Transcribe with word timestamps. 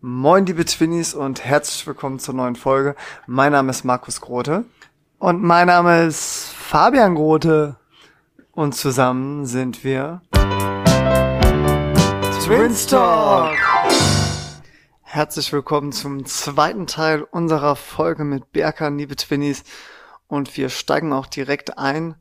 Moin, 0.00 0.46
liebe 0.46 0.64
Twinnies 0.64 1.12
und 1.12 1.44
herzlich 1.44 1.84
willkommen 1.84 2.20
zur 2.20 2.32
neuen 2.32 2.54
Folge. 2.54 2.94
Mein 3.26 3.50
Name 3.50 3.70
ist 3.70 3.82
Markus 3.82 4.20
Grote. 4.20 4.64
Und 5.18 5.42
mein 5.42 5.66
Name 5.66 6.04
ist 6.04 6.52
Fabian 6.52 7.16
Grote. 7.16 7.74
Und 8.52 8.76
zusammen 8.76 9.44
sind 9.44 9.82
wir 9.82 10.22
Twins 12.44 12.86
Talk. 12.86 13.56
Herzlich 15.02 15.52
willkommen 15.52 15.90
zum 15.90 16.24
zweiten 16.26 16.86
Teil 16.86 17.22
unserer 17.22 17.74
Folge 17.74 18.22
mit 18.22 18.52
Berkan, 18.52 18.98
liebe 18.98 19.16
Twinnies. 19.16 19.64
Und 20.28 20.56
wir 20.56 20.68
steigen 20.68 21.12
auch 21.12 21.26
direkt 21.26 21.76
ein. 21.76 22.14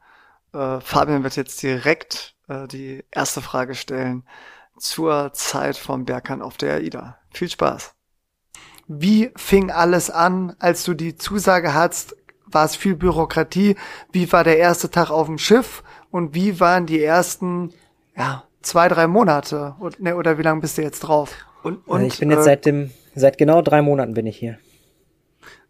Äh, 0.52 0.80
Fabian 0.80 1.22
wird 1.22 1.36
jetzt 1.36 1.62
direkt 1.62 2.34
äh, 2.48 2.68
die 2.68 3.06
erste 3.12 3.42
Frage 3.42 3.76
stellen 3.76 4.24
zur 4.80 5.32
Zeit 5.34 5.78
vom 5.78 6.06
Berkan 6.06 6.42
auf 6.42 6.58
der 6.58 6.78
AIDA. 6.78 7.20
Viel 7.38 7.50
Spaß. 7.50 7.94
Wie 8.88 9.32
fing 9.36 9.70
alles 9.70 10.10
an, 10.10 10.56
als 10.58 10.84
du 10.84 10.96
die 10.96 11.16
Zusage 11.16 11.76
hattest? 11.76 12.16
War 12.48 12.66
es 12.66 12.76
viel 12.76 12.96
Bürokratie? 12.96 13.76
Wie 14.12 14.32
war 14.32 14.44
der 14.44 14.58
erste 14.58 14.90
Tag 14.90 15.12
auf 15.12 15.28
dem 15.28 15.38
Schiff? 15.38 15.84
Und 16.10 16.34
wie 16.34 16.60
waren 16.60 16.88
die 16.88 17.04
ersten, 17.04 17.74
ja, 18.16 18.46
zwei, 18.62 18.88
drei 18.88 19.06
Monate? 19.06 19.76
Und, 19.80 20.00
ne, 20.00 20.16
oder 20.16 20.40
wie 20.40 20.42
lange 20.42 20.62
bist 20.62 20.80
du 20.80 20.82
jetzt 20.82 21.02
drauf? 21.02 21.36
Und, 21.62 21.88
und 21.88 22.06
ich 22.06 22.18
bin 22.18 22.32
jetzt 22.32 22.40
äh, 22.40 22.44
seit 22.44 22.66
dem, 22.66 22.92
seit 23.14 23.38
genau 23.38 23.62
drei 23.62 23.84
Monaten 23.84 24.16
bin 24.16 24.26
ich 24.26 24.38
hier. 24.38 24.58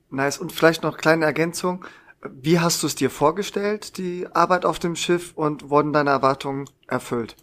Nice. 0.09 0.38
Und 0.38 0.53
vielleicht 0.53 0.84
noch 0.84 0.97
kleine 0.97 1.25
Ergänzung. 1.25 1.84
Wie 2.22 2.59
hast 2.59 2.81
du 2.81 2.88
es 2.88 2.95
dir 2.95 3.09
vorgestellt, 3.09 3.97
die 3.97 4.25
Arbeit 4.31 4.63
auf 4.63 4.80
dem 4.80 4.95
Schiff, 4.95 5.34
und 5.36 5.70
wurden 5.70 5.91
deine 5.91 6.11
Erwartungen 6.11 6.70
erfüllt? 6.88 7.36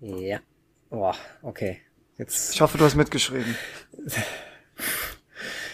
Ja. 0.00 0.38
Boah, 0.88 1.16
okay. 1.42 1.80
Jetzt. 2.18 2.54
Ich 2.54 2.60
hoffe, 2.60 2.78
du 2.78 2.84
hast 2.84 2.94
mitgeschrieben. 2.94 3.56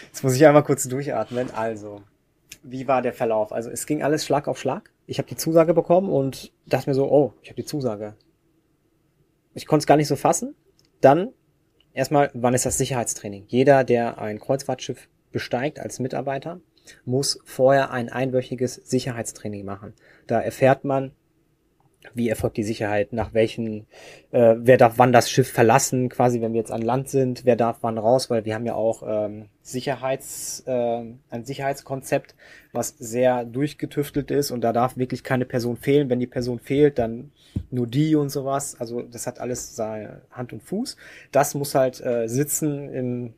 Jetzt 0.06 0.24
muss 0.24 0.34
ich 0.34 0.46
einmal 0.46 0.64
kurz 0.64 0.88
durchatmen. 0.88 1.50
Also, 1.52 2.02
wie 2.62 2.88
war 2.88 3.02
der 3.02 3.12
Verlauf? 3.12 3.52
Also, 3.52 3.70
es 3.70 3.86
ging 3.86 4.02
alles 4.02 4.24
Schlag 4.26 4.48
auf 4.48 4.58
Schlag. 4.58 4.90
Ich 5.06 5.18
habe 5.18 5.28
die 5.28 5.36
Zusage 5.36 5.74
bekommen 5.74 6.10
und 6.10 6.52
dachte 6.66 6.90
mir 6.90 6.94
so, 6.94 7.10
oh, 7.10 7.32
ich 7.42 7.50
habe 7.50 7.60
die 7.60 7.66
Zusage. 7.66 8.14
Ich 9.54 9.66
konnte 9.66 9.82
es 9.82 9.86
gar 9.86 9.96
nicht 9.96 10.08
so 10.08 10.16
fassen. 10.16 10.54
Dann 11.00 11.32
erstmal, 11.92 12.30
wann 12.34 12.54
ist 12.54 12.66
das 12.66 12.78
Sicherheitstraining? 12.78 13.44
Jeder, 13.48 13.84
der 13.84 14.18
ein 14.18 14.40
Kreuzfahrtschiff 14.40 15.08
besteigt 15.30 15.78
als 15.80 15.98
Mitarbeiter, 15.98 16.60
muss 17.04 17.38
vorher 17.44 17.90
ein 17.90 18.08
einwöchiges 18.08 18.74
Sicherheitstraining 18.74 19.64
machen. 19.64 19.94
Da 20.26 20.40
erfährt 20.40 20.84
man, 20.84 21.12
wie 22.14 22.28
erfolgt 22.28 22.56
die 22.56 22.64
Sicherheit, 22.64 23.12
nach 23.12 23.32
welchen, 23.34 23.86
äh, 24.32 24.56
wer 24.58 24.76
darf 24.76 24.94
wann 24.96 25.12
das 25.12 25.30
Schiff 25.30 25.50
verlassen, 25.50 26.08
quasi 26.08 26.40
wenn 26.40 26.52
wir 26.52 26.60
jetzt 26.60 26.72
an 26.72 26.82
Land 26.82 27.08
sind, 27.08 27.44
wer 27.44 27.56
darf 27.56 27.78
wann 27.80 27.98
raus, 27.98 28.30
weil 28.30 28.44
wir 28.44 28.54
haben 28.54 28.66
ja 28.66 28.74
auch 28.74 29.02
ähm, 29.06 29.46
Sicherheits, 29.62 30.64
äh, 30.66 31.04
ein 31.30 31.44
Sicherheitskonzept, 31.44 32.34
was 32.72 32.96
sehr 32.98 33.44
durchgetüftelt 33.44 34.30
ist 34.30 34.50
und 34.50 34.62
da 34.62 34.72
darf 34.72 34.96
wirklich 34.96 35.22
keine 35.24 35.44
Person 35.44 35.76
fehlen. 35.76 36.10
Wenn 36.10 36.20
die 36.20 36.26
Person 36.26 36.58
fehlt, 36.58 36.98
dann 36.98 37.30
nur 37.70 37.86
die 37.86 38.16
und 38.16 38.30
sowas. 38.30 38.76
Also 38.78 39.02
das 39.02 39.26
hat 39.26 39.40
alles 39.40 39.76
seine 39.76 40.22
Hand 40.30 40.52
und 40.52 40.62
Fuß. 40.62 40.96
Das 41.30 41.54
muss 41.54 41.74
halt 41.74 42.00
äh, 42.00 42.28
sitzen 42.28 42.92
im, 42.92 43.34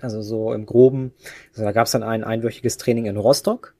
also 0.00 0.22
so 0.22 0.52
im 0.52 0.66
Groben. 0.66 1.12
Also 1.52 1.64
da 1.64 1.72
gab 1.72 1.86
es 1.86 1.92
dann 1.92 2.02
ein 2.02 2.24
einwöchiges 2.24 2.78
Training 2.78 3.06
in 3.06 3.16
Rostock 3.16 3.74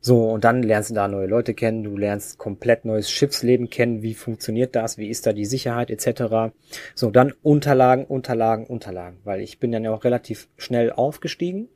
so, 0.00 0.28
und 0.30 0.44
dann 0.44 0.62
lernst 0.62 0.90
du 0.90 0.94
da 0.94 1.08
neue 1.08 1.26
Leute 1.26 1.54
kennen, 1.54 1.82
du 1.82 1.96
lernst 1.96 2.38
komplett 2.38 2.84
neues 2.84 3.10
Schiffsleben 3.10 3.70
kennen, 3.70 4.02
wie 4.02 4.14
funktioniert 4.14 4.76
das, 4.76 4.98
wie 4.98 5.08
ist 5.08 5.26
da 5.26 5.32
die 5.32 5.44
Sicherheit 5.44 5.90
etc. 5.90 6.54
So, 6.94 7.10
dann 7.10 7.32
Unterlagen, 7.42 8.04
Unterlagen, 8.04 8.66
Unterlagen, 8.66 9.18
weil 9.24 9.40
ich 9.40 9.58
bin 9.58 9.72
dann 9.72 9.84
ja 9.84 9.92
auch 9.92 10.04
relativ 10.04 10.48
schnell 10.56 10.92
aufgestiegen. 10.92 11.68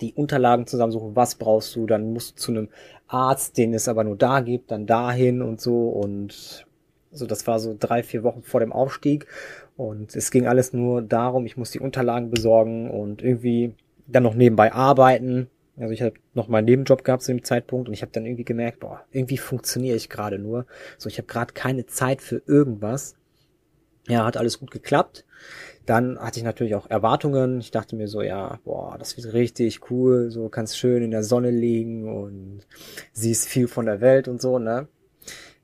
Die 0.00 0.14
Unterlagen 0.14 0.66
zusammensuchen, 0.66 1.16
was 1.16 1.34
brauchst 1.34 1.74
du, 1.74 1.86
dann 1.86 2.12
musst 2.12 2.38
du 2.38 2.40
zu 2.40 2.52
einem 2.52 2.68
Arzt, 3.08 3.58
den 3.58 3.74
es 3.74 3.88
aber 3.88 4.04
nur 4.04 4.16
da 4.16 4.40
gibt, 4.40 4.70
dann 4.70 4.86
dahin 4.86 5.42
und 5.42 5.60
so. 5.60 5.88
Und 5.88 6.66
so, 7.10 7.26
das 7.26 7.46
war 7.46 7.58
so 7.58 7.76
drei, 7.78 8.02
vier 8.02 8.22
Wochen 8.22 8.42
vor 8.42 8.60
dem 8.60 8.72
Aufstieg. 8.72 9.26
Und 9.76 10.14
es 10.14 10.30
ging 10.30 10.46
alles 10.46 10.72
nur 10.72 11.02
darum, 11.02 11.46
ich 11.46 11.56
muss 11.56 11.72
die 11.72 11.80
Unterlagen 11.80 12.30
besorgen 12.30 12.90
und 12.90 13.22
irgendwie 13.22 13.74
dann 14.06 14.22
noch 14.22 14.34
nebenbei 14.34 14.72
arbeiten, 14.72 15.48
also 15.78 15.92
ich 15.92 16.02
habe 16.02 16.14
noch 16.34 16.48
meinen 16.48 16.64
Nebenjob 16.64 17.04
gehabt 17.04 17.22
zu 17.22 17.32
dem 17.32 17.44
Zeitpunkt 17.44 17.88
und 17.88 17.94
ich 17.94 18.02
habe 18.02 18.12
dann 18.12 18.26
irgendwie 18.26 18.44
gemerkt, 18.44 18.80
boah, 18.80 19.04
irgendwie 19.12 19.38
funktioniere 19.38 19.96
ich 19.96 20.08
gerade 20.08 20.38
nur. 20.38 20.66
So, 20.96 21.08
ich 21.08 21.18
habe 21.18 21.28
gerade 21.28 21.52
keine 21.54 21.86
Zeit 21.86 22.20
für 22.20 22.42
irgendwas. 22.46 23.16
Ja, 24.08 24.24
hat 24.24 24.36
alles 24.36 24.58
gut 24.58 24.70
geklappt. 24.70 25.24
Dann 25.86 26.18
hatte 26.18 26.38
ich 26.38 26.44
natürlich 26.44 26.74
auch 26.74 26.90
Erwartungen. 26.90 27.60
Ich 27.60 27.70
dachte 27.70 27.96
mir 27.96 28.08
so, 28.08 28.22
ja, 28.22 28.58
boah, 28.64 28.96
das 28.98 29.16
wird 29.16 29.32
richtig 29.32 29.90
cool. 29.90 30.30
So 30.30 30.48
kannst 30.48 30.78
schön 30.78 31.02
in 31.02 31.10
der 31.10 31.22
Sonne 31.22 31.50
liegen 31.50 32.08
und 32.08 32.66
siehst 33.12 33.48
viel 33.48 33.68
von 33.68 33.86
der 33.86 34.00
Welt 34.00 34.28
und 34.28 34.40
so, 34.40 34.58
ne? 34.58 34.88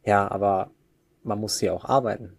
Ja, 0.05 0.31
aber 0.31 0.71
man 1.23 1.41
muss 1.41 1.59
hier 1.59 1.75
auch 1.75 1.87
arbeiten. 1.87 2.37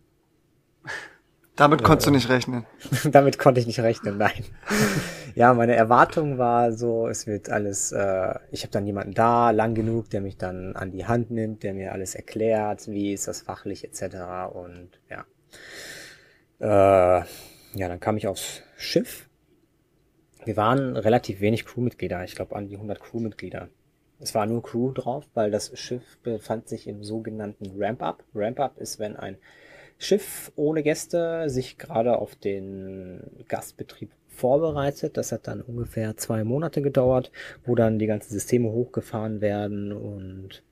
Damit 1.56 1.84
konntest 1.84 2.08
du 2.08 2.12
nicht 2.12 2.30
rechnen. 2.30 2.66
Damit 3.12 3.40
konnte 3.40 3.62
ich 3.62 3.68
nicht 3.68 3.80
rechnen, 3.80 4.18
nein. 4.18 4.44
ja, 5.36 5.54
meine 5.54 5.76
Erwartung 5.76 6.38
war 6.38 6.74
so, 6.74 7.08
es 7.08 7.28
wird 7.28 7.50
alles, 7.50 7.94
äh, 7.94 8.34
ich 8.52 8.64
habe 8.64 8.72
dann 8.72 8.86
jemanden 8.86 9.14
da, 9.14 9.52
lang 9.52 9.74
genug, 9.74 10.10
der 10.10 10.20
mich 10.20 10.38
dann 10.38 10.76
an 10.76 10.92
die 10.92 11.06
Hand 11.06 11.32
nimmt, 11.32 11.64
der 11.64 11.74
mir 11.74 11.94
alles 11.94 12.14
erklärt, 12.14 12.88
wie 12.88 13.14
ist 13.14 13.28
das 13.28 13.42
fachlich 13.42 13.86
etc. 13.86 14.16
Und 14.54 14.90
ja. 15.10 15.26
Äh, 16.60 17.26
ja, 17.74 17.88
dann 17.88 18.00
kam 18.02 18.18
ich 18.18 18.28
aufs 18.28 18.62
Schiff. 18.76 19.30
Wir 20.44 20.58
waren 20.58 20.98
relativ 20.98 21.40
wenig 21.40 21.66
Crewmitglieder, 21.66 22.24
ich 22.24 22.36
glaube 22.36 22.56
an 22.56 22.68
die 22.68 22.76
100 22.76 23.00
Crewmitglieder. 23.00 23.70
Es 24.20 24.36
war 24.36 24.46
nur 24.46 24.62
Crew 24.62 24.92
drauf, 24.92 25.26
weil 25.34 25.52
das 25.52 25.78
Schiff 25.78 26.18
befand 26.24 26.70
sich 26.70 26.88
im 26.88 27.04
sogenannten 27.04 27.74
Ramp-Up. 27.78 28.24
Ramp-Up 28.34 28.78
ist, 28.78 29.00
wenn 29.00 29.16
ein 29.18 29.38
Schiff 29.98 30.52
ohne 30.56 30.84
Gäste 30.84 31.50
sich 31.50 31.78
gerade 31.78 32.18
auf 32.18 32.36
den 32.36 33.22
Gastbetrieb 33.48 34.12
vorbereitet. 34.28 35.18
Das 35.18 35.32
hat 35.32 35.48
dann 35.48 35.62
ungefähr 35.62 36.18
zwei 36.18 36.44
Monate 36.44 36.82
gedauert, 36.82 37.32
wo 37.66 37.76
dann 37.76 38.00
die 38.00 38.08
ganzen 38.08 38.34
Systeme 38.34 38.72
hochgefahren 38.72 39.42
werden 39.42 39.94
und 39.94 40.64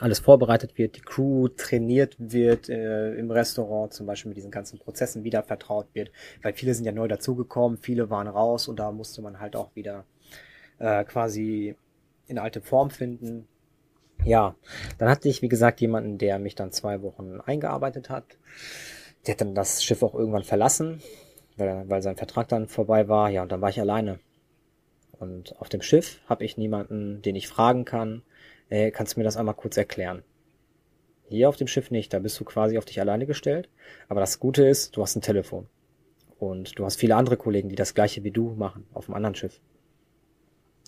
alles 0.00 0.18
vorbereitet 0.18 0.78
wird, 0.78 0.96
die 0.96 1.02
Crew 1.02 1.48
trainiert 1.48 2.16
wird 2.18 2.70
äh, 2.70 3.14
im 3.14 3.30
Restaurant, 3.30 3.92
zum 3.92 4.06
Beispiel 4.06 4.30
mit 4.30 4.38
diesen 4.38 4.50
ganzen 4.50 4.78
Prozessen 4.78 5.24
wieder 5.24 5.42
vertraut 5.42 5.88
wird, 5.92 6.10
weil 6.42 6.54
viele 6.54 6.72
sind 6.74 6.86
ja 6.86 6.92
neu 6.92 7.06
dazugekommen, 7.06 7.76
viele 7.76 8.08
waren 8.08 8.26
raus 8.26 8.66
und 8.66 8.78
da 8.78 8.92
musste 8.92 9.20
man 9.20 9.40
halt 9.40 9.56
auch 9.56 9.74
wieder 9.76 10.04
äh, 10.78 11.04
quasi 11.04 11.76
in 12.26 12.38
alte 12.38 12.62
Form 12.62 12.90
finden. 12.90 13.46
Ja, 14.24 14.54
dann 14.98 15.08
hatte 15.08 15.28
ich, 15.28 15.40
wie 15.42 15.48
gesagt, 15.48 15.80
jemanden, 15.80 16.18
der 16.18 16.38
mich 16.38 16.54
dann 16.54 16.72
zwei 16.72 17.02
Wochen 17.02 17.40
eingearbeitet 17.40 18.10
hat. 18.10 18.24
Der 19.26 19.34
hat 19.34 19.40
dann 19.40 19.54
das 19.54 19.82
Schiff 19.82 20.02
auch 20.02 20.14
irgendwann 20.14 20.44
verlassen, 20.44 21.02
weil, 21.56 21.88
weil 21.88 22.02
sein 22.02 22.16
Vertrag 22.16 22.48
dann 22.48 22.68
vorbei 22.68 23.08
war. 23.08 23.30
Ja, 23.30 23.42
und 23.42 23.52
dann 23.52 23.60
war 23.60 23.70
ich 23.70 23.80
alleine. 23.80 24.18
Und 25.18 25.58
auf 25.60 25.68
dem 25.68 25.82
Schiff 25.82 26.20
habe 26.26 26.44
ich 26.44 26.56
niemanden, 26.56 27.22
den 27.22 27.36
ich 27.36 27.48
fragen 27.48 27.84
kann. 27.84 28.22
Äh, 28.68 28.90
kannst 28.90 29.14
du 29.14 29.20
mir 29.20 29.24
das 29.24 29.36
einmal 29.36 29.54
kurz 29.54 29.76
erklären? 29.76 30.22
Hier 31.28 31.48
auf 31.48 31.56
dem 31.56 31.66
Schiff 31.66 31.90
nicht, 31.90 32.12
da 32.12 32.18
bist 32.18 32.38
du 32.40 32.44
quasi 32.44 32.76
auf 32.76 32.84
dich 32.84 33.00
alleine 33.00 33.26
gestellt. 33.26 33.68
Aber 34.08 34.20
das 34.20 34.38
Gute 34.38 34.66
ist, 34.66 34.96
du 34.96 35.02
hast 35.02 35.16
ein 35.16 35.22
Telefon. 35.22 35.68
Und 36.38 36.78
du 36.78 36.84
hast 36.84 36.96
viele 36.96 37.16
andere 37.16 37.36
Kollegen, 37.36 37.68
die 37.68 37.76
das 37.76 37.94
gleiche 37.94 38.24
wie 38.24 38.30
du 38.30 38.54
machen, 38.54 38.86
auf 38.92 39.06
dem 39.06 39.14
anderen 39.14 39.34
Schiff. 39.34 39.60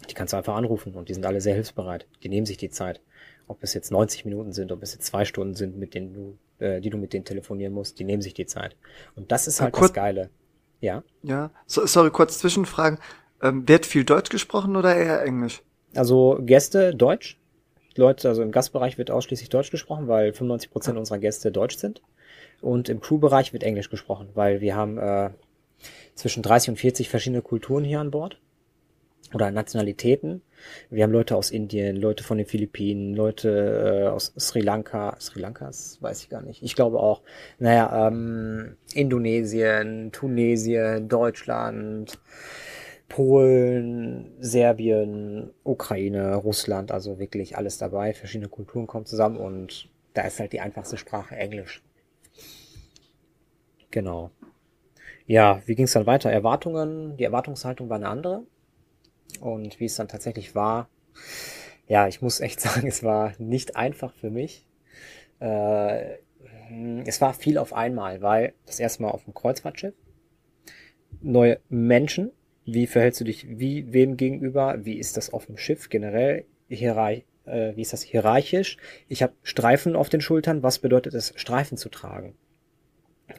Die 0.08 0.14
kannst 0.14 0.32
du 0.32 0.36
einfach 0.36 0.56
anrufen 0.56 0.94
und 0.94 1.08
die 1.08 1.14
sind 1.14 1.26
alle 1.26 1.40
sehr 1.40 1.54
hilfsbereit. 1.54 2.06
Die 2.22 2.28
nehmen 2.28 2.46
sich 2.46 2.56
die 2.56 2.70
Zeit 2.70 3.00
ob 3.48 3.62
es 3.62 3.74
jetzt 3.74 3.90
90 3.90 4.24
Minuten 4.24 4.52
sind, 4.52 4.72
ob 4.72 4.82
es 4.82 4.92
jetzt 4.92 5.06
zwei 5.06 5.24
Stunden 5.24 5.54
sind, 5.54 5.76
mit 5.76 5.94
denen 5.94 6.12
du, 6.12 6.38
äh, 6.64 6.80
die 6.80 6.90
du 6.90 6.98
mit 6.98 7.12
denen 7.12 7.24
telefonieren 7.24 7.72
musst, 7.72 7.98
die 7.98 8.04
nehmen 8.04 8.22
sich 8.22 8.34
die 8.34 8.46
Zeit. 8.46 8.76
Und 9.16 9.32
das 9.32 9.46
ist 9.46 9.60
halt 9.60 9.72
kurz, 9.72 9.88
das 9.88 9.94
Geile. 9.94 10.30
Ja. 10.80 11.02
Ja. 11.22 11.50
So, 11.66 11.86
sorry, 11.86 12.10
kurz 12.10 12.38
Zwischenfragen. 12.38 12.98
Ähm, 13.42 13.68
wird 13.68 13.86
viel 13.86 14.04
Deutsch 14.04 14.30
gesprochen 14.30 14.76
oder 14.76 14.94
eher 14.94 15.22
Englisch? 15.22 15.62
Also 15.94 16.38
Gäste 16.40 16.94
Deutsch. 16.94 17.38
Leute, 17.96 18.28
also 18.28 18.42
im 18.42 18.52
Gastbereich 18.52 18.96
wird 18.96 19.10
ausschließlich 19.10 19.50
Deutsch 19.50 19.70
gesprochen, 19.70 20.08
weil 20.08 20.32
95 20.32 20.70
Prozent 20.70 20.98
unserer 20.98 21.18
Gäste 21.18 21.52
Deutsch 21.52 21.76
sind. 21.76 22.00
Und 22.60 22.88
im 22.88 23.00
Crewbereich 23.00 23.52
wird 23.52 23.64
Englisch 23.64 23.90
gesprochen, 23.90 24.28
weil 24.34 24.60
wir 24.60 24.76
haben 24.76 24.96
äh, 24.96 25.30
zwischen 26.14 26.42
30 26.42 26.70
und 26.70 26.76
40 26.76 27.08
verschiedene 27.08 27.42
Kulturen 27.42 27.84
hier 27.84 28.00
an 28.00 28.10
Bord 28.10 28.38
oder 29.34 29.50
Nationalitäten. 29.50 30.42
Wir 30.90 31.04
haben 31.04 31.12
Leute 31.12 31.36
aus 31.36 31.50
Indien, 31.50 31.96
Leute 31.96 32.24
von 32.24 32.38
den 32.38 32.46
Philippinen, 32.46 33.14
Leute 33.14 34.04
äh, 34.04 34.08
aus 34.08 34.32
Sri 34.38 34.60
Lanka. 34.60 35.16
Sri 35.20 35.40
Lankas 35.40 35.98
weiß 36.00 36.22
ich 36.22 36.28
gar 36.28 36.42
nicht. 36.42 36.62
Ich 36.62 36.74
glaube 36.74 37.00
auch. 37.00 37.22
Naja, 37.58 38.08
ähm, 38.08 38.76
Indonesien, 38.94 40.12
Tunesien, 40.12 41.08
Deutschland, 41.08 42.18
Polen, 43.08 44.32
Serbien, 44.40 45.50
Ukraine, 45.64 46.34
Russland, 46.36 46.92
also 46.92 47.18
wirklich 47.18 47.56
alles 47.56 47.76
dabei. 47.78 48.14
Verschiedene 48.14 48.48
Kulturen 48.48 48.86
kommen 48.86 49.04
zusammen 49.06 49.36
und 49.36 49.90
da 50.14 50.22
ist 50.22 50.40
halt 50.40 50.52
die 50.52 50.60
einfachste 50.60 50.96
Sprache 50.96 51.36
Englisch. 51.36 51.82
Genau. 53.90 54.30
ja, 55.26 55.60
wie 55.66 55.74
ging 55.74 55.84
es 55.84 55.92
dann 55.92 56.06
weiter? 56.06 56.30
Erwartungen, 56.30 57.16
die 57.18 57.24
Erwartungshaltung 57.24 57.90
war 57.90 57.96
eine 57.96 58.08
andere. 58.08 58.44
Und 59.40 59.80
wie 59.80 59.86
es 59.86 59.96
dann 59.96 60.08
tatsächlich 60.08 60.54
war, 60.54 60.88
ja, 61.86 62.08
ich 62.08 62.22
muss 62.22 62.40
echt 62.40 62.60
sagen, 62.60 62.86
es 62.86 63.02
war 63.02 63.32
nicht 63.38 63.76
einfach 63.76 64.14
für 64.14 64.30
mich. 64.30 64.66
Äh, 65.40 66.18
es 67.04 67.20
war 67.20 67.34
viel 67.34 67.58
auf 67.58 67.72
einmal, 67.72 68.22
weil 68.22 68.54
das 68.66 68.80
erste 68.80 69.02
Mal 69.02 69.10
auf 69.10 69.24
dem 69.24 69.34
Kreuzfahrtschiff, 69.34 69.94
neue 71.20 71.60
Menschen, 71.68 72.30
wie 72.64 72.86
verhältst 72.86 73.20
du 73.20 73.24
dich 73.24 73.46
wie 73.58 73.92
wem 73.92 74.16
gegenüber, 74.16 74.84
wie 74.84 74.98
ist 74.98 75.16
das 75.16 75.32
auf 75.32 75.46
dem 75.46 75.56
Schiff 75.56 75.88
generell, 75.88 76.46
hierarch, 76.68 77.24
äh, 77.44 77.76
wie 77.76 77.82
ist 77.82 77.92
das 77.92 78.02
hierarchisch? 78.02 78.76
Ich 79.08 79.22
habe 79.22 79.34
Streifen 79.42 79.96
auf 79.96 80.08
den 80.08 80.20
Schultern, 80.20 80.62
was 80.62 80.78
bedeutet 80.78 81.14
es, 81.14 81.32
Streifen 81.36 81.76
zu 81.76 81.88
tragen? 81.88 82.34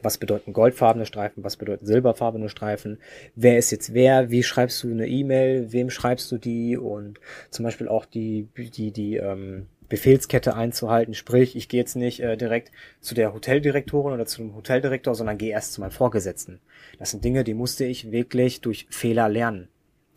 Was 0.02 0.18
bedeuten 0.18 0.52
goldfarbene 0.52 1.06
Streifen? 1.06 1.44
Was 1.44 1.56
bedeuten 1.56 1.86
silberfarbene 1.86 2.48
Streifen? 2.48 2.98
Wer 3.34 3.58
ist 3.58 3.70
jetzt 3.70 3.94
wer? 3.94 4.30
Wie 4.30 4.42
schreibst 4.42 4.82
du 4.82 4.90
eine 4.90 5.06
E-Mail? 5.06 5.72
Wem 5.72 5.90
schreibst 5.90 6.30
du 6.32 6.38
die? 6.38 6.76
Und 6.76 7.20
zum 7.50 7.64
Beispiel 7.64 7.88
auch 7.88 8.04
die, 8.04 8.48
die, 8.56 8.90
die 8.90 9.16
ähm, 9.16 9.66
Befehlskette 9.88 10.56
einzuhalten. 10.56 11.14
Sprich, 11.14 11.56
ich 11.56 11.68
gehe 11.68 11.80
jetzt 11.80 11.96
nicht 11.96 12.20
äh, 12.20 12.36
direkt 12.36 12.72
zu 13.00 13.14
der 13.14 13.34
Hoteldirektorin 13.34 14.12
oder 14.12 14.26
zu 14.26 14.42
dem 14.42 14.54
Hoteldirektor, 14.54 15.14
sondern 15.14 15.38
gehe 15.38 15.52
erst 15.52 15.72
zu 15.72 15.80
meinem 15.80 15.90
Vorgesetzten. 15.90 16.60
Das 16.98 17.10
sind 17.10 17.24
Dinge, 17.24 17.44
die 17.44 17.54
musste 17.54 17.84
ich 17.84 18.10
wirklich 18.10 18.60
durch 18.60 18.86
Fehler 18.90 19.28
lernen. 19.28 19.68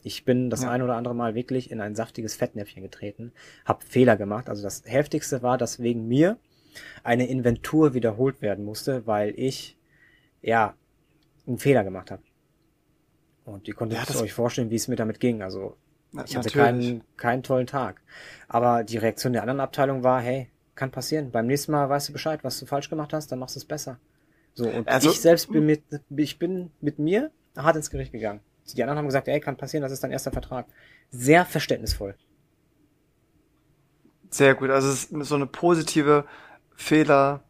Ich 0.03 0.23
bin 0.23 0.49
das 0.49 0.63
ja. 0.63 0.71
ein 0.71 0.81
oder 0.81 0.95
andere 0.95 1.13
Mal 1.15 1.35
wirklich 1.35 1.69
in 1.69 1.81
ein 1.81 1.93
saftiges 1.93 2.35
Fettnäpfchen 2.35 2.81
getreten, 2.81 3.33
habe 3.65 3.83
Fehler 3.85 4.15
gemacht. 4.15 4.47
Also 4.47 4.63
das 4.63 4.83
heftigste 4.85 5.41
war, 5.41 5.57
dass 5.57 5.79
wegen 5.79 6.07
mir 6.07 6.37
eine 7.03 7.27
Inventur 7.27 7.93
wiederholt 7.93 8.41
werden 8.41 8.65
musste, 8.65 9.05
weil 9.07 9.33
ich 9.37 9.77
ja 10.41 10.75
einen 11.45 11.57
Fehler 11.57 11.83
gemacht 11.83 12.11
habe. 12.11 12.23
Und 13.45 13.67
ihr 13.67 13.73
konntet 13.73 14.09
ja, 14.09 14.21
euch 14.21 14.33
vorstellen, 14.33 14.69
wie 14.69 14.75
es 14.75 14.87
mir 14.87 14.97
damit 14.97 15.19
ging. 15.19 15.41
Also 15.41 15.77
ich 16.25 16.35
hatte 16.35 16.49
keinen, 16.49 17.03
keinen 17.15 17.43
tollen 17.43 17.67
Tag. 17.67 18.01
Aber 18.47 18.83
die 18.83 18.97
Reaktion 18.97 19.33
der 19.33 19.41
anderen 19.41 19.59
Abteilung 19.59 20.03
war, 20.03 20.21
hey, 20.21 20.49
kann 20.75 20.91
passieren. 20.91 21.31
Beim 21.31 21.47
nächsten 21.47 21.71
Mal 21.71 21.89
weißt 21.89 22.09
du 22.09 22.13
Bescheid, 22.13 22.43
was 22.43 22.59
du 22.59 22.65
falsch 22.65 22.89
gemacht 22.89 23.13
hast, 23.13 23.31
dann 23.31 23.39
machst 23.39 23.55
du 23.55 23.59
es 23.59 23.65
besser. 23.65 23.99
So, 24.53 24.67
und 24.67 24.87
also, 24.87 25.11
ich 25.11 25.19
selbst 25.19 25.51
bin 25.51 25.65
mit, 25.65 25.83
ich 26.15 26.39
bin 26.39 26.71
mit 26.81 26.99
mir 26.99 27.31
hart 27.55 27.75
ins 27.75 27.89
Gericht 27.89 28.11
gegangen. 28.11 28.41
Die 28.75 28.83
anderen 28.83 28.97
haben 28.97 29.05
gesagt, 29.05 29.27
ey, 29.27 29.39
kann 29.39 29.55
passieren, 29.55 29.81
das 29.81 29.91
ist 29.91 30.03
dein 30.03 30.11
erster 30.11 30.31
Vertrag. 30.31 30.65
Sehr 31.09 31.45
verständnisvoll. 31.45 32.15
Sehr 34.29 34.55
gut. 34.55 34.69
Also 34.69 34.89
es 34.89 35.05
ist 35.05 35.27
so 35.27 35.35
eine 35.35 35.47
positive 35.47 36.25
Fehler 36.77 37.41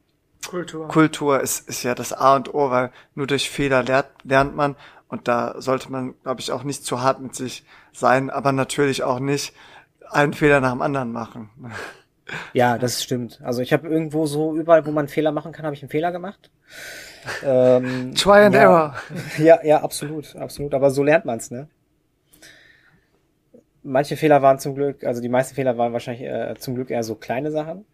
Kultur. 0.47 0.87
Kultur 0.87 1.41
ist, 1.41 1.67
ist 1.67 1.83
ja 1.83 1.93
das 1.93 2.13
A 2.13 2.35
und 2.35 2.53
O, 2.53 2.71
weil 2.71 2.91
nur 3.13 3.27
durch 3.27 3.49
Fehler 3.49 3.83
lernt, 3.83 4.07
lernt 4.23 4.55
man 4.55 4.75
und 5.09 5.27
da 5.27 5.55
sollte 5.57 5.91
man, 5.91 6.15
glaube 6.23 6.41
ich, 6.41 6.51
auch 6.51 6.63
nicht 6.63 6.85
zu 6.85 7.01
hart 7.01 7.19
mit 7.19 7.35
sich 7.35 7.65
sein, 7.93 8.29
aber 8.29 8.51
natürlich 8.53 9.03
auch 9.03 9.19
nicht 9.19 9.53
einen 10.09 10.33
Fehler 10.33 10.61
nach 10.61 10.71
dem 10.71 10.81
anderen 10.81 11.11
machen. 11.11 11.49
Ja, 12.53 12.77
das 12.77 13.03
stimmt. 13.03 13.39
Also 13.43 13.61
ich 13.61 13.73
habe 13.73 13.87
irgendwo 13.87 14.25
so 14.25 14.55
überall, 14.55 14.85
wo 14.85 14.91
man 14.91 15.07
Fehler 15.07 15.31
machen 15.31 15.51
kann, 15.51 15.65
habe 15.65 15.75
ich 15.75 15.81
einen 15.81 15.89
Fehler 15.89 16.11
gemacht. 16.11 16.49
Ähm, 17.43 18.13
Try 18.15 18.45
and 18.45 18.55
ja, 18.55 18.61
error. 18.61 18.95
Ja, 19.37 19.63
ja, 19.63 19.81
absolut, 19.81 20.35
absolut. 20.35 20.73
Aber 20.73 20.91
so 20.91 21.03
lernt 21.03 21.25
man's, 21.25 21.51
ne? 21.51 21.67
Manche 23.83 24.17
Fehler 24.17 24.41
waren 24.41 24.59
zum 24.59 24.75
Glück, 24.75 25.03
also 25.05 25.21
die 25.21 25.29
meisten 25.29 25.55
Fehler 25.55 25.77
waren 25.77 25.93
wahrscheinlich 25.93 26.23
äh, 26.23 26.55
zum 26.57 26.75
Glück 26.75 26.89
eher 26.89 27.03
so 27.03 27.15
kleine 27.15 27.51
Sachen. 27.51 27.85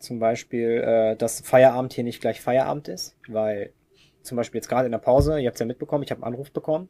Zum 0.00 0.18
Beispiel, 0.18 0.82
äh, 0.82 1.16
dass 1.16 1.40
Feierabend 1.40 1.92
hier 1.92 2.04
nicht 2.04 2.20
gleich 2.20 2.40
Feierabend 2.40 2.88
ist, 2.88 3.16
weil 3.28 3.72
zum 4.22 4.36
Beispiel 4.36 4.58
jetzt 4.58 4.68
gerade 4.68 4.86
in 4.86 4.92
der 4.92 4.98
Pause, 4.98 5.38
ihr 5.38 5.46
habt 5.46 5.56
es 5.56 5.60
ja 5.60 5.66
mitbekommen, 5.66 6.02
ich 6.02 6.10
habe 6.10 6.22
einen 6.22 6.34
Anruf 6.34 6.50
bekommen 6.50 6.88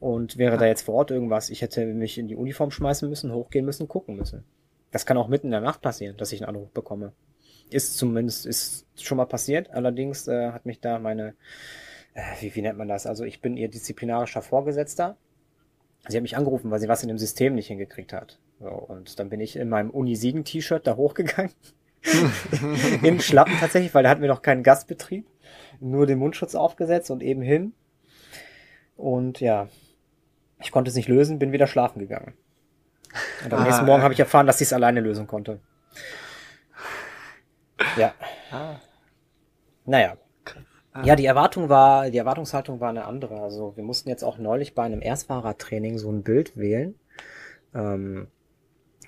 und 0.00 0.38
wäre 0.38 0.56
da 0.56 0.66
jetzt 0.66 0.82
vor 0.82 0.94
Ort 0.94 1.10
irgendwas, 1.10 1.50
ich 1.50 1.62
hätte 1.62 1.84
mich 1.84 2.16
in 2.16 2.28
die 2.28 2.36
Uniform 2.36 2.70
schmeißen 2.70 3.08
müssen, 3.08 3.32
hochgehen 3.32 3.64
müssen, 3.64 3.88
gucken 3.88 4.16
müssen. 4.16 4.44
Das 4.92 5.04
kann 5.04 5.16
auch 5.16 5.26
mitten 5.26 5.48
in 5.48 5.52
der 5.52 5.60
Nacht 5.60 5.82
passieren, 5.82 6.16
dass 6.16 6.32
ich 6.32 6.42
einen 6.42 6.54
Anruf 6.54 6.70
bekomme. 6.70 7.12
Ist 7.70 7.96
zumindest, 7.96 8.46
ist 8.46 8.86
schon 9.00 9.16
mal 9.16 9.24
passiert, 9.24 9.70
allerdings 9.70 10.28
äh, 10.28 10.52
hat 10.52 10.64
mich 10.64 10.80
da 10.80 11.00
meine, 11.00 11.34
äh, 12.14 12.22
wie, 12.40 12.54
wie 12.54 12.62
nennt 12.62 12.78
man 12.78 12.88
das? 12.88 13.06
Also 13.06 13.24
ich 13.24 13.40
bin 13.40 13.56
ihr 13.56 13.68
disziplinarischer 13.68 14.42
Vorgesetzter. 14.42 15.16
Sie 16.06 16.16
hat 16.16 16.22
mich 16.22 16.36
angerufen, 16.36 16.70
weil 16.70 16.78
sie 16.78 16.88
was 16.88 17.02
in 17.02 17.08
dem 17.08 17.18
System 17.18 17.56
nicht 17.56 17.66
hingekriegt 17.66 18.12
hat. 18.12 18.38
So, 18.60 18.68
und 18.68 19.18
dann 19.18 19.30
bin 19.30 19.40
ich 19.40 19.56
in 19.56 19.68
meinem 19.68 19.90
Uni-Siegen-T-Shirt 19.90 20.86
da 20.86 20.96
hochgegangen. 20.96 21.52
In 23.02 23.20
Schlappen 23.20 23.54
tatsächlich, 23.58 23.94
weil 23.94 24.02
da 24.02 24.10
hatten 24.10 24.22
wir 24.22 24.28
noch 24.28 24.42
keinen 24.42 24.62
Gastbetrieb 24.62 25.26
nur 25.80 26.06
den 26.06 26.18
Mundschutz 26.18 26.54
aufgesetzt 26.54 27.10
und 27.10 27.22
eben 27.22 27.42
hin. 27.42 27.74
Und 28.96 29.40
ja, 29.40 29.68
ich 30.60 30.70
konnte 30.70 30.88
es 30.88 30.94
nicht 30.94 31.08
lösen, 31.08 31.38
bin 31.38 31.52
wieder 31.52 31.66
schlafen 31.66 31.98
gegangen. 31.98 32.34
Und 33.44 33.52
am 33.52 33.60
ah, 33.60 33.64
nächsten 33.64 33.86
Morgen 33.86 34.02
habe 34.02 34.14
ich 34.14 34.20
erfahren, 34.20 34.46
dass 34.46 34.60
ich 34.60 34.68
es 34.68 34.72
alleine 34.72 35.00
lösen 35.00 35.26
konnte. 35.26 35.60
Ja. 37.96 38.14
Ah. 38.50 38.76
Naja. 39.84 40.16
Ah. 40.92 41.02
Ja, 41.04 41.16
die 41.16 41.26
Erwartung 41.26 41.68
war, 41.68 42.10
die 42.10 42.18
Erwartungshaltung 42.18 42.80
war 42.80 42.90
eine 42.90 43.04
andere. 43.04 43.40
Also 43.40 43.76
wir 43.76 43.84
mussten 43.84 44.08
jetzt 44.08 44.22
auch 44.22 44.38
neulich 44.38 44.74
bei 44.74 44.84
einem 44.84 45.02
Erstfahrertraining 45.02 45.98
so 45.98 46.10
ein 46.10 46.22
Bild 46.22 46.56
wählen. 46.56 46.94
Ähm, 47.74 48.28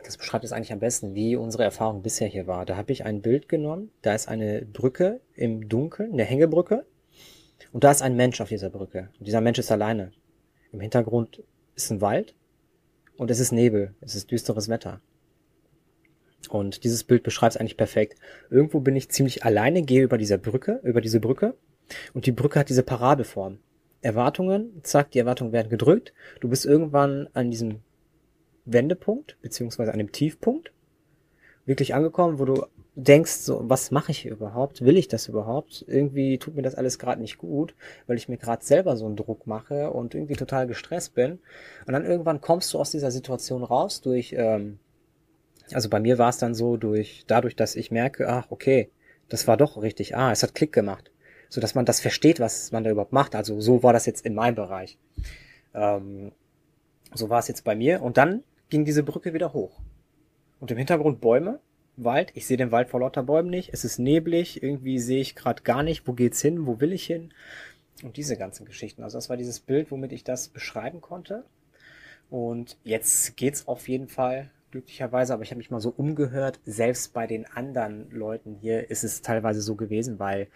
das 0.07 0.17
beschreibt 0.17 0.45
es 0.45 0.53
eigentlich 0.53 0.73
am 0.73 0.79
besten, 0.79 1.15
wie 1.15 1.37
unsere 1.37 1.65
Erfahrung 1.65 2.03
bisher 2.03 2.29
hier 2.29 2.47
war. 2.47 2.65
Da 2.65 2.77
habe 2.77 2.93
ich 2.93 3.05
ein 3.05 3.23
Bild 3.23 3.49
genommen, 3.49 3.91
da 4.03 4.15
ist 4.15 4.29
eine 4.29 4.63
Brücke 4.63 5.21
im 5.35 5.69
Dunkeln, 5.69 6.13
eine 6.13 6.25
Hängebrücke, 6.25 6.87
und 7.73 7.85
da 7.85 7.91
ist 7.91 8.03
ein 8.03 8.17
Mensch 8.17 8.41
auf 8.41 8.49
dieser 8.49 8.71
Brücke. 8.71 9.11
Und 9.19 9.27
dieser 9.27 9.41
Mensch 9.41 9.59
ist 9.59 9.73
alleine. 9.73 10.13
Im 10.73 10.81
Hintergrund 10.81 11.43
ist 11.75 11.91
ein 11.91 12.01
Wald 12.01 12.35
und 13.17 13.31
es 13.31 13.41
ist 13.41 13.53
Nebel, 13.53 13.95
es 14.01 14.15
ist 14.15 14.31
düsteres 14.31 14.69
Wetter. 14.69 15.01
Und 16.49 16.85
dieses 16.85 17.03
Bild 17.03 17.23
beschreibt 17.23 17.55
es 17.55 17.61
eigentlich 17.61 17.77
perfekt. 17.77 18.19
Irgendwo 18.51 18.81
bin 18.81 18.95
ich 18.95 19.11
ziemlich 19.11 19.45
alleine, 19.45 19.83
gehe 19.83 20.05
über 20.05 20.19
dieser 20.19 20.39
Brücke, 20.39 20.81
über 20.85 21.01
diese 21.01 21.21
Brücke, 21.21 21.57
und 22.15 22.27
die 22.27 22.33
Brücke 22.33 22.61
hat 22.61 22.69
diese 22.69 22.83
Parabelform. 22.83 23.59
Erwartungen, 24.01 24.81
zack, 24.83 25.11
die 25.11 25.19
Erwartungen 25.19 25.53
werden 25.53 25.69
gedrückt. 25.69 26.13
Du 26.41 26.49
bist 26.49 26.67
irgendwann 26.67 27.29
an 27.33 27.51
diesem 27.51 27.81
Wendepunkt, 28.67 29.37
beziehungsweise 29.43 29.93
an 29.93 29.99
dem 29.99 30.13
Tiefpunkt, 30.13 30.73
wirklich 31.65 31.95
angekommen, 31.95 32.39
wo 32.39 32.45
du 32.45 32.67
denkst, 32.97 33.33
so, 33.33 33.61
was 33.65 33.91
mache 33.91 34.11
ich 34.11 34.25
überhaupt? 34.25 34.83
Will 34.83 34.97
ich 34.97 35.07
das 35.07 35.29
überhaupt? 35.29 35.85
Irgendwie 35.87 36.39
tut 36.39 36.57
mir 36.57 36.63
das 36.63 36.75
alles 36.75 36.99
gerade 36.99 37.21
nicht 37.21 37.37
gut, 37.37 37.75
weil 38.07 38.17
ich 38.17 38.29
mir 38.29 38.39
gerade 38.39 38.65
selber 38.65 38.97
so 38.97 39.05
einen 39.05 39.17
Druck 39.17 39.47
mache 39.47 39.91
und 39.91 40.15
irgendwie 40.15 40.35
total 40.35 40.67
gestresst 40.67 41.15
bin. 41.15 41.39
Und 41.87 41.93
dann 41.93 42.07
irgendwann 42.07 42.41
kommst 42.41 42.73
du 42.73 42.79
aus 42.79 42.91
dieser 42.91 43.11
Situation 43.11 43.63
raus 43.63 44.01
durch, 44.01 44.35
ähm, 44.37 44.79
also 45.73 45.91
bei 45.91 46.01
mir 46.01 46.17
war 46.19 46.31
es 46.31 46.39
dann 46.39 46.55
so 46.55 46.77
durch, 46.77 47.25
dadurch, 47.27 47.55
dass 47.55 47.77
ich 47.77 47.91
merke, 47.91 48.29
ach, 48.29 48.47
okay, 48.51 48.91
das 49.29 49.47
war 49.47 49.57
doch 49.57 49.81
richtig, 49.83 50.17
ah, 50.17 50.33
es 50.33 50.43
hat 50.43 50.55
Klick 50.55 50.73
gemacht. 50.73 51.11
So 51.49 51.61
dass 51.61 51.75
man 51.75 51.85
das 51.85 52.01
versteht, 52.01 52.41
was 52.41 52.73
man 52.73 52.83
da 52.83 52.91
überhaupt 52.91 53.13
macht. 53.13 53.35
Also 53.35 53.61
so 53.61 53.83
war 53.83 53.93
das 53.93 54.07
jetzt 54.07 54.25
in 54.25 54.35
meinem 54.35 54.55
Bereich. 54.55 54.99
Ähm, 55.75 56.33
so 57.15 57.29
war 57.29 57.39
es 57.39 57.49
jetzt 57.49 57.63
bei 57.63 57.77
mir. 57.77 58.03
Und 58.03 58.17
dann 58.17 58.43
ging 58.69 58.85
diese 58.85 59.03
Brücke 59.03 59.35
wieder 59.35 59.53
hoch. 59.53 59.81
Und 60.61 60.71
im 60.71 60.79
Hintergrund 60.79 61.21
Bäume, 61.21 61.61
Wald. 61.97 62.31
Ich 62.35 62.47
sehe 62.47 62.57
den 62.57 62.73
Wald 62.73 62.89
vor 62.89 63.01
lauter 63.01 63.23
Bäumen 63.23 63.51
nicht. 63.51 63.71
Es 63.73 63.85
ist 63.85 63.99
neblig. 63.99 64.63
Irgendwie 64.63 64.99
sehe 64.99 65.21
ich 65.21 65.35
gerade 65.35 65.63
gar 65.63 65.83
nicht. 65.83 66.07
Wo 66.07 66.13
geht's 66.13 66.43
hin? 66.43 66.67
Wo 66.67 66.81
will 66.81 66.93
ich 66.93 67.07
hin? 67.07 67.33
Und 68.03 68.17
diese 68.17 68.37
ganzen 68.37 68.67
Geschichten. 68.67 69.03
Also 69.03 69.17
das 69.17 69.31
war 69.31 69.37
dieses 69.37 69.61
Bild, 69.61 69.91
womit 69.91 70.13
ich 70.13 70.23
das 70.23 70.49
beschreiben 70.49 71.01
konnte. 71.01 71.45
Und 72.29 72.77
jetzt 72.85 73.37
geht's 73.37 73.67
auf 73.67 73.89
jeden 73.89 74.09
Fall 74.09 74.51
glücklicherweise, 74.71 75.33
aber 75.33 75.43
ich 75.43 75.51
habe 75.51 75.59
mich 75.59 75.71
mal 75.71 75.81
so 75.81 75.91
umgehört. 75.91 76.61
Selbst 76.67 77.15
bei 77.15 77.27
den 77.27 77.47
anderen 77.47 78.11
Leuten 78.11 78.55
hier 78.55 78.91
ist 78.91 79.05
es 79.05 79.23
teilweise 79.23 79.63
so 79.63 79.77
gewesen, 79.77 80.19
weil 80.19 80.49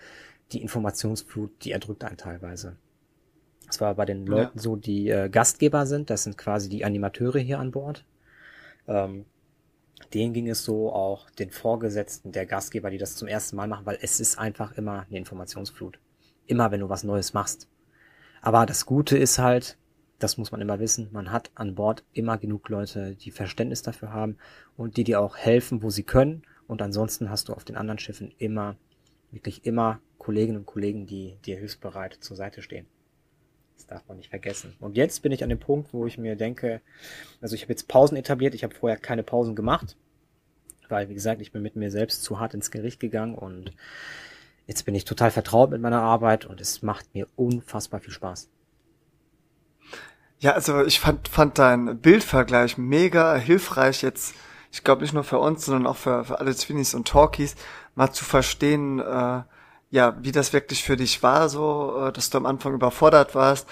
die 0.52 0.61
Informationsflut, 0.61 1.64
die 1.64 1.71
erdrückt 1.71 2.05
einen 2.05 2.17
teilweise. 2.17 2.76
Es 3.80 3.82
war 3.82 3.94
bei 3.94 4.04
den 4.04 4.26
Leuten 4.26 4.58
ja. 4.58 4.62
so, 4.62 4.76
die 4.76 5.08
äh, 5.08 5.30
Gastgeber 5.30 5.87
sind, 5.87 6.10
das 6.10 6.25
sind 6.25 6.37
quasi 6.37 6.68
die 6.68 6.84
Animateure 6.84 7.38
hier 7.38 7.58
an 7.58 7.70
Bord. 7.70 8.04
Ähm, 8.87 9.25
denen 10.12 10.34
ging 10.34 10.50
es 10.50 10.64
so 10.64 10.92
auch 10.92 11.30
den 11.30 11.50
Vorgesetzten 11.50 12.30
der 12.30 12.44
Gastgeber, 12.44 12.90
die 12.90 12.99
das 12.99 13.16
zum 13.16 13.26
ersten 13.26 13.56
Mal 13.56 13.68
machen, 13.68 13.87
weil 13.87 13.96
es 14.02 14.20
ist 14.20 14.38
einfach 14.38 14.76
immer 14.76 15.06
eine 15.08 15.16
Informationsflut. 15.16 15.99
Immer 16.44 16.70
wenn 16.70 16.80
du 16.80 16.90
was 16.90 17.04
Neues 17.04 17.32
machst. 17.32 17.68
Aber 18.42 18.66
das 18.66 18.84
Gute 18.84 19.16
ist 19.16 19.38
halt, 19.38 19.78
das 20.18 20.37
muss 20.37 20.52
man 20.52 20.60
immer 20.60 20.78
wissen, 20.78 21.08
man 21.10 21.32
hat 21.32 21.50
an 21.54 21.75
Bord 21.75 22.04
immer 22.12 22.37
genug 22.37 22.68
Leute, 22.68 23.14
die 23.14 23.30
Verständnis 23.30 23.80
dafür 23.80 24.12
haben 24.12 24.37
und 24.76 24.99
die 24.99 25.04
dir 25.04 25.22
auch 25.22 25.38
helfen, 25.38 25.82
wo 25.82 25.88
sie 25.88 26.02
können. 26.02 26.42
Und 26.66 26.82
ansonsten 26.82 27.30
hast 27.30 27.49
du 27.49 27.54
auf 27.54 27.64
den 27.64 27.76
anderen 27.76 27.99
Schiffen 27.99 28.30
immer, 28.37 28.76
wirklich 29.30 29.64
immer 29.64 30.00
Kolleginnen 30.18 30.58
und 30.58 30.66
Kollegen, 30.66 31.06
die 31.06 31.38
dir 31.46 31.56
hilfsbereit 31.56 32.18
zur 32.20 32.37
Seite 32.37 32.60
stehen. 32.60 32.87
Das 33.80 33.87
darf 33.87 34.08
man 34.08 34.18
nicht 34.18 34.28
vergessen. 34.28 34.76
Und 34.78 34.99
jetzt 34.99 35.22
bin 35.22 35.32
ich 35.32 35.42
an 35.42 35.49
dem 35.49 35.58
Punkt, 35.58 35.94
wo 35.94 36.04
ich 36.04 36.18
mir 36.18 36.37
denke, 36.37 36.82
also 37.40 37.54
ich 37.54 37.62
habe 37.62 37.72
jetzt 37.72 37.88
Pausen 37.88 38.14
etabliert, 38.14 38.54
ich 38.54 38.62
habe 38.62 38.75
vorher 38.75 38.99
keine 38.99 39.22
Pausen 39.22 39.56
gemacht, 39.56 39.96
weil, 40.90 41.08
wie 41.08 41.14
gesagt, 41.14 41.40
ich 41.40 41.50
bin 41.50 41.62
mit 41.62 41.76
mir 41.76 41.90
selbst 41.90 42.22
zu 42.22 42.38
hart 42.38 42.52
ins 42.52 42.70
Gericht 42.70 43.00
gegangen 43.00 43.34
und 43.34 43.72
jetzt 44.66 44.84
bin 44.84 44.94
ich 44.94 45.06
total 45.06 45.30
vertraut 45.30 45.70
mit 45.70 45.80
meiner 45.80 46.02
Arbeit 46.02 46.44
und 46.44 46.60
es 46.60 46.82
macht 46.82 47.14
mir 47.14 47.26
unfassbar 47.37 48.00
viel 48.00 48.12
Spaß. 48.12 48.50
Ja, 50.40 50.52
also 50.52 50.84
ich 50.84 51.00
fand, 51.00 51.28
fand 51.28 51.58
dein 51.58 52.00
Bildvergleich 52.00 52.76
mega 52.76 53.34
hilfreich 53.37 54.02
jetzt, 54.02 54.34
ich 54.72 54.84
glaube 54.84 55.00
nicht 55.00 55.14
nur 55.14 55.25
für 55.25 55.38
uns, 55.38 55.64
sondern 55.64 55.87
auch 55.87 55.96
für, 55.96 56.26
für 56.26 56.38
alle 56.38 56.54
Twinnies 56.54 56.92
und 56.92 57.08
Talkies, 57.08 57.56
mal 57.94 58.12
zu 58.12 58.26
verstehen, 58.26 58.99
äh, 58.99 59.42
ja, 59.90 60.16
wie 60.23 60.32
das 60.32 60.52
wirklich 60.52 60.85
für 60.85 60.97
dich 60.97 61.23
war, 61.23 61.49
so, 61.49 62.06
äh, 62.09 62.12
dass 62.12 62.30
du 62.30 62.38
am 62.38 62.47
Anfang 62.47 62.75
überfordert 62.75 63.35
warst. 63.35 63.68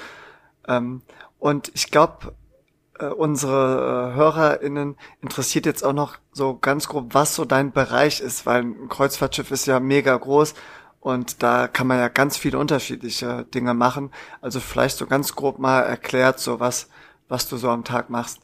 Ähm, 0.66 1.02
und 1.38 1.70
ich 1.74 1.90
glaube, 1.90 2.34
äh, 2.98 3.06
unsere 3.06 4.12
äh, 4.12 4.16
HörerInnen 4.16 4.96
interessiert 5.22 5.66
jetzt 5.66 5.84
auch 5.84 5.92
noch 5.92 6.18
so 6.32 6.58
ganz 6.58 6.88
grob, 6.88 7.14
was 7.14 7.34
so 7.34 7.44
dein 7.44 7.72
Bereich 7.72 8.20
ist, 8.20 8.46
weil 8.46 8.62
ein 8.62 8.88
Kreuzfahrtschiff 8.88 9.50
ist 9.50 9.66
ja 9.66 9.80
mega 9.80 10.16
groß 10.16 10.54
und 11.00 11.42
da 11.42 11.68
kann 11.68 11.86
man 11.86 11.98
ja 11.98 12.08
ganz 12.08 12.36
viele 12.36 12.58
unterschiedliche 12.58 13.44
Dinge 13.54 13.74
machen. 13.74 14.10
Also 14.40 14.60
vielleicht 14.60 14.98
so 14.98 15.06
ganz 15.06 15.34
grob 15.34 15.58
mal 15.58 15.80
erklärt, 15.82 16.40
so 16.40 16.60
was, 16.60 16.88
was 17.28 17.48
du 17.48 17.56
so 17.56 17.70
am 17.70 17.84
Tag 17.84 18.10
machst. 18.10 18.40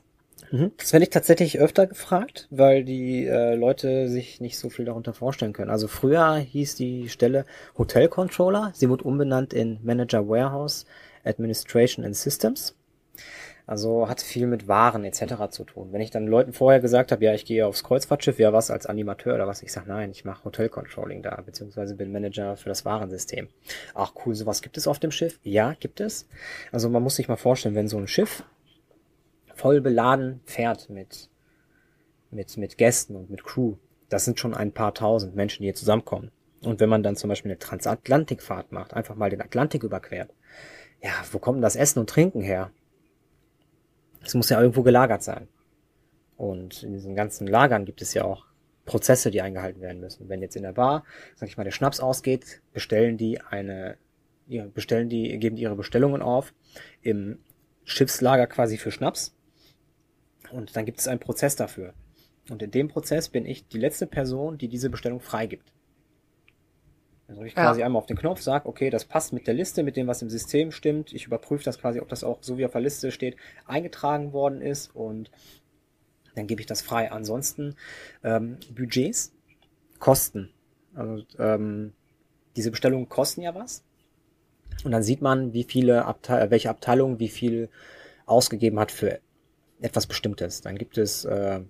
Mhm. 0.54 0.70
Das 0.76 0.92
werde 0.92 1.02
ich 1.02 1.10
tatsächlich 1.10 1.58
öfter 1.58 1.88
gefragt, 1.88 2.46
weil 2.50 2.84
die 2.84 3.26
äh, 3.26 3.56
Leute 3.56 4.08
sich 4.08 4.40
nicht 4.40 4.56
so 4.56 4.70
viel 4.70 4.84
darunter 4.84 5.12
vorstellen 5.12 5.52
können. 5.52 5.70
Also 5.70 5.88
früher 5.88 6.36
hieß 6.36 6.76
die 6.76 7.08
Stelle 7.08 7.44
Hotel 7.76 8.06
Controller. 8.06 8.70
Sie 8.72 8.88
wurde 8.88 9.02
umbenannt 9.02 9.52
in 9.52 9.80
Manager 9.82 10.28
Warehouse 10.28 10.86
Administration 11.24 12.04
and 12.04 12.14
Systems. 12.14 12.76
Also 13.66 14.08
hat 14.08 14.20
viel 14.20 14.46
mit 14.46 14.68
Waren 14.68 15.04
etc. 15.04 15.50
zu 15.50 15.64
tun. 15.64 15.88
Wenn 15.90 16.02
ich 16.02 16.12
dann 16.12 16.28
Leuten 16.28 16.52
vorher 16.52 16.80
gesagt 16.80 17.10
habe, 17.10 17.24
ja, 17.24 17.34
ich 17.34 17.46
gehe 17.46 17.66
aufs 17.66 17.82
Kreuzfahrtschiff, 17.82 18.38
ja 18.38 18.52
was 18.52 18.70
als 18.70 18.86
Animateur 18.86 19.34
oder 19.34 19.48
was, 19.48 19.62
ich 19.62 19.72
sage, 19.72 19.88
nein, 19.88 20.12
ich 20.12 20.24
mache 20.24 20.44
Hotelcontrolling 20.44 21.22
da, 21.22 21.42
beziehungsweise 21.44 21.96
bin 21.96 22.12
Manager 22.12 22.56
für 22.56 22.68
das 22.68 22.84
Warensystem. 22.84 23.48
Ach 23.94 24.12
cool, 24.24 24.36
sowas 24.36 24.62
gibt 24.62 24.76
es 24.76 24.86
auf 24.86 25.00
dem 25.00 25.10
Schiff? 25.10 25.40
Ja, 25.42 25.74
gibt 25.80 26.00
es. 26.00 26.28
Also 26.70 26.90
man 26.90 27.02
muss 27.02 27.16
sich 27.16 27.26
mal 27.26 27.36
vorstellen, 27.36 27.74
wenn 27.74 27.88
so 27.88 27.98
ein 27.98 28.06
Schiff 28.06 28.44
voll 29.54 29.80
beladen 29.80 30.40
fährt 30.44 30.90
mit, 30.90 31.30
mit, 32.30 32.56
mit 32.56 32.78
Gästen 32.78 33.16
und 33.16 33.30
mit 33.30 33.44
Crew, 33.44 33.76
das 34.08 34.24
sind 34.24 34.38
schon 34.38 34.54
ein 34.54 34.72
paar 34.72 34.94
tausend 34.94 35.34
Menschen, 35.34 35.62
die 35.62 35.66
hier 35.66 35.74
zusammenkommen. 35.74 36.30
Und 36.62 36.80
wenn 36.80 36.88
man 36.88 37.02
dann 37.02 37.16
zum 37.16 37.28
Beispiel 37.28 37.50
eine 37.50 37.58
Transatlantikfahrt 37.58 38.72
macht, 38.72 38.94
einfach 38.94 39.16
mal 39.16 39.30
den 39.30 39.42
Atlantik 39.42 39.82
überquert, 39.82 40.30
ja, 41.02 41.10
wo 41.32 41.38
kommt 41.38 41.56
denn 41.56 41.62
das 41.62 41.76
Essen 41.76 41.98
und 41.98 42.08
Trinken 42.08 42.40
her? 42.40 42.70
Es 44.24 44.34
muss 44.34 44.48
ja 44.48 44.60
irgendwo 44.60 44.82
gelagert 44.82 45.22
sein. 45.22 45.48
Und 46.36 46.82
in 46.82 46.92
diesen 46.92 47.14
ganzen 47.14 47.46
Lagern 47.46 47.84
gibt 47.84 48.00
es 48.02 48.14
ja 48.14 48.24
auch 48.24 48.46
Prozesse, 48.86 49.30
die 49.30 49.42
eingehalten 49.42 49.80
werden 49.80 50.00
müssen. 50.00 50.28
Wenn 50.28 50.42
jetzt 50.42 50.56
in 50.56 50.62
der 50.62 50.72
Bar, 50.72 51.04
sag 51.36 51.48
ich 51.48 51.56
mal, 51.56 51.64
der 51.64 51.70
Schnaps 51.70 52.00
ausgeht, 52.00 52.62
bestellen 52.72 53.16
die 53.16 53.40
eine, 53.40 53.96
bestellen 54.74 55.08
die, 55.08 55.38
geben 55.38 55.56
die 55.56 55.62
ihre 55.62 55.76
Bestellungen 55.76 56.22
auf 56.22 56.54
im 57.02 57.38
Schiffslager 57.84 58.46
quasi 58.46 58.78
für 58.78 58.90
Schnaps. 58.90 59.34
Und 60.54 60.76
dann 60.76 60.84
gibt 60.84 61.00
es 61.00 61.08
einen 61.08 61.18
Prozess 61.18 61.56
dafür. 61.56 61.94
Und 62.48 62.62
in 62.62 62.70
dem 62.70 62.88
Prozess 62.88 63.28
bin 63.28 63.44
ich 63.44 63.66
die 63.66 63.78
letzte 63.78 64.06
Person, 64.06 64.56
die 64.56 64.68
diese 64.68 64.88
Bestellung 64.88 65.18
freigibt. 65.18 65.72
Also 67.26 67.42
ich 67.42 67.54
quasi 67.54 67.80
ja. 67.80 67.86
einmal 67.86 68.00
auf 68.00 68.06
den 68.06 68.16
Knopf, 68.16 68.40
sage, 68.40 68.68
okay, 68.68 68.88
das 68.88 69.04
passt 69.04 69.32
mit 69.32 69.48
der 69.48 69.54
Liste, 69.54 69.82
mit 69.82 69.96
dem, 69.96 70.06
was 70.06 70.22
im 70.22 70.30
System 70.30 70.70
stimmt. 70.70 71.12
Ich 71.12 71.26
überprüfe 71.26 71.64
das 71.64 71.80
quasi, 71.80 71.98
ob 72.00 72.08
das 72.08 72.22
auch 72.22 72.38
so 72.40 72.56
wie 72.56 72.64
auf 72.64 72.72
der 72.72 72.82
Liste 72.82 73.10
steht, 73.10 73.36
eingetragen 73.66 74.32
worden 74.32 74.60
ist 74.60 74.94
und 74.94 75.30
dann 76.36 76.46
gebe 76.46 76.60
ich 76.60 76.66
das 76.66 76.82
frei. 76.82 77.10
Ansonsten 77.10 77.74
ähm, 78.22 78.58
Budgets, 78.70 79.32
Kosten. 79.98 80.50
Also 80.94 81.24
ähm, 81.38 81.94
diese 82.54 82.70
Bestellungen 82.70 83.08
kosten 83.08 83.42
ja 83.42 83.54
was. 83.56 83.82
Und 84.84 84.92
dann 84.92 85.02
sieht 85.02 85.22
man, 85.22 85.52
wie 85.52 85.64
viele 85.64 86.04
Abte 86.04 86.46
welche 86.50 86.70
Abteilung 86.70 87.18
wie 87.18 87.28
viel 87.28 87.70
ausgegeben 88.26 88.78
hat 88.78 88.92
für 88.92 89.18
etwas 89.80 90.06
Bestimmtes. 90.06 90.60
Dann 90.60 90.76
gibt 90.76 90.98
es 90.98 91.24
äh, 91.24 91.60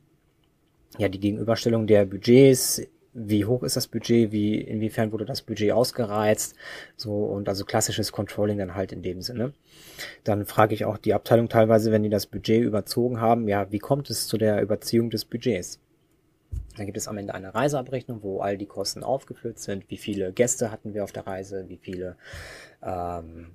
ja 0.99 1.09
die 1.09 1.21
Gegenüberstellung 1.21 1.87
der 1.87 2.05
Budgets 2.05 2.83
wie 3.15 3.45
hoch 3.45 3.63
ist 3.63 3.77
das 3.77 3.87
Budget, 3.87 4.33
wie, 4.33 4.61
inwiefern 4.61 5.13
wurde 5.13 5.25
das 5.25 5.41
Budget 5.41 5.73
ausgereizt, 5.73 6.57
so, 6.97 7.25
und 7.25 7.49
also 7.49 7.65
klassisches 7.65 8.11
Controlling 8.11 8.59
dann 8.59 8.75
halt 8.75 8.93
in 8.93 9.03
dem 9.03 9.23
Sinne. 9.23 9.55
Dann 10.25 10.45
frage 10.45 10.75
ich 10.75 10.85
auch 10.85 10.99
die 10.99 11.15
Abteilung 11.15 11.49
teilweise, 11.49 11.93
wenn 11.93 12.03
die 12.03 12.11
das 12.11 12.27
Budget 12.27 12.63
überzogen 12.63 13.21
haben, 13.21 13.49
ja, 13.49 13.71
wie 13.71 13.79
kommt 13.79 14.11
es 14.11 14.27
zu 14.27 14.37
der 14.37 14.61
Überziehung 14.61 15.11
des 15.11 15.25
Budgets? 15.25 15.81
Dann 16.77 16.87
gibt 16.87 16.99
es 16.99 17.07
am 17.07 17.17
Ende 17.17 17.35
eine 17.35 17.55
Reiseabrechnung, 17.55 18.23
wo 18.23 18.41
all 18.41 18.59
die 18.59 18.67
Kosten 18.67 19.05
aufgeführt 19.05 19.61
sind, 19.61 19.89
wie 19.91 19.97
viele 19.97 20.33
Gäste 20.33 20.73
hatten 20.73 20.93
wir 20.93 21.05
auf 21.05 21.13
der 21.13 21.27
Reise, 21.27 21.69
wie 21.69 21.79
viele, 21.79 22.17
ähm, 22.83 23.55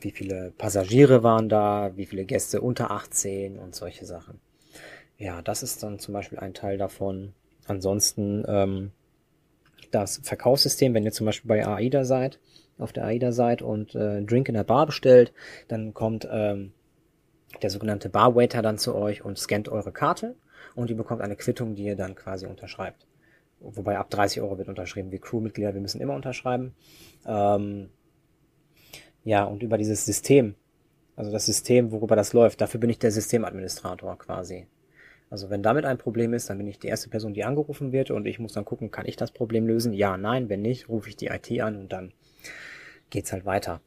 wie 0.00 0.10
viele 0.10 0.52
Passagiere 0.56 1.22
waren 1.22 1.48
da, 1.48 1.92
wie 1.96 2.06
viele 2.06 2.24
Gäste 2.24 2.60
unter 2.60 2.90
18 2.90 3.58
und 3.58 3.74
solche 3.74 4.06
Sachen. 4.06 4.40
Ja, 5.16 5.42
das 5.42 5.62
ist 5.62 5.82
dann 5.82 5.98
zum 5.98 6.14
Beispiel 6.14 6.38
ein 6.38 6.54
Teil 6.54 6.78
davon. 6.78 7.34
Ansonsten 7.66 8.44
ähm, 8.46 8.90
das 9.90 10.20
Verkaufssystem, 10.22 10.92
wenn 10.94 11.04
ihr 11.04 11.12
zum 11.12 11.26
Beispiel 11.26 11.48
bei 11.48 11.66
AIDA 11.66 12.04
seid, 12.04 12.40
auf 12.78 12.92
der 12.92 13.04
AIDA 13.04 13.32
seid 13.32 13.62
und 13.62 13.94
äh, 13.94 14.22
Drink 14.22 14.48
in 14.48 14.54
der 14.54 14.64
Bar 14.64 14.86
bestellt, 14.86 15.32
dann 15.68 15.94
kommt 15.94 16.28
ähm, 16.30 16.72
der 17.62 17.70
sogenannte 17.70 18.08
Barwaiter 18.08 18.62
dann 18.62 18.78
zu 18.78 18.94
euch 18.94 19.24
und 19.24 19.38
scannt 19.38 19.68
eure 19.68 19.92
Karte 19.92 20.34
und 20.74 20.90
ihr 20.90 20.96
bekommt 20.96 21.20
eine 21.22 21.36
Quittung, 21.36 21.74
die 21.74 21.84
ihr 21.84 21.96
dann 21.96 22.16
quasi 22.16 22.46
unterschreibt. 22.46 23.06
Wobei 23.60 23.96
ab 23.96 24.10
30 24.10 24.42
Euro 24.42 24.58
wird 24.58 24.68
unterschrieben. 24.68 25.10
Wir 25.10 25.20
Crewmitglieder, 25.20 25.72
wir 25.72 25.80
müssen 25.80 26.00
immer 26.00 26.14
unterschreiben. 26.14 26.74
Ähm, 27.26 27.88
ja, 29.24 29.44
und 29.44 29.62
über 29.62 29.78
dieses 29.78 30.04
System, 30.04 30.54
also 31.16 31.32
das 31.32 31.46
System, 31.46 31.92
worüber 31.92 32.16
das 32.16 32.32
läuft, 32.32 32.60
dafür 32.60 32.80
bin 32.80 32.90
ich 32.90 32.98
der 32.98 33.10
Systemadministrator 33.10 34.18
quasi. 34.18 34.66
Also 35.30 35.50
wenn 35.50 35.62
damit 35.62 35.84
ein 35.84 35.98
Problem 35.98 36.34
ist, 36.34 36.50
dann 36.50 36.58
bin 36.58 36.66
ich 36.66 36.78
die 36.78 36.88
erste 36.88 37.08
Person, 37.08 37.34
die 37.34 37.44
angerufen 37.44 37.92
wird 37.92 38.10
und 38.10 38.26
ich 38.26 38.38
muss 38.38 38.52
dann 38.52 38.64
gucken, 38.64 38.90
kann 38.90 39.06
ich 39.06 39.16
das 39.16 39.32
Problem 39.32 39.66
lösen? 39.66 39.92
Ja, 39.92 40.16
nein, 40.16 40.48
wenn 40.48 40.62
nicht, 40.62 40.88
rufe 40.88 41.08
ich 41.08 41.16
die 41.16 41.26
IT 41.26 41.50
an 41.60 41.76
und 41.76 41.92
dann 41.92 42.12
geht's 43.10 43.32
halt 43.32 43.44
weiter. 43.44 43.80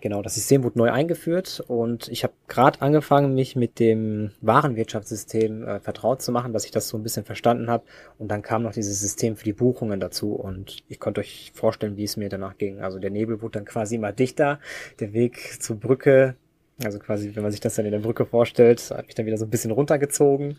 Genau, 0.00 0.22
das 0.22 0.34
System 0.34 0.64
wurde 0.64 0.78
neu 0.78 0.90
eingeführt 0.90 1.62
und 1.68 2.08
ich 2.08 2.24
habe 2.24 2.32
gerade 2.48 2.80
angefangen, 2.80 3.34
mich 3.34 3.54
mit 3.54 3.78
dem 3.78 4.30
Warenwirtschaftssystem 4.40 5.66
äh, 5.66 5.80
vertraut 5.80 6.22
zu 6.22 6.32
machen, 6.32 6.52
dass 6.52 6.64
ich 6.64 6.70
das 6.70 6.88
so 6.88 6.96
ein 6.96 7.02
bisschen 7.02 7.24
verstanden 7.24 7.68
habe. 7.68 7.84
Und 8.18 8.28
dann 8.28 8.42
kam 8.42 8.62
noch 8.62 8.72
dieses 8.72 9.00
System 9.00 9.36
für 9.36 9.44
die 9.44 9.52
Buchungen 9.52 10.00
dazu 10.00 10.32
und 10.32 10.78
ich 10.88 11.00
konnte 11.00 11.20
euch 11.20 11.52
vorstellen, 11.54 11.96
wie 11.96 12.04
es 12.04 12.16
mir 12.16 12.30
danach 12.30 12.56
ging. 12.56 12.80
Also 12.80 12.98
der 12.98 13.10
Nebel 13.10 13.42
wurde 13.42 13.58
dann 13.58 13.66
quasi 13.66 13.96
immer 13.96 14.12
dichter, 14.12 14.58
der 15.00 15.12
Weg 15.12 15.62
zur 15.62 15.76
Brücke 15.76 16.36
also 16.84 16.98
quasi, 16.98 17.34
wenn 17.34 17.42
man 17.42 17.52
sich 17.52 17.60
das 17.60 17.74
dann 17.74 17.84
in 17.84 17.92
der 17.92 17.98
Brücke 17.98 18.24
vorstellt, 18.24 18.90
hat 18.90 19.06
mich 19.06 19.14
dann 19.14 19.26
wieder 19.26 19.36
so 19.36 19.44
ein 19.44 19.50
bisschen 19.50 19.70
runtergezogen. 19.70 20.58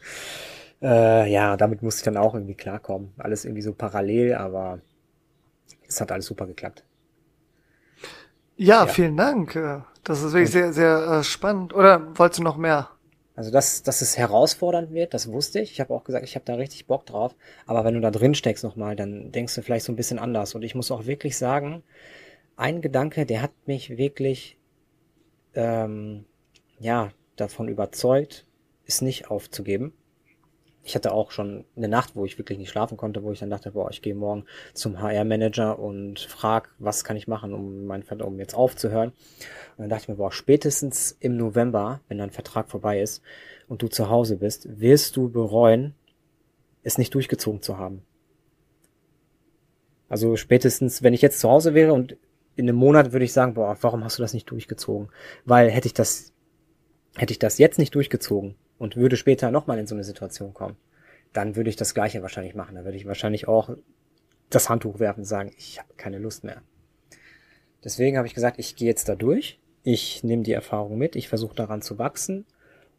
Äh, 0.82 1.32
ja, 1.32 1.58
damit 1.58 1.82
musste 1.82 2.00
ich 2.00 2.06
dann 2.06 2.18
auch 2.18 2.34
irgendwie 2.34 2.56
klarkommen. 2.56 3.12
Alles 3.18 3.46
irgendwie 3.46 3.62
so 3.62 3.74
parallel, 3.74 4.36
aber 4.36 4.80
es 5.88 6.00
hat 6.02 6.12
alles 6.12 6.26
super 6.26 6.46
geklappt. 6.48 6.84
Ja, 8.62 8.86
ja. 8.86 8.88
vielen 8.88 9.18
Dank. 9.18 9.54
Das 10.04 10.22
ist 10.22 10.34
wirklich 10.34 10.52
sehr, 10.52 10.72
sehr 10.72 11.20
äh, 11.20 11.24
spannend. 11.24 11.74
Oder 11.74 12.16
wolltest 12.16 12.40
du 12.40 12.44
noch 12.44 12.58
mehr? 12.58 12.90
Also, 13.36 13.50
dass, 13.50 13.82
dass 13.82 14.02
es 14.02 14.20
herausfordernd 14.20 14.92
wird, 14.92 15.16
das 15.16 15.32
wusste 15.32 15.60
ich. 15.60 15.72
Ich 15.72 15.80
habe 15.80 15.92
auch 15.96 16.04
gesagt, 16.04 16.24
ich 16.24 16.36
habe 16.36 16.46
da 16.46 16.54
richtig 16.54 16.86
Bock 16.86 17.08
drauf. 17.08 17.36
Aber 17.66 17.84
wenn 17.86 17.96
du 17.96 18.02
da 18.02 18.12
drin 18.12 18.36
steckst 18.36 18.64
nochmal, 18.64 18.96
dann 18.96 19.32
denkst 19.32 19.56
du 19.56 19.64
vielleicht 19.64 19.86
so 19.86 19.92
ein 19.92 19.96
bisschen 19.96 20.20
anders. 20.20 20.54
Und 20.54 20.62
ich 20.62 20.76
muss 20.76 20.92
auch 20.92 21.08
wirklich 21.08 21.40
sagen, 21.40 21.82
ein 22.56 22.82
Gedanke, 22.82 23.26
der 23.26 23.42
hat 23.42 23.52
mich 23.66 23.98
wirklich 23.98 24.60
ähm, 25.56 26.26
ja, 26.78 27.10
davon 27.38 27.68
überzeugt, 27.68 28.46
es 28.86 29.02
nicht 29.02 29.32
aufzugeben. 29.32 29.92
Ich 30.84 30.96
hatte 30.96 31.12
auch 31.12 31.32
schon 31.32 31.66
eine 31.76 31.88
Nacht, 31.88 32.16
wo 32.16 32.26
ich 32.26 32.38
wirklich 32.40 32.58
nicht 32.58 32.70
schlafen 32.70 32.98
konnte, 32.98 33.24
wo 33.24 33.32
ich 33.32 33.40
dann 33.40 33.52
dachte, 33.52 33.72
boah, 33.72 33.92
ich 33.92 34.02
gehe 34.02 34.16
morgen 34.16 34.46
zum 34.74 35.00
HR-Manager 35.00 35.78
und 35.78 36.20
frag, 36.20 36.74
was 36.80 37.04
kann 37.04 37.18
ich 37.18 37.28
machen, 37.28 37.54
um 37.54 37.86
mein 37.86 38.04
um 38.04 38.40
jetzt 38.40 38.56
aufzuhören. 38.56 39.10
Und 39.10 39.84
dann 39.84 39.90
dachte 39.90 40.04
ich 40.04 40.08
mir, 40.10 40.16
boah, 40.16 40.32
spätestens 40.32 41.16
im 41.20 41.38
November, 41.38 42.02
wenn 42.08 42.18
dein 42.18 42.32
Vertrag 42.32 42.70
vorbei 42.70 43.00
ist 43.00 43.22
und 43.68 43.84
du 43.84 43.90
zu 43.90 44.10
Hause 44.10 44.38
bist, 44.38 44.80
wirst 44.80 45.18
du 45.18 45.30
bereuen, 45.30 45.94
es 46.84 46.98
nicht 46.98 47.14
durchgezogen 47.14 47.62
zu 47.62 47.78
haben. 47.78 48.02
Also 50.10 50.36
spätestens, 50.36 51.04
wenn 51.04 51.14
ich 51.14 51.22
jetzt 51.22 51.40
zu 51.40 51.50
Hause 51.50 51.76
wäre 51.76 51.94
und 51.94 52.18
in 52.56 52.68
einem 52.68 52.78
Monat 52.78 53.14
würde 53.14 53.24
ich 53.24 53.34
sagen, 53.34 53.54
boah, 53.54 53.78
warum 53.82 54.04
hast 54.04 54.18
du 54.18 54.24
das 54.24 54.34
nicht 54.34 54.50
durchgezogen? 54.50 55.10
Weil 55.46 55.70
hätte 55.70 55.88
ich 55.88 55.94
das, 55.94 56.34
hätte 57.16 57.32
ich 57.32 57.40
das 57.40 57.60
jetzt 57.60 57.78
nicht 57.78 57.94
durchgezogen 57.94 58.56
und 58.82 58.98
würde 58.98 59.16
später 59.16 59.52
nochmal 59.52 59.78
in 59.78 59.86
so 59.86 59.94
eine 59.94 60.04
Situation 60.04 60.56
kommen, 60.56 60.76
dann 61.34 61.56
würde 61.56 61.70
ich 61.70 61.76
das 61.76 61.94
Gleiche 61.94 62.24
wahrscheinlich 62.24 62.56
machen. 62.56 62.74
Dann 62.74 62.84
würde 62.84 62.98
ich 62.98 63.06
wahrscheinlich 63.06 63.48
auch 63.48 63.70
das 64.50 64.70
Handtuch 64.70 64.98
werfen 64.98 65.20
und 65.20 65.26
sagen, 65.26 65.52
ich 65.56 65.78
habe 65.78 65.94
keine 65.98 66.18
Lust 66.18 66.44
mehr. 66.44 66.64
Deswegen 67.84 68.18
habe 68.18 68.26
ich 68.26 68.34
gesagt, 68.34 68.58
ich 68.58 68.76
gehe 68.76 68.88
jetzt 68.88 69.08
da 69.08 69.14
durch. 69.14 69.60
Ich 69.84 70.24
nehme 70.24 70.42
die 70.42 70.54
Erfahrung 70.54 70.98
mit. 70.98 71.16
Ich 71.16 71.30
versuche 71.30 71.54
daran 71.54 71.84
zu 71.84 72.00
wachsen. 72.00 72.48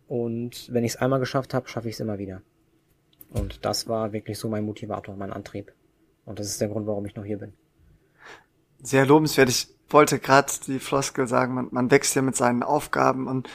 Und 0.07 0.73
wenn 0.73 0.85
ich 0.85 0.93
es 0.93 0.99
einmal 0.99 1.19
geschafft 1.19 1.53
habe, 1.53 1.69
schaffe 1.69 1.89
ich 1.89 1.97
es 1.97 2.01
immer 2.01 2.19
wieder. 2.19 2.43
Und 3.31 3.65
das 3.65 3.89
war 3.89 4.13
wirklich 4.13 4.39
so 4.39 4.49
mein 4.49 4.65
Motivator, 4.65 5.17
mein 5.17 5.33
Antrieb. 5.33 5.73
Und 6.25 6.39
das 6.39 6.47
ist 6.47 6.61
der 6.61 6.69
Grund, 6.69 6.87
warum 6.87 7.07
ich 7.07 7.17
noch 7.17 7.25
hier 7.25 7.39
bin. 7.39 7.55
Sehr 8.81 9.05
lobenswert. 9.05 9.49
Ich 9.49 9.67
wollte 9.89 10.21
gerade 10.21 10.53
die 10.65 10.79
Floskel 10.79 11.27
sagen, 11.27 11.55
man, 11.55 11.69
man 11.73 11.91
wächst 11.91 12.15
ja 12.15 12.23
mit 12.23 12.37
seinen 12.37 12.63
Aufgaben 12.63 13.27
und 13.27 13.49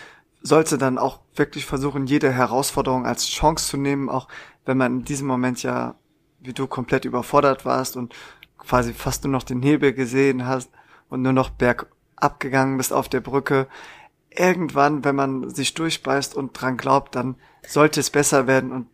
sollte 0.48 0.78
dann 0.78 0.98
auch 0.98 1.20
wirklich 1.36 1.66
versuchen, 1.66 2.08
jede 2.08 2.32
Herausforderung 2.32 3.06
als 3.06 3.28
Chance 3.28 3.68
zu 3.68 3.78
nehmen, 3.78 4.10
auch 4.10 4.28
wenn 4.66 4.78
man 4.78 5.00
in 5.00 5.04
diesem 5.04 5.28
Moment 5.28 5.62
ja, 5.64 5.96
wie 6.40 6.54
du, 6.54 6.68
komplett 6.68 7.06
überfordert 7.06 7.66
warst 7.66 7.98
und 7.98 8.16
quasi 8.58 8.94
fast 8.94 9.24
nur 9.24 9.32
noch 9.32 9.44
den 9.44 9.62
Hebel 9.62 9.94
gesehen 9.94 10.46
hast 10.46 10.70
und 11.10 11.22
nur 11.22 11.34
noch 11.34 11.50
bergab 11.50 12.40
gegangen 12.40 12.78
bist 12.78 12.94
auf 12.94 13.10
der 13.10 13.22
Brücke. 13.22 13.68
Irgendwann, 14.30 15.04
wenn 15.04 15.16
man 15.16 15.50
sich 15.50 15.74
durchbeißt 15.74 16.36
und 16.36 16.60
dran 16.60 16.78
glaubt, 16.78 17.16
dann 17.16 17.36
sollte 17.68 18.00
es 18.00 18.10
besser 18.10 18.48
werden 18.48 18.72
und 18.72 18.88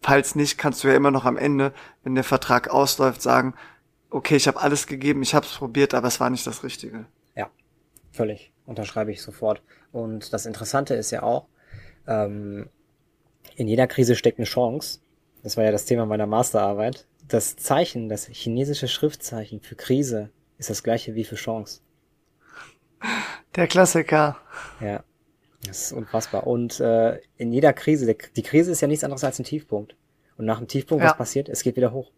falls 0.00 0.34
nicht, 0.34 0.58
kannst 0.58 0.82
du 0.82 0.88
ja 0.88 0.94
immer 0.94 1.10
noch 1.10 1.24
am 1.24 1.36
Ende, 1.36 1.72
wenn 2.04 2.14
der 2.14 2.24
Vertrag 2.24 2.68
ausläuft, 2.70 3.22
sagen, 3.22 3.54
okay, 4.10 4.36
ich 4.36 4.48
habe 4.48 4.60
alles 4.60 4.86
gegeben, 4.86 5.22
ich 5.22 5.34
habe 5.34 5.46
es 5.46 5.52
probiert, 5.52 5.94
aber 5.94 6.08
es 6.08 6.20
war 6.20 6.30
nicht 6.30 6.46
das 6.46 6.62
Richtige. 6.62 7.06
Völlig. 8.12 8.52
Unterschreibe 8.66 9.10
ich 9.10 9.22
sofort. 9.22 9.62
Und 9.90 10.32
das 10.32 10.46
Interessante 10.46 10.94
ist 10.94 11.10
ja 11.10 11.22
auch, 11.22 11.46
ähm, 12.06 12.68
in 13.56 13.68
jeder 13.68 13.86
Krise 13.86 14.14
steckt 14.14 14.38
eine 14.38 14.46
Chance. 14.46 15.00
Das 15.42 15.56
war 15.56 15.64
ja 15.64 15.72
das 15.72 15.86
Thema 15.86 16.06
meiner 16.06 16.26
Masterarbeit. 16.26 17.06
Das 17.26 17.56
Zeichen, 17.56 18.08
das 18.08 18.26
chinesische 18.26 18.88
Schriftzeichen 18.88 19.60
für 19.60 19.74
Krise 19.74 20.30
ist 20.58 20.70
das 20.70 20.82
gleiche 20.82 21.14
wie 21.14 21.24
für 21.24 21.36
Chance. 21.36 21.80
Der 23.56 23.66
Klassiker. 23.66 24.36
Ja, 24.80 25.02
das 25.66 25.86
ist 25.86 25.92
unfassbar. 25.92 26.46
Und 26.46 26.80
äh, 26.80 27.18
in 27.36 27.52
jeder 27.52 27.72
Krise, 27.72 28.14
die 28.36 28.42
Krise 28.42 28.70
ist 28.72 28.80
ja 28.80 28.88
nichts 28.88 29.04
anderes 29.04 29.24
als 29.24 29.38
ein 29.38 29.44
Tiefpunkt. 29.44 29.96
Und 30.36 30.46
nach 30.46 30.58
dem 30.58 30.68
Tiefpunkt, 30.68 31.02
ja. 31.02 31.10
was 31.10 31.16
passiert? 31.16 31.48
Es 31.48 31.62
geht 31.62 31.76
wieder 31.76 31.92
hoch. 31.92 32.10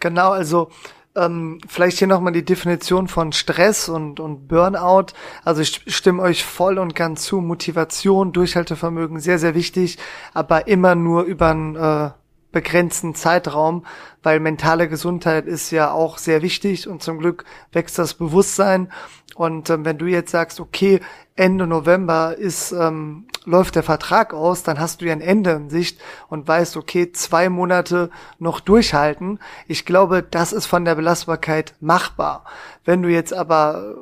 Genau, 0.00 0.30
also 0.30 0.70
ähm, 1.16 1.58
vielleicht 1.66 1.98
hier 1.98 2.08
nochmal 2.08 2.32
die 2.32 2.44
Definition 2.44 3.08
von 3.08 3.32
Stress 3.32 3.88
und, 3.88 4.20
und 4.20 4.48
Burnout. 4.48 5.06
Also 5.44 5.62
ich 5.62 5.82
stimme 5.86 6.22
euch 6.22 6.44
voll 6.44 6.78
und 6.78 6.94
ganz 6.94 7.24
zu. 7.24 7.40
Motivation, 7.40 8.32
Durchhaltevermögen, 8.32 9.20
sehr, 9.20 9.38
sehr 9.38 9.54
wichtig, 9.54 9.98
aber 10.34 10.68
immer 10.68 10.94
nur 10.94 11.22
über 11.22 11.50
einen 11.50 11.76
äh, 11.76 12.10
begrenzten 12.52 13.14
Zeitraum, 13.14 13.84
weil 14.22 14.40
mentale 14.40 14.88
Gesundheit 14.88 15.46
ist 15.46 15.70
ja 15.70 15.92
auch 15.92 16.18
sehr 16.18 16.42
wichtig 16.42 16.88
und 16.88 17.02
zum 17.02 17.18
Glück 17.18 17.44
wächst 17.72 17.98
das 17.98 18.14
Bewusstsein. 18.14 18.92
Und 19.34 19.70
ähm, 19.70 19.84
wenn 19.84 19.98
du 19.98 20.06
jetzt 20.06 20.32
sagst, 20.32 20.60
okay, 20.60 21.00
Ende 21.36 21.66
November 21.66 22.36
ist, 22.36 22.72
ähm, 22.72 23.26
läuft 23.44 23.74
der 23.74 23.82
Vertrag 23.82 24.34
aus, 24.34 24.62
dann 24.62 24.78
hast 24.78 25.00
du 25.00 25.06
ja 25.06 25.12
ein 25.12 25.20
Ende 25.20 25.52
in 25.52 25.70
Sicht 25.70 26.00
und 26.28 26.46
weißt, 26.46 26.76
okay, 26.76 27.12
zwei 27.12 27.48
Monate 27.48 28.10
noch 28.38 28.60
durchhalten. 28.60 29.38
Ich 29.66 29.86
glaube, 29.86 30.22
das 30.22 30.52
ist 30.52 30.66
von 30.66 30.84
der 30.84 30.96
Belastbarkeit 30.96 31.74
machbar. 31.80 32.44
Wenn 32.84 33.02
du 33.02 33.08
jetzt 33.08 33.32
aber 33.32 33.96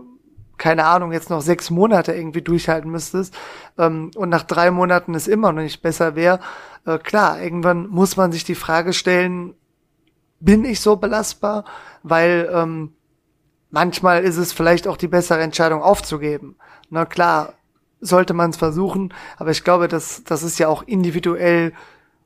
keine 0.58 0.84
Ahnung, 0.84 1.12
jetzt 1.12 1.30
noch 1.30 1.40
sechs 1.40 1.70
Monate 1.70 2.12
irgendwie 2.12 2.42
durchhalten 2.42 2.90
müsstest 2.90 3.34
ähm, 3.78 4.10
und 4.14 4.28
nach 4.28 4.42
drei 4.42 4.70
Monaten 4.70 5.14
es 5.14 5.28
immer 5.28 5.52
noch 5.52 5.62
nicht 5.62 5.82
besser 5.82 6.16
wäre, 6.16 6.40
äh, 6.84 6.98
klar, 6.98 7.40
irgendwann 7.40 7.88
muss 7.88 8.16
man 8.16 8.32
sich 8.32 8.44
die 8.44 8.54
Frage 8.54 8.92
stellen, 8.92 9.54
bin 10.40 10.64
ich 10.64 10.80
so 10.80 10.96
belastbar? 10.96 11.64
Weil 12.02 12.48
ähm, 12.52 12.92
manchmal 13.70 14.22
ist 14.22 14.36
es 14.36 14.52
vielleicht 14.52 14.86
auch 14.86 14.96
die 14.96 15.08
bessere 15.08 15.40
Entscheidung 15.40 15.82
aufzugeben. 15.82 16.56
Na 16.90 17.04
klar, 17.04 17.54
sollte 18.00 18.34
man 18.34 18.50
es 18.50 18.56
versuchen, 18.56 19.12
aber 19.36 19.50
ich 19.50 19.64
glaube, 19.64 19.88
das, 19.88 20.22
das 20.24 20.42
ist 20.42 20.58
ja 20.58 20.68
auch 20.68 20.82
individuell 20.84 21.72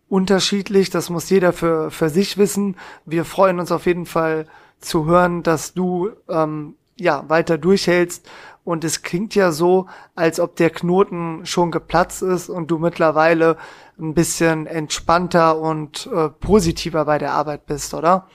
unterschiedlich. 0.09 0.91
Das 0.91 1.09
muss 1.09 1.31
jeder 1.31 1.53
für, 1.53 1.91
für 1.91 2.11
sich 2.11 2.37
wissen. 2.37 2.77
Wir 3.07 3.25
freuen 3.25 3.59
uns 3.59 3.73
auf 3.73 3.87
jeden 3.87 4.07
Fall 4.07 4.47
zu 4.79 5.07
hören, 5.07 5.43
dass 5.43 5.73
du 5.73 6.11
ähm, 6.29 6.75
ja 7.03 7.29
weiter 7.29 7.59
durchhältst. 7.59 8.29
Und 8.65 8.85
es 8.85 9.03
klingt 9.03 9.35
ja 9.35 9.51
so, 9.51 9.87
als 10.15 10.39
ob 10.39 10.55
der 10.57 10.71
Knoten 10.71 11.45
schon 11.45 11.73
geplatzt 11.73 12.23
ist 12.23 12.49
und 12.49 12.71
du 12.71 12.79
mittlerweile 12.79 13.57
ein 13.99 14.15
bisschen 14.15 14.67
entspannter 14.67 15.59
und 15.59 16.09
äh, 16.15 16.29
positiver 16.29 17.05
bei 17.05 17.19
der 17.19 17.33
Arbeit 17.33 17.67
bist, 17.67 17.93
oder? 17.93 18.29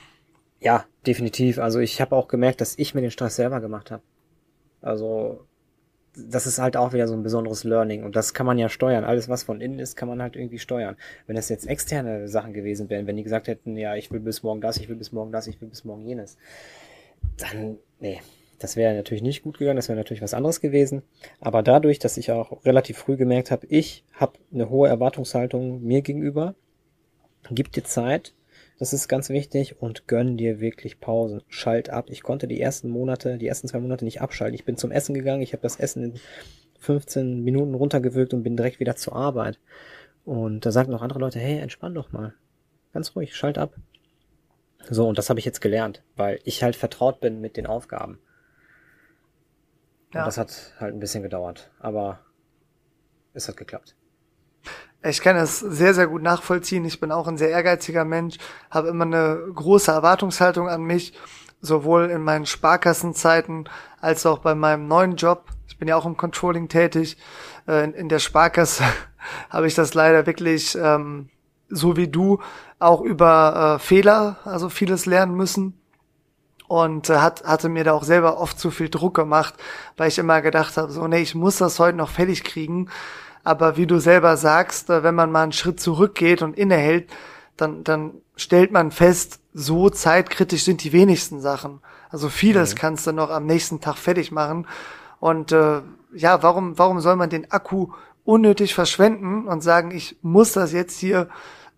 Ja, 0.59 0.83
definitiv. 1.05 1.59
Also 1.59 1.79
ich 1.79 2.01
habe 2.01 2.15
auch 2.15 2.27
gemerkt, 2.27 2.59
dass 2.59 2.77
ich 2.77 2.93
mir 2.93 3.01
den 3.01 3.11
Stress 3.11 3.37
selber 3.37 3.61
gemacht 3.61 3.89
habe. 3.89 4.03
Also 4.81 5.45
das 6.17 6.47
ist 6.47 6.59
halt 6.59 6.75
auch 6.75 6.93
wieder 6.93 7.07
so 7.07 7.13
ein 7.13 7.23
besonderes 7.23 7.63
Learning 7.63 8.03
und 8.03 8.15
das 8.15 8.33
kann 8.33 8.45
man 8.45 8.57
ja 8.57 8.69
steuern. 8.69 9.03
Alles, 9.03 9.29
was 9.29 9.43
von 9.43 9.61
innen 9.61 9.79
ist, 9.79 9.95
kann 9.95 10.09
man 10.09 10.21
halt 10.21 10.35
irgendwie 10.35 10.57
steuern. 10.57 10.97
Wenn 11.27 11.35
das 11.35 11.47
jetzt 11.49 11.67
externe 11.67 12.27
Sachen 12.27 12.53
gewesen 12.53 12.89
wären, 12.89 13.05
wenn 13.05 13.17
die 13.17 13.23
gesagt 13.23 13.47
hätten, 13.47 13.77
ja, 13.77 13.95
ich 13.95 14.11
will 14.11 14.19
bis 14.19 14.41
morgen 14.41 14.59
das, 14.59 14.77
ich 14.77 14.89
will 14.89 14.95
bis 14.95 15.11
morgen 15.11 15.31
das, 15.31 15.47
ich 15.47 15.61
will 15.61 15.69
bis 15.69 15.85
morgen 15.85 16.05
jenes, 16.05 16.37
dann, 17.37 17.77
nee, 17.99 18.19
das 18.59 18.75
wäre 18.75 18.95
natürlich 18.95 19.23
nicht 19.23 19.43
gut 19.43 19.59
gegangen, 19.59 19.75
das 19.75 19.87
wäre 19.87 19.97
natürlich 19.97 20.21
was 20.21 20.33
anderes 20.33 20.61
gewesen. 20.61 21.03
Aber 21.39 21.61
dadurch, 21.61 21.99
dass 21.99 22.17
ich 22.17 22.31
auch 22.31 22.65
relativ 22.65 22.97
früh 22.97 23.17
gemerkt 23.17 23.51
habe, 23.51 23.67
ich 23.67 24.03
habe 24.13 24.39
eine 24.51 24.69
hohe 24.69 24.87
Erwartungshaltung 24.87 25.83
mir 25.83 26.01
gegenüber, 26.01 26.55
gib 27.51 27.71
dir 27.71 27.83
Zeit, 27.83 28.33
das 28.79 28.93
ist 28.93 29.07
ganz 29.07 29.29
wichtig 29.29 29.81
und 29.81 30.07
gönn 30.07 30.37
dir 30.37 30.59
wirklich 30.59 30.99
Pausen. 30.99 31.41
Schalt 31.47 31.89
ab. 31.89 32.09
Ich 32.09 32.21
konnte 32.21 32.47
die 32.47 32.61
ersten 32.61 32.89
Monate, 32.89 33.37
die 33.37 33.47
ersten 33.47 33.67
zwei 33.67 33.79
Monate 33.79 34.05
nicht 34.05 34.21
abschalten. 34.21 34.53
Ich 34.53 34.65
bin 34.65 34.77
zum 34.77 34.91
Essen 34.91 35.15
gegangen, 35.15 35.41
ich 35.41 35.53
habe 35.53 35.63
das 35.63 35.77
Essen 35.77 36.03
in 36.03 36.13
15 36.79 37.43
Minuten 37.43 37.73
runtergewürgt 37.73 38.33
und 38.33 38.43
bin 38.43 38.55
direkt 38.55 38.79
wieder 38.79 38.95
zur 38.95 39.15
Arbeit. 39.15 39.59
Und 40.25 40.65
da 40.65 40.71
sagten 40.71 40.93
auch 40.93 41.01
andere 41.01 41.19
Leute, 41.19 41.39
hey, 41.39 41.59
entspann 41.59 41.95
doch 41.95 42.11
mal. 42.11 42.33
Ganz 42.93 43.15
ruhig, 43.15 43.35
schalt 43.35 43.57
ab. 43.57 43.73
So, 44.89 45.07
und 45.07 45.17
das 45.17 45.29
habe 45.29 45.39
ich 45.39 45.45
jetzt 45.45 45.61
gelernt, 45.61 46.03
weil 46.15 46.39
ich 46.43 46.63
halt 46.63 46.75
vertraut 46.75 47.19
bin 47.19 47.41
mit 47.41 47.57
den 47.57 47.65
Aufgaben. 47.65 48.19
Ja. 50.13 50.21
Und 50.21 50.27
das 50.27 50.37
hat 50.37 50.73
halt 50.79 50.93
ein 50.93 50.99
bisschen 50.99 51.23
gedauert, 51.23 51.69
aber 51.79 52.19
es 53.33 53.47
hat 53.47 53.57
geklappt. 53.57 53.95
Ich 55.03 55.21
kann 55.21 55.35
es 55.35 55.59
sehr, 55.59 55.93
sehr 55.93 56.07
gut 56.07 56.21
nachvollziehen. 56.21 56.83
Ich 56.85 56.99
bin 56.99 57.11
auch 57.11 57.27
ein 57.27 57.37
sehr 57.37 57.49
ehrgeiziger 57.49 58.03
Mensch, 58.03 58.37
habe 58.71 58.87
immer 58.87 59.05
eine 59.05 59.39
große 59.53 59.91
Erwartungshaltung 59.91 60.69
an 60.69 60.83
mich, 60.83 61.13
sowohl 61.61 62.09
in 62.09 62.21
meinen 62.21 62.45
Sparkassenzeiten 62.45 63.69
als 64.01 64.25
auch 64.25 64.39
bei 64.39 64.55
meinem 64.55 64.87
neuen 64.87 65.15
Job. 65.15 65.45
Ich 65.67 65.77
bin 65.77 65.87
ja 65.87 65.95
auch 65.95 66.05
im 66.05 66.17
Controlling 66.17 66.67
tätig. 66.67 67.17
Äh, 67.67 67.91
in 67.91 68.09
der 68.09 68.19
Sparkasse 68.19 68.83
habe 69.49 69.67
ich 69.67 69.75
das 69.75 69.93
leider 69.93 70.25
wirklich, 70.25 70.75
ähm, 70.75 71.29
so 71.69 71.95
wie 71.95 72.07
du, 72.07 72.41
auch 72.79 73.01
über 73.01 73.75
äh, 73.75 73.79
Fehler, 73.79 74.37
also 74.45 74.69
vieles 74.69 75.05
lernen 75.05 75.35
müssen 75.35 75.79
und 76.67 77.09
äh, 77.09 77.17
hat, 77.17 77.43
hatte 77.45 77.69
mir 77.69 77.83
da 77.83 77.93
auch 77.93 78.03
selber 78.03 78.39
oft 78.39 78.59
zu 78.59 78.71
viel 78.71 78.89
Druck 78.89 79.15
gemacht, 79.15 79.55
weil 79.95 80.09
ich 80.09 80.17
immer 80.17 80.41
gedacht 80.41 80.77
habe, 80.77 80.91
so, 80.91 81.07
nee, 81.07 81.21
ich 81.21 81.35
muss 81.35 81.57
das 81.57 81.79
heute 81.79 81.97
noch 81.97 82.09
fertig 82.09 82.43
kriegen. 82.43 82.89
Aber 83.43 83.77
wie 83.77 83.87
du 83.87 83.99
selber 83.99 84.35
sagst, 84.37 84.89
äh, 84.89 85.03
wenn 85.03 85.15
man 85.15 85.31
mal 85.31 85.43
einen 85.43 85.53
Schritt 85.53 85.79
zurückgeht 85.79 86.41
und 86.41 86.57
innehält, 86.57 87.09
dann, 87.55 87.83
dann 87.83 88.13
stellt 88.35 88.71
man 88.71 88.91
fest, 88.91 89.39
so 89.53 89.89
zeitkritisch 89.89 90.63
sind 90.63 90.83
die 90.83 90.93
wenigsten 90.93 91.41
Sachen. 91.41 91.81
Also 92.09 92.29
vieles 92.29 92.73
mhm. 92.73 92.77
kannst 92.77 93.07
du 93.07 93.13
noch 93.13 93.29
am 93.29 93.45
nächsten 93.45 93.81
Tag 93.81 93.97
fertig 93.97 94.31
machen. 94.31 94.67
Und 95.19 95.51
äh, 95.51 95.81
ja, 96.13 96.43
warum, 96.43 96.77
warum 96.77 96.99
soll 96.99 97.15
man 97.15 97.29
den 97.29 97.51
Akku 97.51 97.87
unnötig 98.23 98.75
verschwenden 98.75 99.47
und 99.47 99.61
sagen, 99.61 99.91
ich 99.91 100.17
muss 100.21 100.51
das 100.51 100.73
jetzt 100.73 100.99
hier 100.99 101.29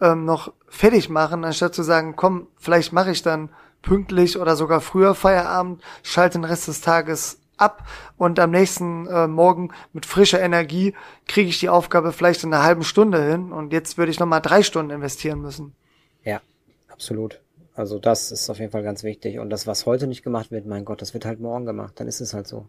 ähm, 0.01 0.25
noch 0.25 0.51
fertig 0.67 1.09
machen, 1.09 1.45
anstatt 1.45 1.75
zu 1.75 1.83
sagen, 1.83 2.15
komm, 2.15 2.47
vielleicht 2.57 2.91
mache 2.91 3.11
ich 3.11 3.21
dann 3.21 3.49
pünktlich 3.81 4.37
oder 4.37 4.55
sogar 4.55 4.81
früher 4.81 5.15
Feierabend, 5.15 5.81
schalte 6.03 6.37
den 6.37 6.45
Rest 6.45 6.67
des 6.67 6.81
Tages 6.81 7.39
ab 7.57 7.87
und 8.17 8.39
am 8.39 8.51
nächsten 8.51 9.07
äh, 9.07 9.27
Morgen 9.27 9.71
mit 9.93 10.05
frischer 10.05 10.39
Energie 10.39 10.93
kriege 11.27 11.49
ich 11.49 11.59
die 11.59 11.69
Aufgabe 11.69 12.13
vielleicht 12.13 12.43
in 12.43 12.53
einer 12.53 12.63
halben 12.63 12.83
Stunde 12.83 13.23
hin 13.23 13.51
und 13.51 13.73
jetzt 13.73 13.97
würde 13.97 14.11
ich 14.11 14.19
nochmal 14.19 14.41
drei 14.41 14.63
Stunden 14.63 14.91
investieren 14.91 15.41
müssen. 15.41 15.75
Ja, 16.23 16.41
absolut. 16.87 17.41
Also 17.75 17.97
das 17.97 18.31
ist 18.31 18.49
auf 18.49 18.59
jeden 18.59 18.71
Fall 18.71 18.83
ganz 18.83 19.03
wichtig. 19.03 19.39
Und 19.39 19.49
das, 19.49 19.65
was 19.65 19.85
heute 19.85 20.07
nicht 20.07 20.23
gemacht 20.23 20.51
wird, 20.51 20.65
mein 20.65 20.83
Gott, 20.83 21.01
das 21.01 21.13
wird 21.13 21.23
halt 21.23 21.39
morgen 21.39 21.65
gemacht. 21.65 21.93
Dann 21.97 22.07
ist 22.07 22.19
es 22.19 22.33
halt 22.33 22.45
so. 22.45 22.67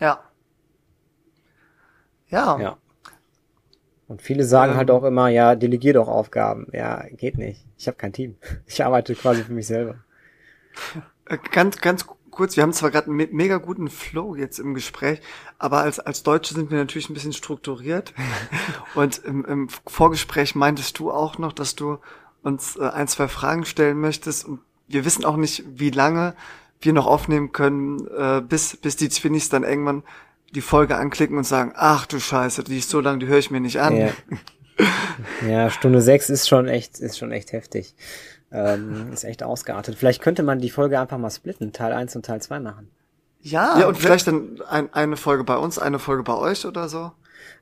Ja. 0.00 0.24
Ja. 2.28 2.58
Ja. 2.58 2.78
Und 4.10 4.22
viele 4.22 4.42
sagen 4.42 4.74
halt 4.74 4.88
ähm, 4.88 4.94
halt 4.94 5.04
auch 5.04 5.06
immer, 5.06 5.28
ja, 5.28 5.54
delegier 5.54 5.92
doch 5.92 6.08
Aufgaben. 6.08 6.66
Ja, 6.72 7.04
geht 7.12 7.38
nicht. 7.38 7.64
Ich 7.78 7.86
habe 7.86 7.96
kein 7.96 8.12
Team. 8.12 8.34
Ich 8.66 8.84
arbeite 8.84 9.14
quasi 9.14 9.44
für 9.44 9.52
mich 9.52 9.68
selber. 9.68 10.00
Äh, 11.26 11.38
ganz, 11.52 11.80
ganz 11.80 12.06
kurz, 12.32 12.56
wir 12.56 12.64
haben 12.64 12.72
zwar 12.72 12.90
gerade 12.90 13.08
einen 13.08 13.28
mega 13.30 13.58
guten 13.58 13.88
Flow 13.88 14.34
jetzt 14.34 14.58
im 14.58 14.74
Gespräch, 14.74 15.20
aber 15.60 15.82
als, 15.82 16.00
als 16.00 16.24
Deutsche 16.24 16.54
sind 16.54 16.72
wir 16.72 16.78
natürlich 16.78 17.08
ein 17.08 17.14
bisschen 17.14 17.32
strukturiert. 17.32 18.12
Und 18.96 19.18
im, 19.18 19.44
im 19.44 19.68
Vorgespräch 19.86 20.56
meintest 20.56 20.98
du 20.98 21.12
auch 21.12 21.38
noch, 21.38 21.52
dass 21.52 21.76
du 21.76 21.98
uns 22.42 22.74
äh, 22.74 22.88
ein, 22.88 23.06
zwei 23.06 23.28
Fragen 23.28 23.64
stellen 23.64 24.00
möchtest. 24.00 24.44
Und 24.44 24.58
wir 24.88 25.04
wissen 25.04 25.24
auch 25.24 25.36
nicht, 25.36 25.62
wie 25.76 25.90
lange 25.90 26.34
wir 26.80 26.92
noch 26.92 27.06
aufnehmen 27.06 27.52
können, 27.52 28.08
äh, 28.08 28.40
bis, 28.40 28.76
bis 28.76 28.96
die 28.96 29.08
Zwinnies 29.08 29.50
dann 29.50 29.62
irgendwann 29.62 30.02
die 30.54 30.60
Folge 30.60 30.96
anklicken 30.96 31.38
und 31.38 31.44
sagen, 31.44 31.72
ach 31.76 32.06
du 32.06 32.18
Scheiße, 32.18 32.64
die 32.64 32.78
ist 32.78 32.90
so 32.90 33.00
lang, 33.00 33.20
die 33.20 33.26
höre 33.26 33.38
ich 33.38 33.50
mir 33.50 33.60
nicht 33.60 33.80
an. 33.80 33.96
Ja. 33.96 34.08
ja, 35.48 35.70
Stunde 35.70 36.00
sechs 36.02 36.30
ist 36.30 36.48
schon 36.48 36.68
echt, 36.68 36.98
ist 36.98 37.18
schon 37.18 37.32
echt 37.32 37.52
heftig. 37.52 37.94
Ähm, 38.52 39.12
ist 39.12 39.24
echt 39.24 39.42
ausgeartet. 39.42 39.96
Vielleicht 39.96 40.22
könnte 40.22 40.42
man 40.42 40.58
die 40.58 40.70
Folge 40.70 40.98
einfach 40.98 41.18
mal 41.18 41.30
splitten, 41.30 41.72
Teil 41.72 41.92
1 41.92 42.16
und 42.16 42.26
Teil 42.26 42.42
2 42.42 42.58
machen. 42.60 42.90
Ja, 43.42 43.78
ja 43.78 43.86
und 43.86 43.96
vielleicht 43.96 44.26
dann 44.26 44.60
ein, 44.68 44.92
eine 44.92 45.16
Folge 45.16 45.44
bei 45.44 45.56
uns, 45.56 45.78
eine 45.78 45.98
Folge 45.98 46.24
bei 46.24 46.34
euch 46.34 46.66
oder 46.66 46.88
so. 46.88 47.12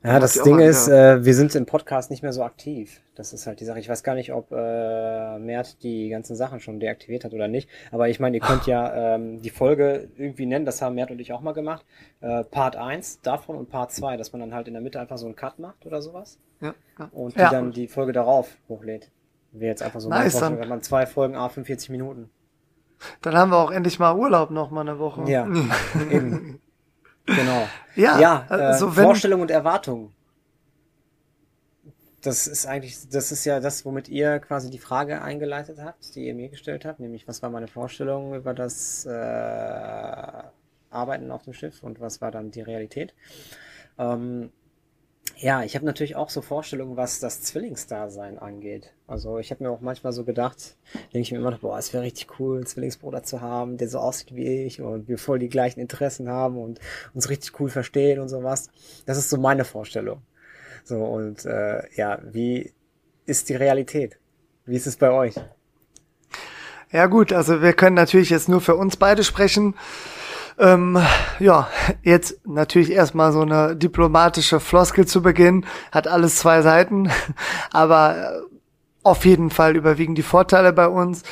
Ja, 0.03 0.21
das 0.21 0.41
Ding 0.43 0.59
ist, 0.59 0.89
äh, 0.89 1.25
wir 1.25 1.35
sind 1.35 1.55
im 1.55 1.67
Podcast 1.67 2.11
nicht 2.11 2.23
mehr 2.23 2.33
so 2.33 2.43
aktiv. 2.43 3.01
Das 3.15 3.33
ist 3.33 3.47
halt 3.47 3.61
die 3.61 3.65
Sache. 3.65 3.81
Ich 3.81 3.89
weiß 3.89 4.05
gar 4.05 4.15
nicht, 4.15 4.33
ob 4.33 4.53
äh, 4.53 5.39
Mert 5.39 5.83
die 5.83 6.09
ganzen 6.09 6.37
Sachen 6.37 6.61
schon 6.61 6.79
deaktiviert 6.79 7.25
hat 7.25 7.35
oder 7.35 7.49
nicht. 7.49 7.69
Aber 7.91 8.09
ich 8.09 8.21
meine, 8.21 8.37
ihr 8.37 8.41
könnt 8.41 8.67
ja 8.67 9.15
ähm, 9.15 9.43
die 9.43 9.51
Folge 9.51 10.09
irgendwie 10.17 10.47
nennen, 10.47 10.65
das 10.65 10.81
haben 10.83 10.95
Mert 10.95 11.11
und 11.11 11.21
ich 11.21 11.33
auch 11.33 11.41
mal 11.41 11.53
gemacht. 11.53 11.85
Äh, 12.21 12.45
Part 12.45 12.77
1 12.77 13.21
davon 13.23 13.57
und 13.57 13.71
Part 13.71 13.93
2, 13.93 14.17
dass 14.17 14.33
man 14.33 14.41
dann 14.41 14.55
halt 14.55 14.69
in 14.69 14.75
der 14.75 14.83
Mitte 14.83 15.01
einfach 15.01 15.19
so 15.19 15.27
einen 15.27 15.37
Cut 15.37 15.59
macht 15.59 15.85
oder 15.85 16.01
sowas. 16.01 16.39
Ja. 16.61 16.75
ja. 16.99 17.09
Und 17.13 17.35
die 17.35 17.41
ja. 17.41 17.51
dann 17.51 17.73
die 17.73 17.89
Folge 17.89 18.13
darauf 18.13 18.57
hochlädt. 18.69 19.11
Wäre 19.53 19.71
jetzt 19.71 19.83
einfach 19.83 20.01
so 20.01 20.09
nice, 20.09 20.41
mein 20.41 20.61
wenn 20.61 20.69
man 20.69 20.83
zwei 20.83 21.07
Folgen 21.07 21.35
A 21.35 21.49
45 21.49 21.91
Minuten. 21.91 22.31
Dann 23.23 23.35
haben 23.35 23.51
wir 23.51 23.59
auch 23.59 23.71
endlich 23.71 23.99
mal 23.99 24.15
Urlaub 24.17 24.51
noch 24.51 24.71
mal 24.71 24.83
eine 24.83 24.99
Woche. 24.99 25.31
Ja, 25.31 25.49
eben. 26.11 26.61
Genau. 27.29 27.69
Ja, 27.97 28.21
ja 28.21 28.47
äh, 28.49 28.53
also 28.53 28.97
wenn, 28.97 29.07
Vorstellung 29.07 29.41
und 29.41 29.51
Erwartung. 29.51 30.13
Das 32.21 32.47
ist 32.47 32.65
eigentlich, 32.65 33.09
das 33.09 33.33
ist 33.33 33.45
ja 33.45 33.59
das, 33.59 33.85
womit 33.85 34.09
ihr 34.09 34.39
quasi 34.39 34.71
die 34.71 34.79
Frage 34.79 35.21
eingeleitet 35.21 35.79
habt, 35.83 36.15
die 36.15 36.29
ihr 36.29 36.35
mir 36.35 36.49
gestellt 36.49 36.85
habt, 36.85 37.01
nämlich 37.01 37.27
was 37.27 37.43
war 37.43 37.51
meine 37.51 37.67
Vorstellung 37.67 38.37
über 38.37 38.55
das 38.55 39.05
äh, 39.05 39.11
Arbeiten 40.91 41.33
auf 41.33 41.43
dem 41.43 41.55
Schiff 41.55 41.83
und 41.83 42.01
was 42.01 42.21
war 42.21 42.31
dann 42.31 42.53
die 42.53 42.61
Realität. 42.61 43.15
Ähm, 43.99 44.53
ja, 45.41 45.63
ich 45.63 45.77
habe 45.77 45.87
natürlich 45.87 46.17
auch 46.17 46.31
so 46.31 46.43
Vorstellungen, 46.43 46.97
was 46.97 47.21
das 47.21 47.43
Zwillingsdasein 47.43 48.39
angeht. 48.39 48.93
Also 49.07 49.39
ich 49.39 49.53
habe 49.53 49.63
mir 49.63 49.71
auch 49.71 49.81
manchmal 49.81 50.13
so 50.13 50.25
gedacht, 50.25 50.77
denke 50.93 51.21
ich 51.21 51.31
mir 51.31 51.39
immer 51.39 51.53
noch, 51.53 51.61
boah, 51.61 51.79
es 51.79 51.93
wäre 51.93 52.03
richtig 52.03 52.41
cool, 52.41 52.57
einen 52.57 52.67
Zwillingsbruder 52.67 53.23
zu 53.23 53.41
haben, 53.41 53.77
der 53.77 53.89
so 53.89 53.99
aussieht 53.99 54.35
wie 54.35 54.65
ich 54.65 54.83
und 54.83 55.07
wir 55.07 55.17
voll 55.17 55.39
die 55.39 55.49
gleichen 55.49 55.79
Interessen 55.79 56.29
haben 56.29 56.59
und 56.59 56.81
uns 57.15 57.31
richtig 57.31 57.59
cool 57.61 57.71
verstehen 57.71 58.19
und 58.19 58.29
sowas. 58.29 58.71
Das 59.07 59.17
ist 59.17 59.31
so 59.31 59.39
meine 59.39 59.65
Vorstellung. 59.65 60.23
So 60.83 61.05
und 61.05 61.45
äh, 61.45 61.83
ja, 61.95 62.19
wie 62.25 62.73
ist 63.25 63.49
die 63.49 63.55
Realität? 63.55 64.19
Wie 64.67 64.77
ist 64.77 64.87
es 64.87 64.97
bei 64.97 65.11
euch? 65.11 65.35
Ja 66.91 67.07
gut, 67.07 67.33
also 67.33 67.63
wir 67.63 67.75
können 67.75 67.95
natürlich 67.95 68.31
jetzt 68.31 68.49
nur 68.49 68.61
für 68.61 68.75
uns 68.75 68.97
beide 68.97 69.23
sprechen. 69.23 69.75
Ähm, 70.59 70.99
ja, 71.39 71.69
jetzt 72.03 72.45
natürlich 72.45 72.91
erstmal 72.91 73.33
so 73.33 73.43
eine 73.43 73.77
diplomatische 73.77 74.59
Floskel 74.59 75.07
zu 75.07 75.23
Beginn, 75.23 75.65
hat 75.93 76.09
alles 76.09 76.37
zwei 76.37 76.63
Seiten, 76.63 77.11
aber 77.73 78.17
äh, 78.17 78.41
auf 79.05 79.25
jeden 79.25 79.51
Fall 79.51 79.77
überwiegen 79.77 80.17
die 80.17 80.23
Vorteile 80.23 80.73
bei 80.73 80.89
uns, 80.89 81.23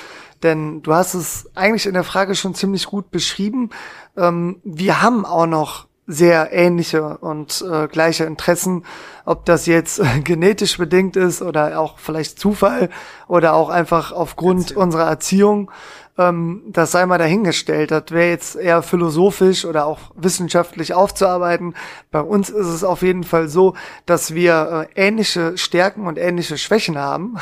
denn 0.43 0.83
du 0.83 0.95
hast 0.95 1.15
es 1.15 1.51
eigentlich 1.57 1.87
in 1.87 1.95
der 1.95 2.05
Frage 2.05 2.35
schon 2.37 2.55
ziemlich 2.55 2.87
gut 2.87 3.11
beschrieben. 3.11 3.71
Ähm, 4.17 4.61
wir 4.63 5.03
haben 5.03 5.27
auch 5.27 5.47
noch 5.47 5.89
sehr 6.07 6.53
ähnliche 6.53 7.19
und 7.19 7.65
äh, 7.69 7.89
gleiche 7.89 8.25
Interessen, 8.25 8.85
ob 9.25 9.45
das 9.45 9.67
jetzt 9.67 9.99
äh, 9.99 10.21
genetisch 10.25 10.79
bedingt 10.79 11.17
ist 11.17 11.43
oder 11.43 11.81
auch 11.81 11.99
vielleicht 11.99 12.39
Zufall 12.39 12.91
oder 13.29 13.55
auch 13.55 13.69
einfach 13.69 14.13
aufgrund 14.13 14.63
Erziehung. 14.63 14.83
unserer 14.83 15.09
Erziehung 15.09 15.71
ähm, 16.19 16.63
das 16.67 16.93
sei 16.93 17.07
mal 17.07 17.19
dahingestellt. 17.19 17.91
Das 17.91 18.05
wäre 18.11 18.31
jetzt 18.31 18.57
eher 18.57 18.83
philosophisch 18.83 19.65
oder 19.65 19.87
auch 19.87 19.99
wissenschaftlich 20.15 20.95
aufzuarbeiten. 20.95 21.75
Bei 22.11 22.21
uns 22.21 22.49
ist 22.49 22.67
es 22.67 22.85
auf 22.85 23.03
jeden 23.03 23.25
Fall 23.25 23.49
so, 23.49 23.75
dass 24.07 24.35
wir 24.35 24.89
äh, 24.97 25.09
ähnliche 25.09 25.59
Stärken 25.59 26.07
und 26.07 26.19
ähnliche 26.19 26.59
Schwächen 26.59 26.99
haben. 26.99 27.37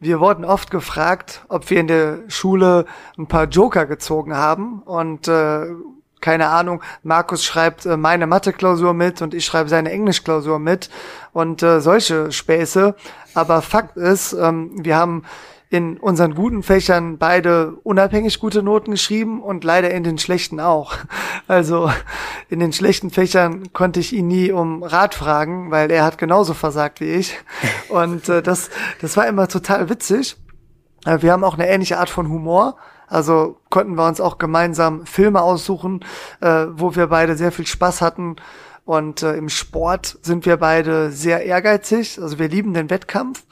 Wir 0.00 0.18
wurden 0.18 0.44
oft 0.44 0.70
gefragt, 0.70 1.44
ob 1.48 1.70
wir 1.70 1.78
in 1.78 1.86
der 1.86 2.18
Schule 2.28 2.86
ein 3.16 3.28
paar 3.28 3.44
Joker 3.44 3.86
gezogen 3.86 4.36
haben 4.36 4.82
und 4.82 5.28
äh, 5.28 5.66
keine 6.22 6.48
Ahnung, 6.48 6.80
Markus 7.02 7.44
schreibt 7.44 7.84
äh, 7.84 7.98
meine 7.98 8.26
Mathe-Klausur 8.26 8.94
mit 8.94 9.20
und 9.20 9.34
ich 9.34 9.44
schreibe 9.44 9.68
seine 9.68 9.90
Englisch-Klausur 9.90 10.58
mit 10.58 10.88
und 11.34 11.62
äh, 11.62 11.80
solche 11.80 12.32
Späße. 12.32 12.94
Aber 13.34 13.60
Fakt 13.60 13.98
ist, 13.98 14.32
ähm, 14.32 14.70
wir 14.82 14.96
haben 14.96 15.24
in 15.72 15.96
unseren 15.96 16.34
guten 16.34 16.62
Fächern 16.62 17.16
beide 17.16 17.72
unabhängig 17.82 18.40
gute 18.40 18.62
Noten 18.62 18.90
geschrieben 18.90 19.42
und 19.42 19.64
leider 19.64 19.90
in 19.90 20.04
den 20.04 20.18
schlechten 20.18 20.60
auch. 20.60 20.94
Also 21.48 21.90
in 22.48 22.60
den 22.60 22.72
schlechten 22.72 23.10
Fächern 23.10 23.72
konnte 23.72 23.98
ich 23.98 24.12
ihn 24.12 24.28
nie 24.28 24.52
um 24.52 24.82
Rat 24.82 25.14
fragen, 25.14 25.70
weil 25.70 25.90
er 25.90 26.04
hat 26.04 26.16
genauso 26.16 26.54
versagt 26.54 27.00
wie 27.00 27.10
ich. 27.10 27.36
Und 27.88 28.28
äh, 28.28 28.42
das, 28.42 28.70
das 29.00 29.16
war 29.16 29.26
immer 29.26 29.48
total 29.48 29.90
witzig. 29.90 30.36
Äh, 31.04 31.20
wir 31.20 31.32
haben 31.32 31.42
auch 31.42 31.54
eine 31.54 31.68
ähnliche 31.68 31.98
Art 31.98 32.10
von 32.10 32.28
Humor. 32.28 32.76
Also 33.12 33.58
konnten 33.68 33.94
wir 33.94 34.06
uns 34.06 34.22
auch 34.22 34.38
gemeinsam 34.38 35.04
Filme 35.04 35.42
aussuchen, 35.42 36.00
äh, 36.40 36.64
wo 36.70 36.96
wir 36.96 37.08
beide 37.08 37.36
sehr 37.36 37.52
viel 37.52 37.66
Spaß 37.66 38.00
hatten. 38.00 38.36
Und 38.86 39.22
äh, 39.22 39.34
im 39.34 39.50
Sport 39.50 40.18
sind 40.22 40.46
wir 40.46 40.56
beide 40.56 41.12
sehr 41.12 41.44
ehrgeizig. 41.44 42.18
Also 42.20 42.38
wir 42.38 42.48
lieben 42.48 42.72
den 42.72 42.88
Wettkampf. 42.88 43.44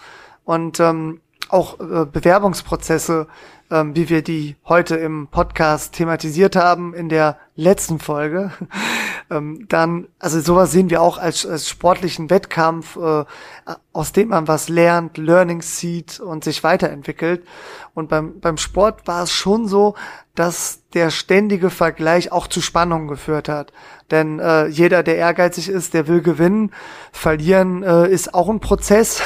Und 0.44 0.80
ähm, 0.80 1.20
auch 1.50 1.78
äh, 1.78 2.06
Bewerbungsprozesse, 2.06 3.26
ähm, 3.70 3.94
wie 3.94 4.08
wir 4.08 4.22
die 4.22 4.56
heute 4.64 4.96
im 4.96 5.28
Podcast 5.28 5.94
thematisiert 5.94 6.56
haben 6.56 6.94
in 6.94 7.08
der 7.08 7.38
letzten 7.54 7.98
Folge, 7.98 8.52
ähm, 9.30 9.66
dann, 9.68 10.08
also 10.18 10.40
sowas 10.40 10.72
sehen 10.72 10.90
wir 10.90 11.02
auch 11.02 11.18
als, 11.18 11.46
als 11.46 11.68
sportlichen 11.68 12.30
Wettkampf, 12.30 12.96
äh, 12.96 13.24
aus 13.92 14.12
dem 14.12 14.28
man 14.28 14.48
was 14.48 14.68
lernt, 14.68 15.18
Learnings 15.18 15.78
sieht 15.78 16.20
und 16.20 16.44
sich 16.44 16.64
weiterentwickelt. 16.64 17.46
Und 17.94 18.08
beim, 18.08 18.40
beim 18.40 18.56
Sport 18.56 19.06
war 19.06 19.24
es 19.24 19.32
schon 19.32 19.66
so, 19.68 19.94
dass 20.34 20.82
der 20.94 21.10
ständige 21.10 21.70
Vergleich 21.70 22.32
auch 22.32 22.46
zu 22.46 22.60
Spannungen 22.60 23.08
geführt 23.08 23.48
hat. 23.48 23.72
Denn 24.10 24.38
äh, 24.38 24.66
jeder, 24.66 25.02
der 25.02 25.16
ehrgeizig 25.16 25.68
ist, 25.68 25.94
der 25.94 26.08
will 26.08 26.22
gewinnen. 26.22 26.72
Verlieren 27.12 27.82
äh, 27.82 28.08
ist 28.08 28.34
auch 28.34 28.48
ein 28.48 28.60
Prozess. 28.60 29.22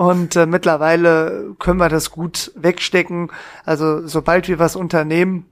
Und 0.00 0.34
äh, 0.34 0.46
mittlerweile 0.46 1.54
können 1.58 1.78
wir 1.78 1.90
das 1.90 2.10
gut 2.10 2.52
wegstecken. 2.54 3.30
Also 3.66 4.06
sobald 4.06 4.48
wir 4.48 4.58
was 4.58 4.74
unternehmen, 4.74 5.44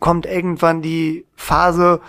kommt 0.00 0.24
irgendwann 0.24 0.80
die 0.80 1.26
Phase, 1.36 2.00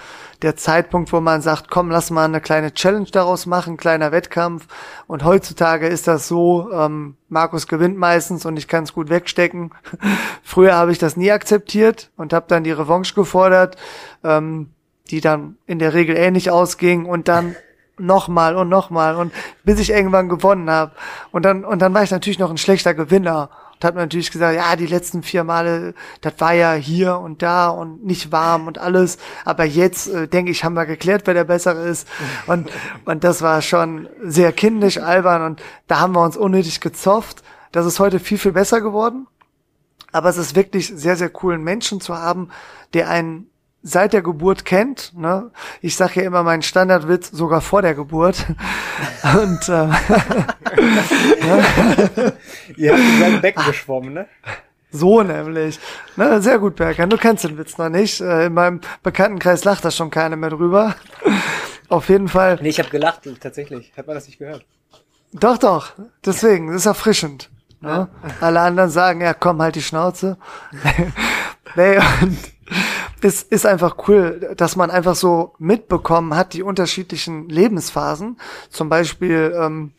der 0.42 0.56
Zeitpunkt, 0.56 1.12
wo 1.12 1.20
man 1.20 1.42
sagt, 1.42 1.70
komm, 1.70 1.92
lass 1.92 2.12
mal 2.12 2.24
eine 2.24 2.40
kleine 2.40 2.74
Challenge 2.74 3.10
daraus 3.12 3.46
machen, 3.46 3.76
kleiner 3.76 4.14
Wettkampf. 4.14 4.68
Und 5.06 5.26
heutzutage 5.26 5.88
ist 5.88 6.08
das 6.08 6.30
so, 6.30 6.72
ähm, 6.72 7.18
Markus 7.28 7.68
gewinnt 7.68 7.98
meistens 7.98 8.46
und 8.46 8.56
ich 8.56 8.70
kann 8.70 8.86
es 8.86 8.94
gut 8.94 9.10
wegstecken. 9.10 9.72
Früher 10.44 10.76
habe 10.76 10.94
ich 10.94 10.98
das 10.98 11.18
nie 11.18 11.32
akzeptiert 11.32 12.10
und 12.16 12.32
habe 12.32 12.46
dann 12.48 12.64
die 12.64 12.72
Revanche 12.72 13.16
gefordert, 13.16 13.76
ähm, 14.24 14.70
die 15.10 15.20
dann 15.20 15.58
in 15.66 15.80
der 15.80 15.94
Regel 15.94 16.16
ähnlich 16.16 16.52
ausging 16.52 17.06
und 17.06 17.28
dann 17.28 17.58
nochmal 17.98 18.56
und 18.56 18.70
nochmal 18.70 19.16
und 19.16 19.34
bis 19.64 19.80
ich 19.80 19.92
irgendwann 19.92 20.30
gewonnen 20.30 20.70
habe. 20.70 20.92
Und 21.32 21.44
dann, 21.46 21.64
und 21.64 21.80
dann 21.82 21.94
war 21.94 22.04
ich 22.04 22.12
natürlich 22.12 22.40
noch 22.40 22.50
ein 22.50 22.58
schlechter 22.58 22.94
Gewinner. 22.94 23.50
Und 23.76 23.84
hat 23.84 23.96
man 23.96 24.06
natürlich 24.06 24.32
gesagt, 24.32 24.56
ja, 24.56 24.76
die 24.76 24.88
letzten 24.88 25.22
vier 25.22 25.44
Male, 25.44 25.94
das 26.22 26.34
war 26.40 26.54
ja 26.54 26.74
hier 26.74 27.18
und 27.18 27.42
da 27.42 27.68
und 27.68 28.06
nicht 28.06 28.32
warm 28.32 28.68
und 28.68 28.78
alles. 28.78 29.18
Aber 29.44 29.66
jetzt, 29.66 30.08
äh, 30.08 30.28
denke 30.28 30.52
ich, 30.52 30.64
haben 30.64 30.76
wir 30.76 30.86
geklärt, 30.86 31.24
wer 31.26 31.34
der 31.34 31.44
Bessere 31.44 31.86
ist. 31.88 32.08
Und, 32.48 32.70
und 33.06 33.24
das 33.24 33.42
war 33.42 33.62
schon 33.62 34.08
sehr 34.22 34.52
kindisch, 34.52 35.00
albern 35.00 35.42
und 35.42 35.62
da 35.88 36.00
haben 36.00 36.14
wir 36.14 36.22
uns 36.22 36.38
unnötig 36.38 36.80
gezofft. 36.80 37.44
Das 37.72 37.86
ist 37.86 38.00
heute 38.00 38.20
viel, 38.20 38.38
viel 38.38 38.52
besser 38.52 38.82
geworden. 38.82 39.28
Aber 40.12 40.30
es 40.30 40.38
ist 40.38 40.56
wirklich 40.56 40.88
sehr, 40.88 41.16
sehr 41.16 41.32
cool, 41.42 41.56
einen 41.56 41.64
Menschen 41.64 42.00
zu 42.00 42.18
haben, 42.18 42.50
der 42.94 43.10
einen 43.10 43.50
seit 43.86 44.14
der 44.14 44.24
Geburt 44.24 44.66
kennt. 44.66 45.14
Ne? 45.16 45.52
Ich 45.80 45.96
sage 45.96 46.22
ja 46.22 46.28
immer 46.28 46.44
meinen 46.44 46.64
Standardwitz 46.64 47.30
sogar 47.30 47.62
vor 47.62 47.84
der 47.84 47.94
Geburt. 47.94 48.46
Und 49.38 49.70
äh? 49.70 49.72
Ihr 52.76 52.92
habt 52.92 53.00
in 53.00 53.20
seinem 53.20 53.42
Becken 53.42 53.64
geschwommen, 53.66 54.14
ne? 54.14 54.28
So 54.92 55.22
nämlich. 55.22 55.80
Ne, 56.16 56.42
sehr 56.42 56.58
gut, 56.58 56.78
Berger. 56.78 57.06
Du 57.06 57.18
kennst 57.18 57.44
den 57.44 57.58
Witz 57.58 57.78
noch 57.78 57.90
nicht. 57.90 58.22
Äh, 58.22 58.48
in 58.48 58.54
meinem 58.54 58.82
Bekanntenkreis 59.04 59.64
lacht 59.66 59.86
da 59.86 59.92
schon 59.92 60.10
keiner 60.10 60.36
mehr 60.36 60.50
drüber. 60.50 60.96
Auf 61.90 62.10
jeden 62.10 62.28
Fall. 62.28 62.58
Nee, 62.62 62.70
ich 62.70 62.80
habe 62.80 62.90
gelacht, 62.90 63.22
tatsächlich. 63.40 63.94
Hat 63.96 64.08
man 64.08 64.16
das 64.16 64.26
nicht 64.26 64.40
gehört? 64.40 64.66
Doch, 65.32 65.58
doch. 65.58 65.92
Deswegen, 66.26 66.68
das 66.68 66.78
ist 66.78 66.86
erfrischend. 66.88 67.52
Ne? 67.82 67.90
Ja. 67.90 68.10
Alle 68.42 68.62
anderen 68.62 68.90
sagen, 68.90 69.22
ja, 69.22 69.36
komm, 69.36 69.62
halt 69.62 69.76
die 69.76 69.84
Schnauze. 69.84 70.38
nee, 71.76 72.00
und 72.22 72.55
es 73.26 73.42
ist 73.42 73.66
einfach 73.66 74.08
cool, 74.08 74.54
dass 74.56 74.76
man 74.76 74.92
einfach 74.92 75.16
so 75.16 75.56
mitbekommen 75.58 76.36
hat, 76.36 76.54
die 76.54 76.62
unterschiedlichen 76.62 77.50
Lebensphasen. 77.50 78.38
Zum 78.70 78.88
Beispiel, 78.88 79.52
ähm, 79.60 79.94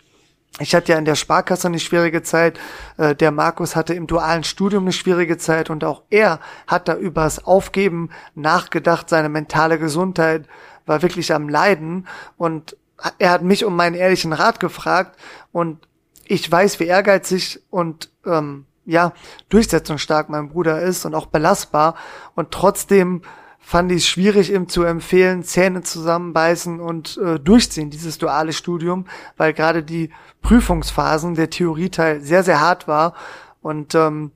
ich 0.61 0.77
hatte 0.77 0.93
ja 0.93 0.99
in 0.99 1.05
der 1.05 1.17
Sparkasse 1.17 1.67
eine 1.67 1.81
schwierige 1.81 2.23
Zeit, 2.23 2.61
äh, 2.99 3.17
der 3.17 3.33
Markus 3.33 3.75
hatte 3.75 3.95
im 3.95 4.07
dualen 4.07 4.45
Studium 4.45 4.85
eine 4.85 4.93
schwierige 4.93 5.39
Zeit 5.39 5.71
und 5.71 5.83
auch 5.83 6.03
er 6.09 6.39
hat 6.69 6.87
da 6.87 6.95
übers 6.95 7.45
Aufgeben 7.45 8.11
nachgedacht, 8.37 9.09
seine 9.09 9.29
mentale 9.29 9.81
Gesundheit 9.81 10.47
war 10.87 11.03
wirklich 11.03 11.35
am 11.35 11.49
Leiden 11.49 12.07
und 12.37 12.77
er 13.19 13.31
hat 13.31 13.43
mich 13.43 13.65
um 13.65 13.75
meinen 13.75 13.97
ehrlichen 13.97 14.33
Rat 14.33 14.61
gefragt 14.61 15.19
und 15.51 15.89
ich 16.25 16.51
weiß, 16.51 16.79
wie 16.79 16.87
ehrgeizig 16.87 17.61
und 17.71 18.09
ähm, 18.25 18.67
ja, 18.87 19.13
durchsetzungsstark 19.49 20.29
mein 20.29 20.49
Bruder 20.49 20.81
ist 20.81 21.05
und 21.05 21.15
auch 21.15 21.27
belastbar. 21.27 21.97
Und 22.35 22.53
trotzdem 22.53 23.23
fand 23.67 23.91
ich 23.91 23.99
es 23.99 24.07
schwierig, 24.07 24.53
ihm 24.53 24.69
zu 24.69 24.85
empfehlen, 24.85 25.43
Zähne 25.43 25.83
zusammenbeißen 25.83 26.79
und 26.79 27.19
äh, 27.19 27.41
durchziehen, 27.41 27.91
dieses 27.91 28.17
duale 28.17 28.53
Studium, 28.53 29.07
weil 29.37 29.53
gerade 29.53 29.83
die 29.83 30.11
Prüfungsphasen, 30.41 31.35
der 31.35 31.51
Theorieteil 31.51 32.21
sehr, 32.21 32.45
sehr 32.45 32.61
hart 32.61 32.87
war. 32.87 33.15
Und 33.63 33.97
ähm, 33.97 34.31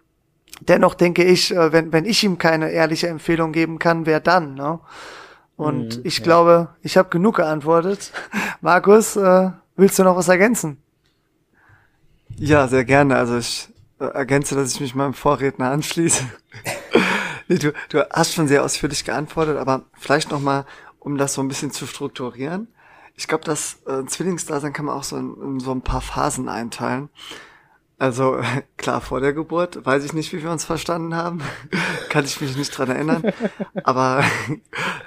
dennoch 0.60 0.94
denke 0.94 1.22
ich, 1.22 1.54
äh, 1.54 1.72
wenn, 1.72 1.92
wenn 1.92 2.06
ich 2.06 2.24
ihm 2.24 2.38
keine 2.38 2.70
ehrliche 2.70 3.06
Empfehlung 3.06 3.52
geben 3.52 3.78
kann, 3.78 4.04
wer 4.04 4.18
dann? 4.18 4.54
Ne? 4.54 4.80
Und 5.56 5.98
mhm, 5.98 6.02
ich 6.02 6.18
ja. 6.18 6.24
glaube, 6.24 6.68
ich 6.82 6.96
habe 6.96 7.08
genug 7.08 7.36
geantwortet. 7.36 8.10
Markus, 8.60 9.14
äh, 9.14 9.50
willst 9.76 9.96
du 10.00 10.02
noch 10.02 10.16
was 10.16 10.26
ergänzen? 10.26 10.78
Ja, 12.36 12.66
sehr 12.66 12.84
gerne. 12.84 13.14
Also 13.16 13.36
ich 13.36 13.69
ergänze, 14.04 14.54
dass 14.54 14.74
ich 14.74 14.80
mich 14.80 14.94
meinem 14.94 15.14
Vorredner 15.14 15.70
anschließe. 15.70 16.24
nee, 17.48 17.58
du, 17.58 17.72
du 17.88 18.08
hast 18.10 18.34
schon 18.34 18.48
sehr 18.48 18.64
ausführlich 18.64 19.04
geantwortet, 19.04 19.58
aber 19.58 19.84
vielleicht 19.98 20.30
noch 20.30 20.40
mal, 20.40 20.64
um 20.98 21.16
das 21.16 21.34
so 21.34 21.42
ein 21.42 21.48
bisschen 21.48 21.70
zu 21.70 21.86
strukturieren. 21.86 22.68
Ich 23.14 23.28
glaube, 23.28 23.44
das 23.44 23.82
äh, 23.86 24.04
Zwillingsdasein 24.06 24.72
kann 24.72 24.86
man 24.86 24.96
auch 24.96 25.04
so 25.04 25.16
in, 25.16 25.34
in 25.42 25.60
so 25.60 25.72
ein 25.72 25.82
paar 25.82 26.00
Phasen 26.00 26.48
einteilen. 26.48 27.10
Also 27.98 28.40
klar, 28.78 29.00
vor 29.02 29.20
der 29.20 29.34
Geburt 29.34 29.84
weiß 29.84 30.04
ich 30.04 30.14
nicht, 30.14 30.32
wie 30.32 30.42
wir 30.42 30.50
uns 30.50 30.64
verstanden 30.64 31.14
haben. 31.14 31.42
Kann 32.08 32.24
ich 32.24 32.40
mich 32.40 32.56
nicht 32.56 32.70
dran 32.70 32.88
erinnern. 32.88 33.22
Aber 33.84 34.24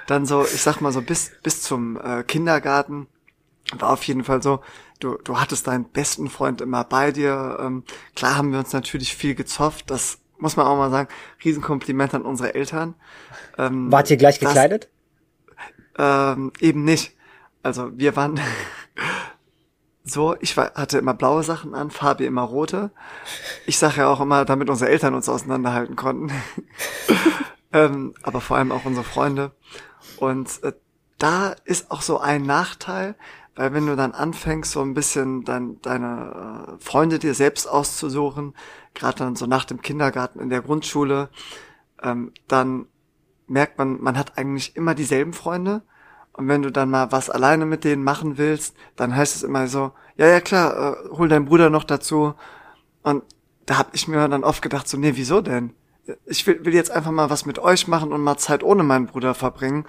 dann 0.06 0.24
so, 0.24 0.44
ich 0.44 0.62
sag 0.62 0.80
mal 0.80 0.92
so 0.92 1.02
bis, 1.02 1.32
bis 1.42 1.60
zum 1.60 2.00
äh, 2.00 2.22
Kindergarten 2.22 3.08
war 3.78 3.90
auf 3.90 4.04
jeden 4.04 4.24
Fall 4.24 4.42
so, 4.42 4.60
du, 5.04 5.18
du 5.22 5.38
hattest 5.38 5.66
deinen 5.66 5.84
besten 5.84 6.28
Freund 6.28 6.60
immer 6.60 6.82
bei 6.84 7.12
dir. 7.12 7.58
Ähm, 7.60 7.84
klar 8.16 8.36
haben 8.36 8.52
wir 8.52 8.58
uns 8.58 8.72
natürlich 8.72 9.14
viel 9.14 9.34
gezofft. 9.34 9.90
Das 9.90 10.18
muss 10.38 10.56
man 10.56 10.66
auch 10.66 10.76
mal 10.76 10.90
sagen. 10.90 11.08
Riesenkompliment 11.44 12.14
an 12.14 12.22
unsere 12.22 12.54
Eltern. 12.54 12.94
Ähm, 13.58 13.92
Wart 13.92 14.10
ihr 14.10 14.16
gleich 14.16 14.40
gekleidet? 14.40 14.88
Das, 15.96 16.36
ähm, 16.36 16.52
eben 16.60 16.84
nicht. 16.84 17.14
Also 17.62 17.96
wir 17.96 18.16
waren 18.16 18.40
so, 20.04 20.36
ich 20.40 20.56
war, 20.56 20.74
hatte 20.74 20.98
immer 20.98 21.14
blaue 21.14 21.42
Sachen 21.42 21.74
an, 21.74 21.90
Fabi 21.90 22.24
immer 22.24 22.42
rote. 22.42 22.90
Ich 23.66 23.78
sage 23.78 23.98
ja 23.98 24.08
auch 24.08 24.20
immer, 24.20 24.44
damit 24.44 24.70
unsere 24.70 24.90
Eltern 24.90 25.14
uns 25.14 25.28
auseinanderhalten 25.28 25.96
konnten. 25.96 26.32
ähm, 27.72 28.14
aber 28.22 28.40
vor 28.40 28.56
allem 28.56 28.72
auch 28.72 28.86
unsere 28.86 29.04
Freunde. 29.04 29.52
Und 30.16 30.62
äh, 30.62 30.72
da 31.18 31.54
ist 31.64 31.90
auch 31.90 32.02
so 32.02 32.18
ein 32.18 32.42
Nachteil, 32.42 33.14
weil 33.56 33.72
wenn 33.72 33.86
du 33.86 33.96
dann 33.96 34.12
anfängst, 34.12 34.72
so 34.72 34.80
ein 34.80 34.94
bisschen 34.94 35.44
dann 35.44 35.80
deine 35.82 36.76
äh, 36.78 36.84
Freunde 36.84 37.18
dir 37.18 37.34
selbst 37.34 37.66
auszusuchen, 37.68 38.54
gerade 38.94 39.18
dann 39.18 39.36
so 39.36 39.46
nach 39.46 39.64
dem 39.64 39.80
Kindergarten 39.80 40.40
in 40.40 40.50
der 40.50 40.62
Grundschule, 40.62 41.28
ähm, 42.02 42.32
dann 42.48 42.86
merkt 43.46 43.78
man, 43.78 44.00
man 44.00 44.18
hat 44.18 44.38
eigentlich 44.38 44.76
immer 44.76 44.94
dieselben 44.94 45.32
Freunde 45.32 45.82
und 46.34 46.48
wenn 46.48 46.62
du 46.62 46.70
dann 46.70 46.90
mal 46.90 47.12
was 47.12 47.30
alleine 47.30 47.64
mit 47.64 47.84
denen 47.84 48.02
machen 48.02 48.38
willst, 48.38 48.74
dann 48.96 49.14
heißt 49.14 49.36
es 49.36 49.42
immer 49.44 49.68
so, 49.68 49.92
ja, 50.16 50.26
ja 50.26 50.40
klar, 50.40 50.96
äh, 50.96 51.10
hol 51.10 51.28
deinen 51.28 51.44
Bruder 51.44 51.70
noch 51.70 51.84
dazu. 51.84 52.34
Und 53.02 53.22
da 53.66 53.78
hab 53.78 53.94
ich 53.94 54.08
mir 54.08 54.28
dann 54.28 54.44
oft 54.44 54.60
gedacht, 54.60 54.88
so, 54.88 54.98
nee, 54.98 55.12
wieso 55.14 55.40
denn? 55.40 55.74
Ich 56.26 56.46
will, 56.46 56.64
will 56.64 56.74
jetzt 56.74 56.90
einfach 56.90 57.12
mal 57.12 57.30
was 57.30 57.46
mit 57.46 57.58
euch 57.60 57.86
machen 57.86 58.12
und 58.12 58.20
mal 58.20 58.36
Zeit 58.36 58.64
ohne 58.64 58.82
meinen 58.82 59.06
Bruder 59.06 59.34
verbringen. 59.34 59.86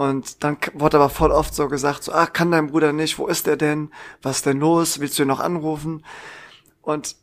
Und 0.00 0.42
dann 0.44 0.56
wurde 0.72 0.96
aber 0.96 1.10
voll 1.10 1.30
oft 1.30 1.54
so 1.54 1.68
gesagt, 1.68 2.04
so, 2.04 2.12
ach, 2.14 2.32
kann 2.32 2.50
dein 2.50 2.68
Bruder 2.68 2.94
nicht, 2.94 3.18
wo 3.18 3.26
ist 3.26 3.46
der 3.46 3.58
denn? 3.58 3.90
Was 4.22 4.36
ist 4.36 4.46
denn 4.46 4.58
los? 4.58 4.98
Willst 4.98 5.18
du 5.18 5.24
ihn 5.24 5.28
noch 5.28 5.40
anrufen? 5.40 6.06
Und 6.80 7.16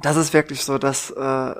das 0.00 0.16
ist 0.16 0.32
wirklich 0.32 0.64
so, 0.64 0.78
dass 0.78 1.10
äh, 1.10 1.54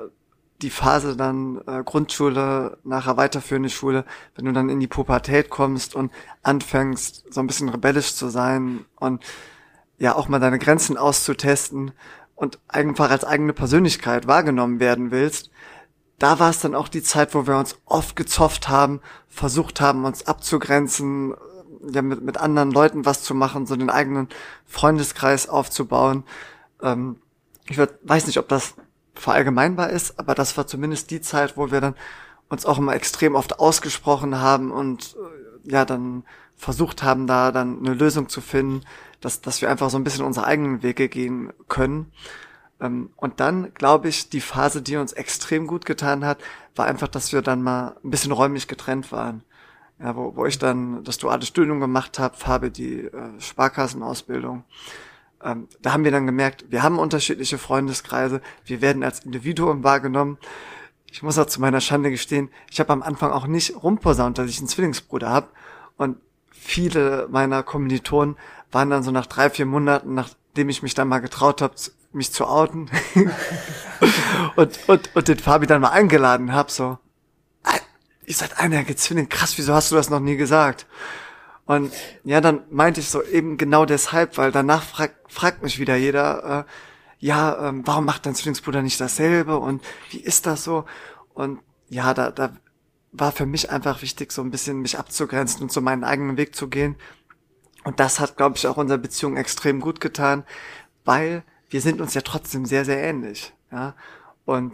die 0.63 0.71
Phase 0.71 1.15
dann 1.15 1.61
äh, 1.67 1.83
Grundschule, 1.83 2.79
nachher 2.83 3.15
weiterführende 3.15 3.69
Schule, 3.69 4.05
wenn 4.33 4.45
du 4.45 4.51
dann 4.51 4.69
in 4.69 4.79
die 4.79 4.87
Pubertät 4.87 5.51
kommst 5.51 5.93
und 5.93 6.11
anfängst, 6.41 7.31
so 7.31 7.41
ein 7.41 7.45
bisschen 7.45 7.69
rebellisch 7.69 8.15
zu 8.15 8.29
sein 8.29 8.85
und 8.95 9.23
ja 9.99 10.15
auch 10.15 10.29
mal 10.29 10.39
deine 10.39 10.57
Grenzen 10.57 10.97
auszutesten 10.97 11.91
und 12.33 12.57
einfach 12.67 13.11
als 13.11 13.23
eigene 13.23 13.53
Persönlichkeit 13.53 14.25
wahrgenommen 14.25 14.79
werden 14.79 15.11
willst, 15.11 15.51
da 16.19 16.39
war 16.39 16.49
es 16.49 16.59
dann 16.59 16.75
auch 16.75 16.87
die 16.87 17.01
Zeit, 17.01 17.33
wo 17.33 17.47
wir 17.47 17.57
uns 17.57 17.77
oft 17.85 18.15
gezofft 18.15 18.69
haben, 18.69 19.01
versucht 19.27 19.81
haben, 19.81 20.05
uns 20.05 20.27
abzugrenzen, 20.27 21.33
ja, 21.91 22.01
mit, 22.01 22.21
mit 22.21 22.37
anderen 22.37 22.71
Leuten 22.71 23.05
was 23.05 23.23
zu 23.23 23.33
machen, 23.33 23.65
so 23.65 23.75
den 23.75 23.89
eigenen 23.89 24.27
Freundeskreis 24.65 25.47
aufzubauen. 25.47 26.23
Ähm, 26.81 27.17
ich 27.67 27.77
würd, 27.77 27.93
weiß 28.03 28.27
nicht, 28.27 28.37
ob 28.37 28.49
das 28.49 28.73
verallgemeinbar 29.13 29.89
ist, 29.89 30.19
aber 30.19 30.35
das 30.35 30.57
war 30.57 30.67
zumindest 30.67 31.11
die 31.11 31.21
Zeit, 31.21 31.57
wo 31.57 31.71
wir 31.71 31.81
dann 31.81 31.95
uns 32.49 32.65
auch 32.65 32.77
immer 32.77 32.95
extrem 32.95 33.35
oft 33.35 33.59
ausgesprochen 33.59 34.39
haben 34.39 34.71
und 34.71 35.15
äh, 35.65 35.71
ja, 35.71 35.85
dann 35.85 36.23
versucht 36.55 37.03
haben, 37.03 37.27
da 37.27 37.51
dann 37.51 37.79
eine 37.79 37.93
Lösung 37.93 38.27
zu 38.27 38.41
finden, 38.41 38.81
dass, 39.21 39.41
dass 39.41 39.61
wir 39.61 39.69
einfach 39.69 39.89
so 39.89 39.97
ein 39.97 40.03
bisschen 40.03 40.25
unsere 40.25 40.45
eigenen 40.45 40.83
Wege 40.83 41.07
gehen 41.07 41.53
können. 41.67 42.11
Ähm, 42.81 43.11
und 43.15 43.39
dann, 43.39 43.73
glaube 43.73 44.09
ich, 44.09 44.29
die 44.29 44.41
Phase, 44.41 44.81
die 44.81 44.97
uns 44.97 45.13
extrem 45.13 45.67
gut 45.67 45.85
getan 45.85 46.25
hat, 46.25 46.39
war 46.75 46.85
einfach, 46.85 47.07
dass 47.07 47.33
wir 47.33 47.41
dann 47.41 47.61
mal 47.61 47.97
ein 48.03 48.11
bisschen 48.11 48.31
räumlich 48.31 48.67
getrennt 48.67 49.11
waren. 49.11 49.43
Ja, 49.99 50.15
wo, 50.15 50.35
wo 50.35 50.45
ich 50.45 50.57
dann 50.57 51.03
das 51.03 51.17
duale 51.17 51.45
Studium 51.45 51.79
gemacht 51.79 52.19
habe, 52.19 52.35
habe 52.45 52.71
die 52.71 53.05
äh, 53.05 53.39
Sparkassenausbildung 53.39 54.63
ähm, 55.43 55.67
da 55.81 55.93
haben 55.93 56.03
wir 56.03 56.11
dann 56.11 56.25
gemerkt, 56.25 56.65
wir 56.69 56.83
haben 56.83 56.99
unterschiedliche 56.99 57.57
Freundeskreise, 57.57 58.41
wir 58.65 58.81
werden 58.81 59.03
als 59.03 59.21
Individuum 59.21 59.83
wahrgenommen. 59.83 60.37
Ich 61.11 61.23
muss 61.23 61.39
auch 61.39 61.45
zu 61.45 61.61
meiner 61.61 61.81
Schande 61.81 62.11
gestehen, 62.11 62.49
ich 62.71 62.79
habe 62.79 62.93
am 62.93 63.01
Anfang 63.01 63.31
auch 63.31 63.47
nicht 63.47 63.81
rumposaunt, 63.81 64.37
dass 64.37 64.49
ich 64.49 64.59
einen 64.59 64.67
Zwillingsbruder 64.67 65.29
habe. 65.29 65.47
Und 65.97 66.17
viele 66.51 67.27
meiner 67.31 67.63
Kommilitonen 67.63 68.35
waren 68.71 68.89
dann 68.89 69.03
so 69.03 69.11
nach 69.11 69.25
drei, 69.25 69.49
vier 69.49 69.65
Monaten, 69.65 70.13
nachdem 70.13 70.69
ich 70.69 70.83
mich 70.83 70.93
dann 70.93 71.07
mal 71.07 71.19
getraut 71.19 71.61
habe, 71.61 71.73
mich 72.11 72.31
zu 72.31 72.47
outen 72.47 72.89
und, 74.55 74.79
und, 74.87 75.15
und 75.15 75.27
den 75.27 75.37
Fabi 75.37 75.67
dann 75.67 75.81
mal 75.81 75.89
eingeladen 75.89 76.53
habe, 76.53 76.71
so, 76.71 76.97
ihr 78.29 78.35
seid 78.35 78.59
einer 78.59 78.85
Zwilling, 78.95 79.27
krass, 79.27 79.57
wieso 79.57 79.73
hast 79.73 79.91
du 79.91 79.95
das 79.95 80.09
noch 80.11 80.19
nie 80.19 80.37
gesagt? 80.37 80.85
Und 81.65 81.91
ja, 82.23 82.41
dann 82.41 82.63
meinte 82.69 82.99
ich 82.99 83.09
so 83.09 83.23
eben 83.23 83.57
genau 83.57 83.85
deshalb, 83.85 84.37
weil 84.37 84.51
danach 84.51 84.83
frag, 84.83 85.15
fragt 85.27 85.63
mich 85.63 85.79
wieder 85.79 85.95
jeder, 85.95 86.65
äh, 86.67 86.71
ja, 87.19 87.69
ähm, 87.69 87.81
warum 87.85 88.05
macht 88.05 88.25
dein 88.25 88.35
Zwillingsbruder 88.35 88.81
nicht 88.81 89.01
dasselbe 89.01 89.57
und 89.57 89.83
wie 90.11 90.19
ist 90.19 90.45
das 90.45 90.63
so? 90.63 90.85
Und 91.33 91.59
ja, 91.89 92.13
da, 92.13 92.31
da 92.31 92.53
war 93.11 93.31
für 93.31 93.47
mich 93.47 93.71
einfach 93.71 94.01
wichtig, 94.03 94.31
so 94.31 94.41
ein 94.43 94.51
bisschen 94.51 94.79
mich 94.81 94.99
abzugrenzen 94.99 95.63
und 95.63 95.71
so 95.71 95.81
meinen 95.81 96.03
eigenen 96.03 96.37
Weg 96.37 96.55
zu 96.55 96.67
gehen. 96.67 96.95
Und 97.83 97.99
das 97.99 98.19
hat, 98.19 98.37
glaube 98.37 98.57
ich, 98.57 98.67
auch 98.67 98.77
unserer 98.77 98.99
Beziehung 98.99 99.37
extrem 99.37 99.79
gut 99.79 99.99
getan, 100.01 100.43
weil 101.03 101.43
wir 101.69 101.81
sind 101.81 102.01
uns 102.01 102.13
ja 102.13 102.21
trotzdem 102.21 102.65
sehr, 102.65 102.85
sehr 102.85 103.01
ähnlich. 103.01 103.53
Ja? 103.71 103.95
Und 104.45 104.73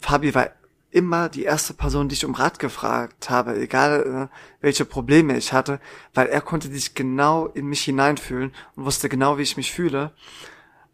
Fabi 0.00 0.34
war 0.34 0.50
immer 0.90 1.28
die 1.28 1.44
erste 1.44 1.74
Person, 1.74 2.08
die 2.08 2.14
ich 2.14 2.24
um 2.24 2.34
Rat 2.34 2.58
gefragt 2.58 3.30
habe, 3.30 3.58
egal 3.60 4.28
äh, 4.30 4.36
welche 4.60 4.84
Probleme 4.84 5.36
ich 5.36 5.52
hatte, 5.52 5.80
weil 6.14 6.26
er 6.26 6.40
konnte 6.40 6.68
sich 6.68 6.94
genau 6.94 7.46
in 7.46 7.66
mich 7.66 7.82
hineinfühlen 7.82 8.52
und 8.74 8.84
wusste 8.84 9.08
genau, 9.08 9.38
wie 9.38 9.42
ich 9.42 9.56
mich 9.56 9.72
fühle. 9.72 10.12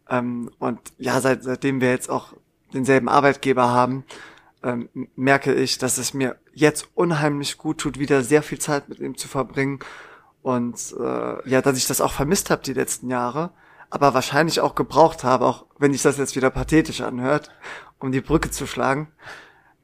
Ähm, 0.09 0.51
und 0.59 0.79
ja, 0.97 1.19
seit, 1.19 1.43
seitdem 1.43 1.81
wir 1.81 1.89
jetzt 1.89 2.09
auch 2.09 2.33
denselben 2.73 3.09
Arbeitgeber 3.09 3.69
haben, 3.69 4.03
ähm, 4.63 4.89
merke 5.15 5.53
ich, 5.53 5.77
dass 5.77 5.97
es 5.97 6.13
mir 6.13 6.35
jetzt 6.53 6.89
unheimlich 6.93 7.57
gut 7.57 7.79
tut, 7.79 7.97
wieder 7.97 8.21
sehr 8.23 8.43
viel 8.43 8.59
Zeit 8.59 8.89
mit 8.89 8.99
ihm 8.99 9.17
zu 9.17 9.27
verbringen 9.27 9.79
und 10.41 10.95
äh, 10.99 11.49
ja, 11.49 11.61
dass 11.61 11.77
ich 11.77 11.87
das 11.87 12.01
auch 12.01 12.13
vermisst 12.13 12.49
habe 12.49 12.63
die 12.63 12.73
letzten 12.73 13.09
Jahre, 13.09 13.51
aber 13.89 14.13
wahrscheinlich 14.13 14.59
auch 14.59 14.75
gebraucht 14.75 15.23
habe, 15.23 15.45
auch 15.45 15.65
wenn 15.77 15.93
ich 15.93 16.01
das 16.01 16.17
jetzt 16.17 16.35
wieder 16.35 16.49
pathetisch 16.49 17.01
anhört, 17.01 17.51
um 17.99 18.11
die 18.11 18.21
Brücke 18.21 18.51
zu 18.51 18.67
schlagen. 18.67 19.11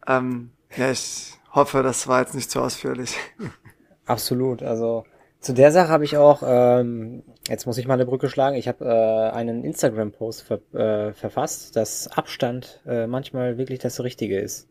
Ähm, 0.08 0.52
ja, 0.76 0.92
ich 0.92 1.34
hoffe, 1.52 1.84
das 1.84 2.08
war 2.08 2.22
jetzt 2.22 2.36
nicht 2.36 2.52
zu 2.52 2.62
ausführlich. 2.62 3.16
Absolut. 4.06 4.64
Also 4.64 5.06
zu 5.40 5.54
der 5.54 5.72
Sache 5.72 5.90
habe 5.90 6.06
ich 6.06 6.18
auch, 6.18 6.42
ähm, 6.46 7.24
jetzt 7.48 7.66
muss 7.66 7.78
ich 7.78 7.86
mal 7.86 7.96
eine 7.96 8.06
Brücke 8.06 8.30
schlagen, 8.30 8.56
ich 8.56 8.68
habe 8.68 8.86
äh, 8.86 9.36
einen 9.36 9.64
Instagram-Post 9.64 10.42
ver 10.44 10.60
äh, 10.74 11.14
verfasst, 11.14 11.76
dass 11.76 12.08
Abstand 12.08 12.82
äh, 12.86 13.08
manchmal 13.08 13.58
wirklich 13.58 13.80
das 13.80 14.02
Richtige 14.02 14.40
ist. 14.40 14.70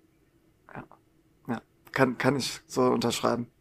Ja, 0.75 0.85
ja. 1.49 1.63
Kann, 1.93 2.17
kann 2.17 2.37
ich 2.37 2.61
so 2.67 2.83
unterschreiben. 2.83 3.52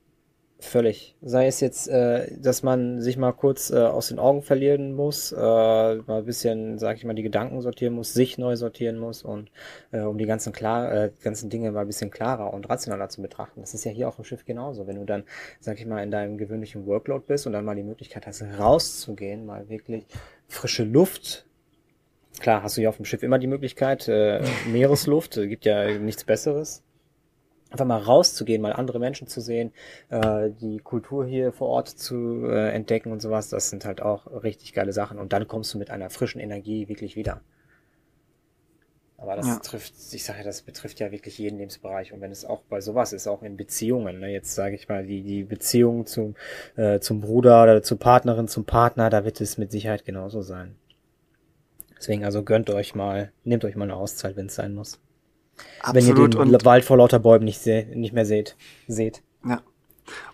Völlig. 0.63 1.15
Sei 1.23 1.47
es 1.47 1.59
jetzt, 1.59 1.87
äh, 1.87 2.37
dass 2.37 2.61
man 2.61 3.01
sich 3.01 3.17
mal 3.17 3.31
kurz 3.31 3.71
äh, 3.71 3.79
aus 3.79 4.09
den 4.09 4.19
Augen 4.19 4.43
verlieren 4.43 4.93
muss, 4.93 5.31
äh, 5.31 5.35
mal 5.35 6.19
ein 6.19 6.25
bisschen, 6.25 6.77
sag 6.77 6.97
ich 6.97 7.03
mal, 7.03 7.15
die 7.15 7.23
Gedanken 7.23 7.61
sortieren 7.61 7.95
muss, 7.95 8.13
sich 8.13 8.37
neu 8.37 8.55
sortieren 8.55 8.99
muss 8.99 9.23
und 9.23 9.49
äh, 9.91 10.01
um 10.01 10.19
die 10.19 10.27
ganzen 10.27 10.53
klar, 10.53 10.93
äh, 10.93 11.11
ganzen 11.23 11.49
Dinge 11.49 11.71
mal 11.71 11.81
ein 11.81 11.87
bisschen 11.87 12.11
klarer 12.11 12.53
und 12.53 12.69
rationaler 12.69 13.09
zu 13.09 13.23
betrachten. 13.23 13.61
Das 13.61 13.73
ist 13.73 13.85
ja 13.85 13.91
hier 13.91 14.07
auf 14.07 14.17
dem 14.17 14.23
Schiff 14.23 14.45
genauso. 14.45 14.85
Wenn 14.85 14.97
du 14.97 15.03
dann, 15.03 15.23
sag 15.59 15.79
ich 15.79 15.87
mal, 15.87 16.03
in 16.03 16.11
deinem 16.11 16.37
gewöhnlichen 16.37 16.85
Workload 16.85 17.23
bist 17.27 17.47
und 17.47 17.53
dann 17.53 17.65
mal 17.65 17.75
die 17.75 17.83
Möglichkeit 17.83 18.27
hast, 18.27 18.43
rauszugehen, 18.59 19.47
mal 19.47 19.67
wirklich 19.67 20.05
frische 20.47 20.83
Luft 20.83 21.47
klar, 22.39 22.61
hast 22.61 22.77
du 22.77 22.81
ja 22.81 22.89
auf 22.89 22.97
dem 22.97 23.05
Schiff 23.05 23.23
immer 23.23 23.39
die 23.39 23.47
Möglichkeit, 23.47 24.07
äh, 24.07 24.43
Meeresluft, 24.67 25.37
äh, 25.37 25.47
gibt 25.47 25.65
ja 25.65 25.97
nichts 25.97 26.23
Besseres. 26.23 26.83
Einfach 27.71 27.85
mal 27.85 27.99
rauszugehen, 27.99 28.61
mal 28.61 28.73
andere 28.73 28.99
Menschen 28.99 29.27
zu 29.27 29.41
sehen, 29.41 29.71
äh, 30.09 30.49
die 30.49 30.79
Kultur 30.79 31.25
hier 31.25 31.51
vor 31.51 31.69
Ort 31.69 31.87
zu 31.87 32.45
äh, 32.45 32.69
entdecken 32.71 33.11
und 33.11 33.21
sowas, 33.21 33.49
das 33.49 33.69
sind 33.69 33.85
halt 33.85 34.01
auch 34.01 34.27
richtig 34.43 34.73
geile 34.73 34.93
Sachen. 34.93 35.17
Und 35.17 35.33
dann 35.33 35.47
kommst 35.47 35.73
du 35.73 35.77
mit 35.77 35.89
einer 35.89 36.09
frischen 36.09 36.41
Energie 36.41 36.89
wirklich 36.89 37.15
wieder. 37.15 37.41
Aber 39.21 39.35
das 39.35 39.47
ja. 39.47 39.59
trifft, 39.59 39.93
ich 40.13 40.23
sage 40.23 40.39
ja, 40.39 40.45
das 40.45 40.63
betrifft 40.63 40.99
ja 40.99 41.11
wirklich 41.11 41.37
jeden 41.37 41.59
Lebensbereich. 41.59 42.11
Und 42.11 42.21
wenn 42.21 42.31
es 42.31 42.43
auch 42.43 42.63
bei 42.63 42.81
sowas 42.81 43.13
ist, 43.13 43.27
auch 43.27 43.43
in 43.43 43.55
Beziehungen, 43.55 44.19
ne, 44.19 44.31
jetzt 44.31 44.55
sage 44.55 44.73
ich 44.73 44.89
mal, 44.89 45.05
die, 45.05 45.21
die 45.21 45.43
Beziehung 45.43 46.07
zum, 46.07 46.35
äh, 46.75 46.99
zum 46.99 47.21
Bruder 47.21 47.61
oder 47.61 47.83
zur 47.83 47.99
Partnerin, 47.99 48.47
zum 48.47 48.65
Partner, 48.65 49.11
da 49.11 49.23
wird 49.23 49.39
es 49.39 49.59
mit 49.59 49.71
Sicherheit 49.71 50.05
genauso 50.05 50.41
sein. 50.41 50.75
Deswegen 51.95 52.25
also 52.25 52.41
gönnt 52.41 52.71
euch 52.71 52.95
mal, 52.95 53.31
nehmt 53.43 53.63
euch 53.63 53.75
mal 53.75 53.83
eine 53.83 53.95
Auszeit, 53.95 54.35
wenn 54.35 54.47
es 54.47 54.55
sein 54.55 54.73
muss. 54.73 54.99
Absolut. 55.81 56.35
Wenn 56.35 56.47
ihr 56.51 56.57
den 56.57 56.65
Wald 56.65 56.85
vor 56.85 56.97
lauter 56.97 57.19
Bäumen 57.19 57.45
nicht, 57.45 57.61
seh, 57.61 57.85
nicht 57.95 58.13
mehr 58.13 58.25
seht, 58.25 58.55
seht. 58.87 59.21
Ja. 59.45 59.61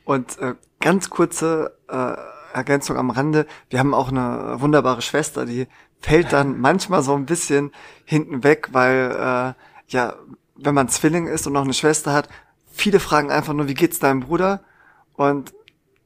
Und 0.03 0.37
äh, 0.39 0.55
ganz 0.79 1.09
kurze 1.09 1.77
äh, 1.89 2.15
Ergänzung 2.53 2.97
am 2.97 3.09
Rande. 3.09 3.45
Wir 3.69 3.79
haben 3.79 3.93
auch 3.93 4.09
eine 4.09 4.55
wunderbare 4.59 5.01
Schwester, 5.01 5.45
die 5.45 5.67
fällt 5.99 6.33
dann 6.33 6.59
manchmal 6.61 7.03
so 7.03 7.13
ein 7.13 7.25
bisschen 7.25 7.71
hinten 8.05 8.43
weg, 8.43 8.69
weil 8.71 9.11
äh, 9.11 9.53
ja, 9.91 10.15
wenn 10.55 10.75
man 10.75 10.89
Zwilling 10.89 11.27
ist 11.27 11.47
und 11.47 11.53
noch 11.53 11.63
eine 11.63 11.73
Schwester 11.73 12.13
hat, 12.13 12.29
viele 12.71 12.99
fragen 12.99 13.31
einfach 13.31 13.53
nur, 13.53 13.67
wie 13.67 13.73
geht's 13.73 13.99
deinem 13.99 14.21
Bruder? 14.21 14.61
Und 15.13 15.53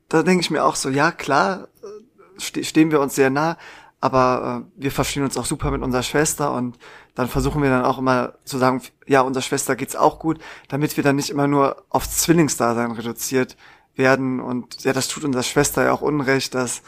da 0.09 0.23
denke 0.23 0.41
ich 0.41 0.51
mir 0.51 0.63
auch 0.63 0.75
so, 0.75 0.89
ja 0.89 1.11
klar, 1.11 1.67
äh, 1.83 2.39
ste 2.39 2.63
stehen 2.63 2.91
wir 2.91 2.99
uns 2.99 3.15
sehr 3.15 3.29
nah, 3.29 3.57
aber 4.01 4.65
äh, 4.77 4.81
wir 4.81 4.91
verstehen 4.91 5.23
uns 5.23 5.37
auch 5.37 5.45
super 5.45 5.71
mit 5.71 5.81
unserer 5.81 6.03
Schwester 6.03 6.53
und 6.53 6.77
dann 7.15 7.27
versuchen 7.27 7.61
wir 7.61 7.69
dann 7.69 7.85
auch 7.85 7.99
immer 7.99 8.33
zu 8.43 8.57
sagen, 8.57 8.81
ja, 9.05 9.21
unserer 9.21 9.43
Schwester 9.43 9.75
geht's 9.75 9.95
auch 9.95 10.19
gut, 10.19 10.39
damit 10.67 10.97
wir 10.97 11.03
dann 11.03 11.15
nicht 11.15 11.29
immer 11.29 11.47
nur 11.47 11.85
aufs 11.89 12.17
Zwillingsdasein 12.17 12.91
reduziert 12.91 13.55
werden 13.95 14.39
und 14.39 14.83
ja, 14.83 14.91
das 14.91 15.07
tut 15.07 15.23
unserer 15.23 15.43
Schwester 15.43 15.83
ja 15.83 15.91
auch 15.93 16.01
Unrecht, 16.01 16.55
dass 16.55 16.81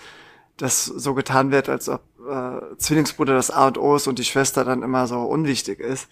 das 0.58 0.86
so 0.86 1.14
getan 1.14 1.52
wird, 1.52 1.70
als 1.70 1.88
ob 1.88 2.02
äh, 2.28 2.78
Zwillingsbruder 2.78 3.34
das 3.36 3.52
A 3.52 3.68
und 3.68 3.78
O 3.78 3.96
ist 3.96 4.08
und 4.08 4.20
die 4.20 4.26
Schwester 4.26 4.64
dann 4.64 4.84
immer 4.84 5.08
so 5.08 5.22
unwichtig 5.22 5.80
ist. 5.80 6.10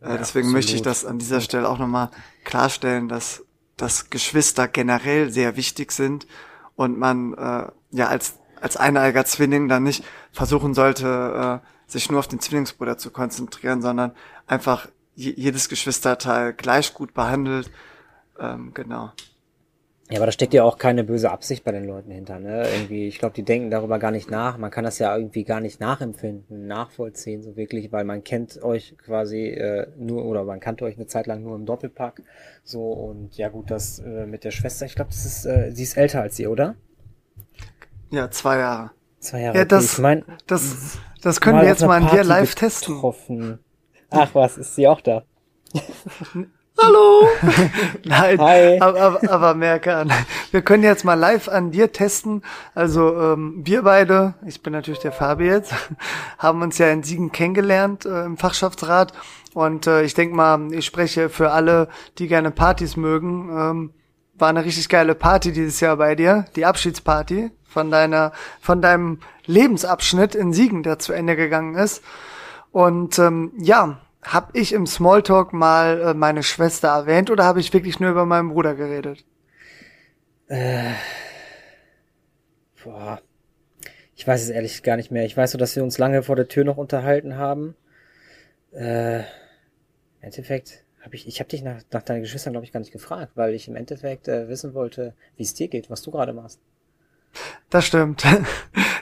Äh, 0.00 0.10
ja, 0.10 0.16
deswegen 0.16 0.46
absolut. 0.46 0.52
möchte 0.52 0.74
ich 0.74 0.82
das 0.82 1.04
an 1.04 1.18
dieser 1.18 1.40
Stelle 1.40 1.68
auch 1.68 1.78
nochmal 1.78 2.10
klarstellen, 2.44 3.08
dass, 3.08 3.44
dass 3.76 4.10
Geschwister 4.10 4.68
generell 4.68 5.30
sehr 5.30 5.56
wichtig 5.56 5.92
sind 5.92 6.26
und 6.74 6.98
man 6.98 7.34
äh, 7.34 7.66
ja 7.90 8.08
als, 8.08 8.38
als 8.66 8.76
eineiger 8.76 9.24
Zwilling 9.24 9.68
dann 9.68 9.84
nicht 9.84 10.04
versuchen 10.32 10.74
sollte, 10.74 11.62
äh, 11.62 11.90
sich 11.90 12.10
nur 12.10 12.18
auf 12.18 12.26
den 12.26 12.40
Zwillingsbruder 12.40 12.98
zu 12.98 13.12
konzentrieren, 13.12 13.80
sondern 13.80 14.10
einfach 14.48 14.88
jedes 15.14 15.68
Geschwisterteil 15.68 16.52
gleich 16.52 16.92
gut 16.92 17.14
behandelt. 17.14 17.70
Ähm, 18.40 18.72
genau. 18.74 19.12
Ja, 20.10 20.18
aber 20.18 20.26
da 20.26 20.32
steckt 20.32 20.52
ja 20.52 20.64
auch 20.64 20.78
keine 20.78 21.04
böse 21.04 21.30
Absicht 21.30 21.64
bei 21.64 21.72
den 21.72 21.84
Leuten 21.84 22.10
hinter, 22.10 22.38
ne? 22.38 22.68
Irgendwie, 22.72 23.06
ich 23.06 23.18
glaube, 23.18 23.34
die 23.34 23.44
denken 23.44 23.70
darüber 23.70 23.98
gar 23.98 24.10
nicht 24.10 24.30
nach. 24.30 24.58
Man 24.58 24.70
kann 24.70 24.84
das 24.84 24.98
ja 24.98 25.16
irgendwie 25.16 25.44
gar 25.44 25.60
nicht 25.60 25.80
nachempfinden, 25.80 26.66
nachvollziehen, 26.66 27.42
so 27.42 27.56
wirklich, 27.56 27.90
weil 27.90 28.04
man 28.04 28.22
kennt 28.22 28.62
euch 28.62 28.96
quasi 28.98 29.46
äh, 29.46 29.88
nur 29.96 30.24
oder 30.24 30.44
man 30.44 30.60
kannte 30.60 30.84
euch 30.84 30.96
eine 30.96 31.06
Zeit 31.06 31.26
lang 31.26 31.42
nur 31.42 31.56
im 31.56 31.66
Doppelpack. 31.66 32.22
So 32.62 32.92
und 32.92 33.36
ja 33.36 33.48
gut, 33.48 33.70
das 33.70 34.00
äh, 34.00 34.26
mit 34.26 34.44
der 34.44 34.52
Schwester, 34.52 34.86
ich 34.86 34.96
glaube, 34.96 35.10
das 35.10 35.24
ist, 35.24 35.44
äh, 35.44 35.70
sie 35.72 35.84
ist 35.84 35.96
älter 35.96 36.22
als 36.22 36.38
ihr, 36.38 36.50
oder? 36.50 36.76
Ja, 38.10 38.30
zwei 38.30 38.58
Jahre. 38.58 38.90
Zwei 39.20 39.40
Jahre. 39.42 39.58
Ja, 39.58 39.64
das, 39.64 39.94
ich 39.94 39.98
mein, 39.98 40.24
das, 40.46 40.98
das 41.22 41.40
können 41.40 41.60
wir 41.60 41.66
jetzt 41.66 41.84
mal 41.84 42.02
an 42.02 42.10
dir 42.10 42.24
live 42.24 42.54
getroffen. 42.54 43.40
testen. 43.40 43.58
Ach 44.10 44.34
was, 44.34 44.58
ist 44.58 44.74
sie 44.74 44.86
auch 44.86 45.00
da? 45.00 45.22
Hallo! 46.78 47.26
Nein, 48.04 48.38
Hi. 48.38 48.80
Aber, 48.80 49.00
aber, 49.00 49.32
aber 49.32 49.54
merke 49.54 49.96
an. 49.96 50.12
Wir 50.50 50.60
können 50.60 50.82
jetzt 50.82 51.04
mal 51.04 51.14
live 51.14 51.48
an 51.48 51.70
dir 51.70 51.90
testen. 51.90 52.42
Also 52.74 53.18
ähm, 53.18 53.62
wir 53.64 53.82
beide, 53.82 54.34
ich 54.46 54.62
bin 54.62 54.74
natürlich 54.74 55.00
der 55.00 55.12
Fabi 55.12 55.46
jetzt, 55.46 55.72
haben 56.38 56.60
uns 56.60 56.76
ja 56.76 56.90
in 56.90 57.02
Siegen 57.02 57.32
kennengelernt 57.32 58.04
äh, 58.04 58.24
im 58.24 58.36
Fachschaftsrat. 58.36 59.14
Und 59.54 59.86
äh, 59.86 60.02
ich 60.02 60.12
denke 60.12 60.36
mal, 60.36 60.72
ich 60.72 60.84
spreche 60.84 61.30
für 61.30 61.50
alle, 61.50 61.88
die 62.18 62.28
gerne 62.28 62.50
Partys 62.50 62.96
mögen. 62.96 63.48
Ähm, 63.50 63.94
war 64.34 64.50
eine 64.50 64.64
richtig 64.64 64.90
geile 64.90 65.14
Party 65.14 65.52
dieses 65.52 65.80
Jahr 65.80 65.96
bei 65.96 66.14
dir, 66.14 66.44
die 66.56 66.66
Abschiedsparty 66.66 67.50
von 67.76 67.90
deiner, 67.90 68.32
von 68.58 68.80
deinem 68.80 69.20
Lebensabschnitt 69.44 70.34
in 70.34 70.54
Siegen, 70.54 70.82
der 70.82 70.98
zu 70.98 71.12
Ende 71.12 71.36
gegangen 71.36 71.74
ist. 71.74 72.02
Und 72.72 73.18
ähm, 73.18 73.52
ja, 73.58 74.00
hab 74.22 74.56
ich 74.56 74.72
im 74.72 74.86
Smalltalk 74.86 75.52
mal 75.52 76.00
äh, 76.00 76.14
meine 76.14 76.42
Schwester 76.42 76.88
erwähnt 76.88 77.30
oder 77.30 77.44
habe 77.44 77.60
ich 77.60 77.74
wirklich 77.74 78.00
nur 78.00 78.10
über 78.10 78.24
meinen 78.24 78.48
Bruder 78.48 78.74
geredet? 78.74 79.26
Äh, 80.48 80.94
boah. 82.82 83.20
Ich 84.14 84.26
weiß 84.26 84.42
es 84.42 84.48
ehrlich 84.48 84.82
gar 84.82 84.96
nicht 84.96 85.10
mehr. 85.10 85.26
Ich 85.26 85.36
weiß 85.36 85.52
nur, 85.52 85.58
dass 85.58 85.76
wir 85.76 85.84
uns 85.84 85.98
lange 85.98 86.22
vor 86.22 86.34
der 86.34 86.48
Tür 86.48 86.64
noch 86.64 86.78
unterhalten 86.78 87.36
haben. 87.36 87.76
Äh, 88.72 89.18
Im 89.18 89.24
Endeffekt 90.22 90.82
habe 91.02 91.14
ich, 91.14 91.28
ich 91.28 91.40
habe 91.40 91.50
dich 91.50 91.62
nach, 91.62 91.82
nach 91.92 92.02
deinen 92.02 92.22
Geschwistern, 92.22 92.54
glaube 92.54 92.64
ich, 92.64 92.72
gar 92.72 92.80
nicht 92.80 92.92
gefragt, 92.92 93.32
weil 93.34 93.52
ich 93.52 93.68
im 93.68 93.76
Endeffekt 93.76 94.28
äh, 94.28 94.48
wissen 94.48 94.72
wollte, 94.72 95.12
wie 95.36 95.42
es 95.42 95.52
dir 95.52 95.68
geht, 95.68 95.90
was 95.90 96.00
du 96.00 96.10
gerade 96.10 96.32
machst. 96.32 96.58
Das 97.70 97.84
stimmt. 97.84 98.24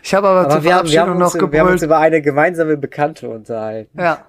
Ich 0.06 0.12
habe 0.12 0.28
aber, 0.28 0.40
aber 0.40 0.50
zur 0.50 0.64
wir, 0.64 0.82
wir 0.84 1.00
haben 1.00 1.12
uns, 1.12 1.18
noch 1.18 1.32
gebrüllt. 1.32 1.52
Wir 1.52 1.60
haben 1.60 1.70
uns 1.70 1.82
über 1.82 1.96
eine 1.96 2.20
gemeinsame 2.20 2.76
Bekannte 2.76 3.30
unterhalten. 3.30 3.98
Ja. 3.98 4.26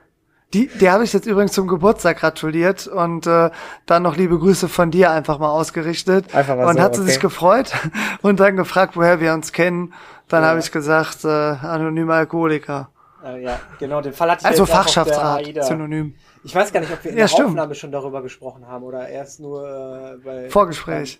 Die, 0.54 0.68
die 0.68 0.90
habe 0.90 1.04
ich 1.04 1.12
jetzt 1.12 1.26
übrigens 1.26 1.52
zum 1.52 1.68
Geburtstag 1.68 2.20
gratuliert 2.20 2.88
und 2.88 3.28
äh, 3.28 3.50
dann 3.86 4.04
noch 4.04 4.16
liebe 4.16 4.40
Grüße 4.40 4.70
von 4.70 4.90
dir 4.90 5.12
einfach 5.12 5.38
mal 5.38 5.50
ausgerichtet. 5.50 6.34
Einfach 6.34 6.56
mal 6.56 6.68
und 6.68 6.78
so, 6.78 6.82
hat 6.82 6.96
sie 6.96 7.02
okay. 7.02 7.12
sich 7.12 7.20
gefreut 7.20 7.74
und 8.22 8.40
dann 8.40 8.56
gefragt, 8.56 8.96
woher 8.96 9.20
wir 9.20 9.34
uns 9.34 9.52
kennen. 9.52 9.94
Dann 10.30 10.44
ja. 10.44 10.50
habe 10.50 10.60
ich 10.60 10.72
gesagt, 10.72 11.26
äh, 11.26 11.28
anonymer 11.28 12.14
Alkoholiker. 12.14 12.90
Äh, 13.22 13.44
ja, 13.44 13.60
genau, 13.80 14.00
den 14.00 14.14
Fall 14.14 14.32
hatte 14.32 14.42
ich 14.42 14.46
Also 14.46 14.66
Fachschaftsrat, 14.66 15.46
synonym. 15.66 16.16
Ich 16.46 16.56
weiß 16.56 16.72
gar 16.72 16.80
nicht, 16.80 16.94
ob 16.94 17.04
wir 17.04 17.12
in 17.12 17.18
ja, 17.18 17.24
der 17.24 17.28
stimmt. 17.28 17.50
Aufnahme 17.50 17.76
schon 17.76 17.92
darüber 17.92 18.22
gesprochen 18.22 18.66
haben 18.66 18.86
oder 18.86 19.10
erst 19.10 19.42
nur 19.42 19.68
äh, 19.68 20.18
bei... 20.24 20.50
Vorgespräch. 20.50 21.20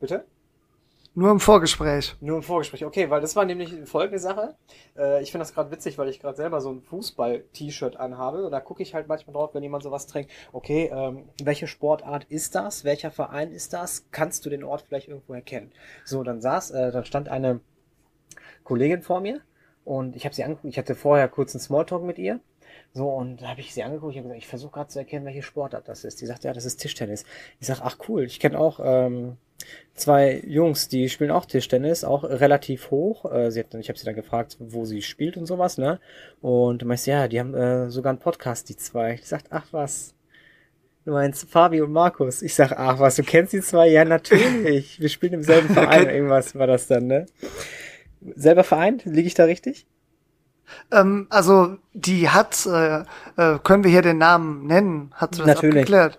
Bitte? 0.00 0.24
Nur 1.14 1.32
im 1.32 1.40
Vorgespräch. 1.40 2.14
Nur 2.20 2.36
im 2.36 2.42
Vorgespräch, 2.42 2.84
okay, 2.84 3.10
weil 3.10 3.20
das 3.20 3.34
war 3.34 3.44
nämlich 3.44 3.74
folgende 3.84 4.20
Sache. 4.20 4.54
Äh, 4.96 5.22
ich 5.22 5.32
finde 5.32 5.42
das 5.42 5.52
gerade 5.52 5.72
witzig, 5.72 5.98
weil 5.98 6.08
ich 6.08 6.20
gerade 6.20 6.36
selber 6.36 6.60
so 6.60 6.70
ein 6.70 6.82
Fußball-T-Shirt 6.82 7.96
anhabe 7.96 8.44
und 8.44 8.52
da 8.52 8.60
gucke 8.60 8.82
ich 8.82 8.94
halt 8.94 9.08
manchmal 9.08 9.34
drauf, 9.34 9.52
wenn 9.52 9.62
jemand 9.62 9.82
sowas 9.82 10.06
trinkt, 10.06 10.30
okay, 10.52 10.88
ähm, 10.94 11.28
welche 11.42 11.66
Sportart 11.66 12.24
ist 12.24 12.54
das? 12.54 12.84
Welcher 12.84 13.10
Verein 13.10 13.50
ist 13.50 13.72
das? 13.72 14.06
Kannst 14.12 14.46
du 14.46 14.50
den 14.50 14.62
Ort 14.62 14.82
vielleicht 14.82 15.08
irgendwo 15.08 15.34
erkennen? 15.34 15.72
So, 16.04 16.22
dann 16.22 16.40
saß, 16.40 16.70
äh, 16.70 16.92
dann 16.92 17.04
stand 17.04 17.28
eine 17.28 17.60
Kollegin 18.62 19.02
vor 19.02 19.20
mir 19.20 19.40
und 19.84 20.14
ich 20.14 20.24
habe 20.24 20.34
sie 20.34 20.44
angeguckt, 20.44 20.72
ich 20.72 20.78
hatte 20.78 20.94
vorher 20.94 21.28
kurz 21.28 21.54
einen 21.54 21.60
Smalltalk 21.60 22.04
mit 22.04 22.18
ihr 22.18 22.38
so, 22.92 23.08
und 23.08 23.42
da 23.42 23.48
habe 23.48 23.60
ich 23.60 23.72
sie 23.74 23.82
angeguckt, 23.82 24.12
ich 24.12 24.18
habe 24.18 24.28
gesagt, 24.28 24.42
ich 24.42 24.48
versuche 24.48 24.72
gerade 24.72 24.88
zu 24.88 24.98
erkennen, 24.98 25.24
welche 25.24 25.42
Sportart 25.42 25.88
das 25.88 26.04
ist. 26.04 26.20
Die 26.20 26.26
sagt, 26.26 26.44
ja, 26.44 26.52
das 26.52 26.64
ist 26.64 26.76
Tischtennis. 26.76 27.24
Ich 27.60 27.66
sag, 27.66 27.80
ach 27.82 27.98
cool, 28.08 28.24
ich 28.24 28.40
kenne 28.40 28.58
auch 28.58 28.80
ähm, 28.82 29.36
zwei 29.94 30.42
Jungs, 30.46 30.88
die 30.88 31.08
spielen 31.08 31.30
auch 31.30 31.46
Tischtennis, 31.46 32.04
auch 32.04 32.24
relativ 32.24 32.90
hoch. 32.90 33.30
Äh, 33.30 33.50
sie 33.50 33.60
hat, 33.60 33.74
ich 33.74 33.88
habe 33.88 33.98
sie 33.98 34.04
dann 34.04 34.14
gefragt, 34.14 34.56
wo 34.58 34.84
sie 34.84 35.02
spielt 35.02 35.36
und 35.36 35.46
sowas, 35.46 35.78
ne? 35.78 36.00
Und 36.40 36.82
du 36.82 36.86
meinst, 36.86 37.06
ja, 37.06 37.28
die 37.28 37.38
haben 37.38 37.54
äh, 37.54 37.90
sogar 37.90 38.10
einen 38.10 38.18
Podcast, 38.18 38.68
die 38.68 38.76
zwei. 38.76 39.14
Ich 39.14 39.26
sagt, 39.26 39.46
ach 39.50 39.66
was. 39.70 40.14
Du 41.04 41.12
meinst 41.12 41.48
Fabi 41.48 41.80
und 41.80 41.92
Markus. 41.92 42.42
Ich 42.42 42.54
sag, 42.54 42.72
ach 42.72 42.98
was, 42.98 43.16
du 43.16 43.22
kennst 43.22 43.52
die 43.52 43.60
zwei? 43.60 43.88
Ja, 43.88 44.04
natürlich. 44.04 45.00
Wir 45.00 45.08
spielen 45.08 45.34
im 45.34 45.42
selben 45.42 45.72
Verein. 45.72 46.08
Irgendwas 46.08 46.54
war 46.54 46.66
das 46.66 46.86
dann, 46.86 47.06
ne? 47.06 47.26
Selber 48.34 48.64
Verein? 48.64 49.00
Liege 49.04 49.26
ich 49.26 49.34
da 49.34 49.44
richtig? 49.44 49.86
Ähm, 50.92 51.26
also 51.30 51.76
die 51.92 52.28
hat, 52.28 52.66
äh, 52.66 53.00
äh, 53.36 53.58
können 53.62 53.82
wir 53.82 53.90
hier 53.90 54.02
den 54.02 54.18
Namen 54.18 54.66
nennen? 54.66 55.10
Hat 55.14 55.34
sie 55.34 55.40
das 55.40 55.48
Natürlich. 55.48 55.76
abgeklärt? 55.76 56.18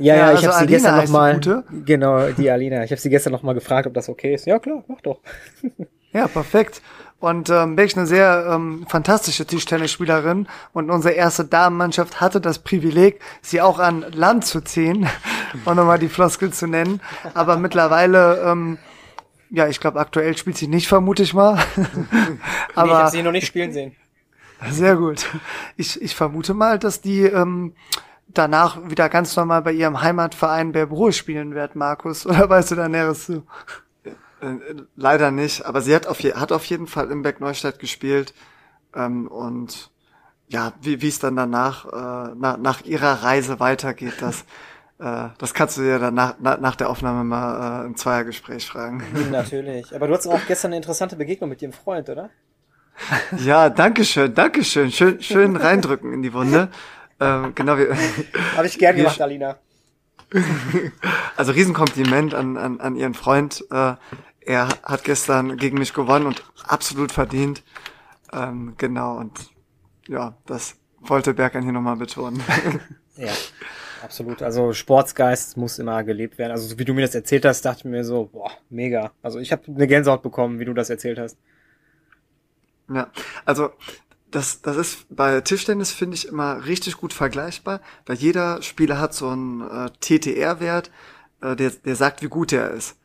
Ja, 0.00 0.16
ja, 0.16 0.20
ja 0.20 0.32
ich 0.32 0.38
also 0.38 0.48
habe 0.48 0.58
sie 0.60 0.66
gestern 0.66 0.96
noch 0.96 1.08
mal, 1.08 1.40
genau, 1.84 2.28
die 2.30 2.50
Alina. 2.50 2.84
Ich 2.84 2.90
habe 2.90 3.00
sie 3.00 3.10
gestern 3.10 3.32
noch 3.32 3.42
mal 3.42 3.54
gefragt, 3.54 3.86
ob 3.86 3.94
das 3.94 4.08
okay 4.08 4.34
ist. 4.34 4.46
Ja 4.46 4.58
klar, 4.58 4.82
mach 4.88 5.00
doch. 5.00 5.20
ja, 6.12 6.26
perfekt. 6.26 6.82
Und 7.20 7.50
ähm, 7.50 7.76
wirklich 7.76 7.98
eine 7.98 8.06
sehr 8.06 8.46
ähm, 8.50 8.86
fantastische 8.88 9.44
Tischtennisspielerin. 9.44 10.48
Und 10.72 10.90
unsere 10.90 11.14
erste 11.14 11.44
Damenmannschaft 11.44 12.20
hatte 12.20 12.40
das 12.40 12.60
Privileg, 12.60 13.20
sie 13.42 13.60
auch 13.60 13.78
an 13.78 14.06
Land 14.12 14.46
zu 14.46 14.62
ziehen, 14.62 15.06
um 15.66 15.76
nochmal 15.76 15.98
die 15.98 16.08
Floskel 16.08 16.50
zu 16.50 16.66
nennen. 16.66 17.00
Aber 17.34 17.58
mittlerweile 17.58 18.40
ähm, 18.42 18.78
ja, 19.50 19.66
ich 19.66 19.80
glaube, 19.80 19.98
aktuell 19.98 20.36
spielt 20.36 20.56
sie 20.56 20.68
nicht, 20.68 20.86
vermute 20.88 21.24
ich 21.24 21.34
mal. 21.34 21.58
Aber 22.74 22.86
nee, 22.86 22.92
ich 22.92 22.98
habe 22.98 23.10
sie 23.10 23.22
noch 23.22 23.32
nicht 23.32 23.46
spielen 23.46 23.72
sehen. 23.72 23.96
Sehr 24.70 24.96
gut. 24.96 25.26
Ich, 25.76 26.00
ich 26.00 26.14
vermute 26.14 26.54
mal, 26.54 26.78
dass 26.78 27.00
die 27.00 27.22
ähm, 27.22 27.74
danach 28.34 28.88
wieder 28.88 29.08
ganz 29.08 29.36
normal 29.36 29.62
bei 29.62 29.72
ihrem 29.72 30.00
Heimatverein 30.00 30.72
Berbruhe 30.72 31.12
spielen 31.12 31.54
wird, 31.54 31.76
Markus. 31.76 32.26
Oder 32.26 32.48
weißt 32.48 32.72
du 32.72 32.74
da 32.76 32.88
Näheres 32.88 33.26
zu? 33.26 33.44
Äh, 34.40 34.56
leider 34.96 35.30
nicht, 35.30 35.66
aber 35.66 35.82
sie 35.82 35.94
hat 35.94 36.06
auf, 36.06 36.20
je, 36.20 36.34
hat 36.34 36.52
auf 36.52 36.64
jeden 36.64 36.86
Fall 36.86 37.10
im 37.10 37.22
Beck 37.22 37.40
Neustadt 37.40 37.78
gespielt 37.78 38.34
ähm, 38.94 39.28
und 39.28 39.90
ja, 40.48 40.72
wie 40.80 41.00
wie 41.00 41.08
es 41.08 41.18
dann 41.18 41.36
danach 41.36 41.84
äh, 41.86 42.34
nach, 42.34 42.56
nach 42.56 42.80
ihrer 42.82 43.22
Reise 43.22 43.60
weitergeht, 43.60 44.14
das 44.20 44.44
äh, 44.98 45.28
das 45.38 45.54
kannst 45.54 45.76
du 45.76 45.82
dir 45.82 45.98
dann 45.98 46.14
nach, 46.14 46.36
nach 46.38 46.76
der 46.76 46.88
Aufnahme 46.88 47.22
mal 47.24 47.82
äh, 47.82 47.86
im 47.86 47.96
Zweiergespräch 47.96 48.66
fragen. 48.66 49.02
Natürlich. 49.30 49.94
Aber 49.94 50.06
du 50.06 50.14
hattest 50.14 50.28
auch 50.28 50.46
gestern 50.46 50.70
eine 50.70 50.76
interessante 50.76 51.16
Begegnung 51.16 51.50
mit 51.50 51.60
ihrem 51.62 51.72
Freund, 51.72 52.08
oder? 52.08 52.30
Ja, 53.38 53.70
danke 53.70 54.04
schön, 54.04 54.34
danke 54.34 54.64
schön. 54.64 54.90
Schön, 54.92 55.22
schön 55.22 55.56
reindrücken 55.56 56.12
in 56.12 56.22
die 56.22 56.32
Wunde. 56.32 56.68
Ähm, 57.20 57.54
genau 57.54 57.76
wie. 57.78 57.86
Habe 58.56 58.66
ich 58.66 58.78
gern 58.78 58.96
gemacht, 58.96 59.20
Alina. 59.20 59.58
Also 61.36 61.52
Riesenkompliment 61.52 62.34
an, 62.34 62.56
an, 62.56 62.80
an 62.80 62.94
ihren 62.94 63.14
Freund. 63.14 63.64
Äh, 63.70 63.94
er 64.40 64.68
hat 64.82 65.04
gestern 65.04 65.56
gegen 65.56 65.78
mich 65.78 65.92
gewonnen 65.94 66.26
und 66.26 66.44
absolut 66.66 67.12
verdient. 67.12 67.62
Ähm, 68.32 68.74
genau, 68.76 69.16
und 69.16 69.50
ja, 70.06 70.36
das 70.46 70.76
wollte 71.00 71.34
Bergern 71.34 71.62
hier 71.62 71.72
nochmal 71.72 71.96
betonen. 71.96 72.42
Ja, 73.16 73.32
absolut. 74.02 74.40
Also 74.40 74.72
Sportsgeist 74.72 75.58
muss 75.58 75.78
immer 75.78 76.02
gelebt 76.04 76.38
werden. 76.38 76.52
Also 76.52 76.66
so 76.68 76.78
wie 76.78 76.86
du 76.86 76.94
mir 76.94 77.02
das 77.02 77.14
erzählt 77.14 77.44
hast, 77.44 77.62
dachte 77.62 77.80
ich 77.80 77.84
mir 77.84 78.02
so, 78.02 78.30
boah, 78.32 78.50
mega. 78.70 79.12
Also 79.20 79.40
ich 79.40 79.52
habe 79.52 79.62
eine 79.66 79.86
Gänsehaut 79.86 80.22
bekommen, 80.22 80.58
wie 80.58 80.64
du 80.64 80.72
das 80.72 80.88
erzählt 80.88 81.18
hast. 81.18 81.36
Ja, 82.88 83.10
also 83.44 83.72
das, 84.30 84.62
das 84.62 84.76
ist 84.76 85.06
bei 85.10 85.40
Tischtennis, 85.40 85.92
finde 85.92 86.16
ich, 86.16 86.28
immer 86.28 86.64
richtig 86.64 86.96
gut 86.96 87.12
vergleichbar, 87.12 87.80
weil 88.06 88.16
jeder 88.16 88.62
Spieler 88.62 88.98
hat 88.98 89.14
so 89.14 89.28
einen 89.28 89.60
äh, 89.62 89.90
TTR-Wert, 90.00 90.90
äh, 91.40 91.56
der, 91.56 91.70
der 91.70 91.96
sagt, 91.96 92.22
wie 92.22 92.28
gut 92.28 92.52
er 92.52 92.70
ist. 92.70 92.96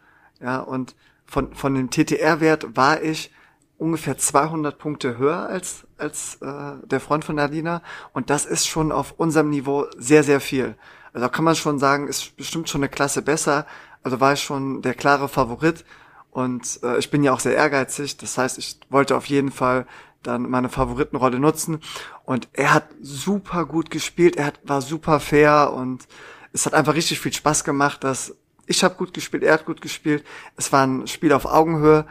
Ja, 0.41 0.59
und 0.59 0.95
von, 1.25 1.55
von 1.55 1.73
dem 1.73 1.89
TTR-Wert 1.89 2.75
war 2.75 3.01
ich 3.01 3.31
ungefähr 3.77 4.17
200 4.17 4.77
Punkte 4.77 5.17
höher 5.17 5.47
als, 5.49 5.85
als 5.97 6.35
äh, 6.41 6.73
der 6.85 6.99
Freund 6.99 7.25
von 7.25 7.35
Nadina. 7.35 7.81
Und 8.13 8.29
das 8.29 8.45
ist 8.45 8.67
schon 8.67 8.91
auf 8.91 9.13
unserem 9.17 9.49
Niveau 9.49 9.87
sehr, 9.97 10.23
sehr 10.23 10.39
viel. 10.39 10.75
Also 11.13 11.29
kann 11.29 11.45
man 11.45 11.55
schon 11.55 11.79
sagen, 11.79 12.07
ist 12.07 12.35
bestimmt 12.37 12.69
schon 12.69 12.81
eine 12.81 12.89
Klasse 12.89 13.21
besser. 13.21 13.65
Also 14.03 14.19
war 14.19 14.33
ich 14.33 14.41
schon 14.41 14.81
der 14.81 14.93
klare 14.93 15.27
Favorit. 15.27 15.83
Und 16.31 16.79
äh, 16.83 16.97
ich 16.99 17.09
bin 17.09 17.23
ja 17.23 17.31
auch 17.33 17.39
sehr 17.39 17.55
ehrgeizig. 17.55 18.17
Das 18.17 18.37
heißt, 18.37 18.57
ich 18.57 18.79
wollte 18.89 19.15
auf 19.15 19.25
jeden 19.25 19.51
Fall 19.51 19.87
dann 20.27 20.49
meine 20.49 20.69
Favoritenrolle 20.69 21.39
nutzen. 21.39 21.79
Und 22.23 22.49
er 22.53 22.73
hat 22.73 22.87
super 23.01 23.65
gut 23.65 23.89
gespielt. 23.89 24.35
Er 24.35 24.45
hat, 24.47 24.59
war 24.63 24.81
super 24.81 25.19
fair 25.19 25.73
und 25.73 26.07
es 26.53 26.65
hat 26.65 26.73
einfach 26.73 26.95
richtig 26.95 27.19
viel 27.19 27.33
Spaß 27.33 27.63
gemacht, 27.63 28.03
dass 28.03 28.35
ich 28.65 28.83
habe 28.83 28.95
gut 28.95 29.13
gespielt, 29.13 29.43
er 29.43 29.53
hat 29.53 29.65
gut 29.65 29.81
gespielt. 29.81 30.23
Es 30.55 30.71
war 30.71 30.85
ein 30.85 31.07
Spiel 31.07 31.33
auf 31.33 31.45
Augenhöhe 31.45 32.05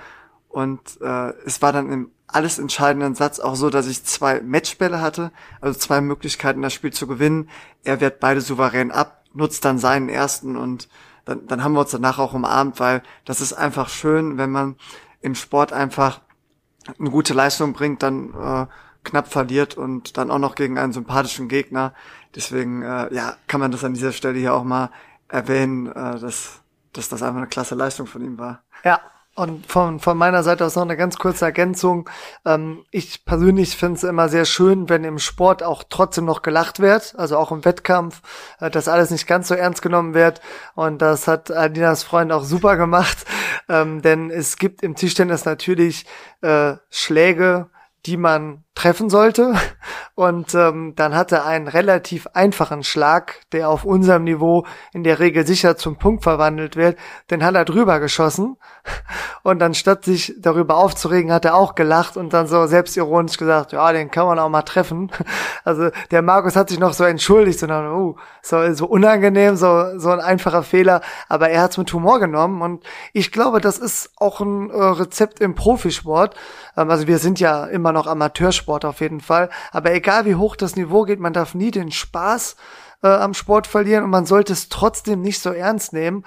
und 0.49 1.01
äh, 1.01 1.33
es 1.45 1.63
war 1.63 1.73
dann 1.73 1.91
im 1.91 2.11
alles 2.27 2.59
entscheidenden 2.59 3.15
Satz 3.15 3.39
auch 3.39 3.55
so, 3.55 3.71
dass 3.71 3.87
ich 3.87 4.05
zwei 4.05 4.41
Matchbälle 4.41 5.01
hatte, 5.01 5.31
also 5.61 5.79
zwei 5.79 6.01
Möglichkeiten, 6.01 6.63
das 6.63 6.73
Spiel 6.73 6.93
zu 6.93 7.07
gewinnen. 7.07 7.49
Er 7.85 8.01
wehrt 8.01 8.21
beide 8.21 8.41
souverän 8.41 8.91
ab, 8.91 9.25
nutzt 9.33 9.65
dann 9.65 9.79
seinen 9.79 10.09
ersten 10.09 10.57
und 10.57 10.89
dann, 11.25 11.47
dann 11.47 11.63
haben 11.63 11.73
wir 11.73 11.81
uns 11.81 11.93
danach 11.93 12.19
auch 12.19 12.35
umarmt, 12.35 12.81
weil 12.81 13.03
das 13.25 13.41
ist 13.41 13.53
einfach 13.53 13.89
schön, 13.89 14.37
wenn 14.37 14.51
man 14.51 14.77
im 15.21 15.35
Sport 15.35 15.73
einfach 15.73 16.21
eine 16.99 17.11
gute 17.11 17.35
Leistung 17.35 17.73
bringt, 17.73 18.03
dann 18.03 18.35
äh, 18.35 18.67
knapp 19.05 19.29
verliert 19.29 19.77
und 19.77 20.17
dann 20.17 20.31
auch 20.31 20.39
noch 20.39 20.55
gegen 20.55 20.79
einen 20.79 20.93
sympathischen 20.93 21.49
Gegner. 21.49 21.95
Deswegen 22.35 22.83
äh, 22.83 23.15
ja, 23.15 23.37
kann 23.47 23.61
man 23.61 23.71
das 23.71 23.85
an 23.85 23.95
dieser 23.95 24.13
Stelle 24.13 24.39
hier 24.39 24.55
auch 24.55 24.65
mal 24.65 24.91
erwähnen, 25.29 25.87
äh, 25.87 26.19
dass, 26.19 26.61
dass 26.93 27.09
das 27.09 27.23
einfach 27.23 27.39
eine 27.39 27.47
klasse 27.47 27.75
Leistung 27.75 28.07
von 28.07 28.23
ihm 28.25 28.39
war. 28.39 28.63
Ja, 28.85 29.01
und 29.35 29.67
von, 29.67 29.99
von 29.99 30.17
meiner 30.17 30.43
Seite 30.43 30.65
aus 30.65 30.77
noch 30.77 30.83
eine 30.83 30.97
ganz 30.97 31.19
kurze 31.19 31.45
Ergänzung. 31.45 32.09
Ähm, 32.45 32.85
ich 32.91 33.25
persönlich 33.25 33.77
finde 33.77 33.97
es 33.97 34.05
immer 34.05 34.29
sehr 34.29 34.45
schön, 34.45 34.89
wenn 34.89 35.05
im 35.05 35.19
Sport 35.19 35.63
auch 35.63 35.83
trotzdem 35.89 36.25
noch 36.25 36.43
gelacht 36.43 36.79
wird, 36.81 37.15
also 37.19 37.37
auch 37.37 37.51
im 37.51 37.65
Wettkampf, 37.65 38.23
äh, 38.61 38.71
dass 38.71 38.89
alles 38.89 39.11
nicht 39.11 39.27
ganz 39.27 39.49
so 39.49 39.55
ernst 39.55 39.83
genommen 39.83 40.15
wird. 40.15 40.41
Und 40.75 41.03
das 41.03 41.27
hat 41.27 41.51
Adinas 41.51 42.05
Freund 42.05 42.33
auch 42.33 42.45
super 42.45 42.77
gemacht, 42.77 43.25
ähm, 43.69 44.03
denn 44.03 44.31
es 44.31 44.57
gibt 44.57 44.83
im 44.83 44.95
Tischtennis 44.95 45.45
natürlich 45.45 46.07
äh, 46.43 46.75
Schläge, 46.91 47.71
die 48.07 48.17
man 48.17 48.65
treffen 48.75 49.09
sollte. 49.09 49.55
Und 50.17 50.55
ähm, 50.55 50.95
dann 50.97 51.15
hat 51.15 51.33
er 51.33 51.45
einen 51.45 51.69
relativ 51.69 52.27
einfachen 52.35 52.85
Schlag, 52.85 53.41
der 53.53 53.69
auf 53.69 53.85
unserem 53.85 54.25
Niveau 54.25 54.65
in 54.93 55.05
der 55.05 55.19
Regel 55.19 55.47
sicher 55.47 55.77
zum 55.77 55.97
Punkt 55.97 56.23
verwandelt 56.23 56.77
wird. 56.77 56.99
Den 57.31 57.45
hat 57.45 57.55
er 57.55 57.65
drüber 57.65 58.01
geschossen. 58.01 58.57
Und 59.43 59.59
dann 59.59 59.75
statt 59.75 60.05
sich 60.05 60.35
darüber 60.39 60.77
aufzuregen, 60.77 61.33
hat 61.33 61.45
er 61.45 61.55
auch 61.55 61.75
gelacht 61.75 62.17
und 62.17 62.33
dann 62.33 62.47
so 62.47 62.67
selbstironisch 62.67 63.39
gesagt, 63.39 63.73
ja, 63.73 63.93
den 63.93 64.11
kann 64.11 64.27
man 64.27 64.39
auch 64.39 64.49
mal 64.49 64.63
treffen. 64.63 65.11
Also 65.65 65.89
der 66.11 66.21
Markus 66.21 66.57
hat 66.57 66.69
sich 66.69 66.79
noch 66.79 66.93
so 66.93 67.05
entschuldigt, 67.05 67.59
so, 67.59 67.67
uh, 67.67 68.17
so, 68.43 68.75
so 68.75 68.87
unangenehm, 68.87 69.57
so, 69.57 69.99
so 69.99 70.11
ein 70.11 70.21
einfacher 70.21 70.63
Fehler. 70.63 71.01
Aber 71.29 71.49
er 71.49 71.63
hat 71.63 71.71
es 71.71 71.79
mit 71.79 71.91
Humor 71.93 72.21
genommen. 72.21 72.61
Und 72.61 72.85
ich 73.15 73.33
glaube, 73.33 73.63
das 73.63 73.79
ist 73.79 74.11
auch 74.17 74.41
ein 74.41 74.69
äh, 74.69 74.77
Rezept 74.77 75.41
im 75.41 75.55
Profisport. 75.55 76.35
Ähm, 76.77 76.91
also 76.91 77.07
wir 77.07 77.19
sind 77.19 77.41
ja 77.41 77.65
immer 77.67 77.93
noch 77.93 78.07
Amateursport 78.07 78.85
auf 78.85 79.01
jeden 79.01 79.21
Fall. 79.21 79.51
Aber 79.73 79.93
egal 79.93 80.25
wie 80.25 80.35
hoch 80.35 80.57
das 80.57 80.77
Niveau 80.77 81.03
geht, 81.03 81.21
man 81.21 81.33
darf 81.33 81.55
nie 81.55 81.71
den 81.71 81.91
Spaß 81.91 82.57
äh, 83.03 83.09
am 83.09 83.35
Sport 83.35 83.67
verlieren 83.67 84.05
und 84.05 84.11
man 84.11 84.27
sollte 84.27 84.53
es 84.53 84.69
trotzdem 84.69 85.21
nicht 85.21 85.41
so 85.41 85.51
ernst 85.51 85.93
nehmen, 85.93 86.25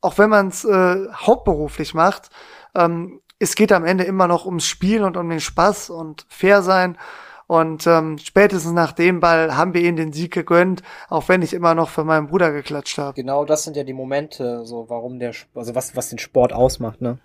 auch 0.00 0.18
wenn 0.18 0.30
man 0.30 0.48
es 0.48 0.64
äh, 0.64 1.06
hauptberuflich 1.12 1.94
macht. 1.94 2.30
Ähm, 2.74 3.20
es 3.38 3.54
geht 3.54 3.72
am 3.72 3.84
Ende 3.84 4.04
immer 4.04 4.26
noch 4.26 4.46
ums 4.46 4.66
Spiel 4.66 5.04
und 5.04 5.16
um 5.16 5.28
den 5.28 5.40
Spaß 5.40 5.90
und 5.90 6.26
fair 6.28 6.62
sein. 6.62 6.98
Und 7.46 7.86
ähm, 7.86 8.18
spätestens 8.18 8.72
nach 8.72 8.92
dem 8.92 9.20
Ball 9.20 9.56
haben 9.56 9.72
wir 9.72 9.80
ihnen 9.80 9.96
den 9.96 10.12
Sieg 10.12 10.34
gegönnt, 10.34 10.82
auch 11.08 11.28
wenn 11.28 11.40
ich 11.40 11.54
immer 11.54 11.74
noch 11.74 11.88
für 11.88 12.04
meinen 12.04 12.26
Bruder 12.26 12.52
geklatscht 12.52 12.98
habe. 12.98 13.14
Genau, 13.14 13.46
das 13.46 13.64
sind 13.64 13.74
ja 13.74 13.84
die 13.84 13.94
Momente, 13.94 14.66
so 14.66 14.90
warum 14.90 15.18
der, 15.18 15.32
also 15.54 15.74
was 15.74 15.96
was 15.96 16.10
den 16.10 16.18
Sport 16.18 16.52
ausmacht, 16.52 17.00
ne? 17.00 17.18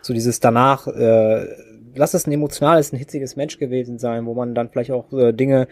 So 0.00 0.12
dieses 0.12 0.40
danach 0.40 0.88
äh, 0.88 1.46
lass 1.94 2.14
es 2.14 2.26
ein 2.26 2.32
emotionales, 2.32 2.92
ein 2.92 2.98
hitziges 2.98 3.36
Mensch 3.36 3.58
gewesen 3.58 3.98
sein, 3.98 4.26
wo 4.26 4.34
man 4.34 4.54
dann 4.54 4.68
vielleicht 4.68 4.90
auch 4.90 5.12
äh, 5.12 5.32
Dinge 5.32 5.68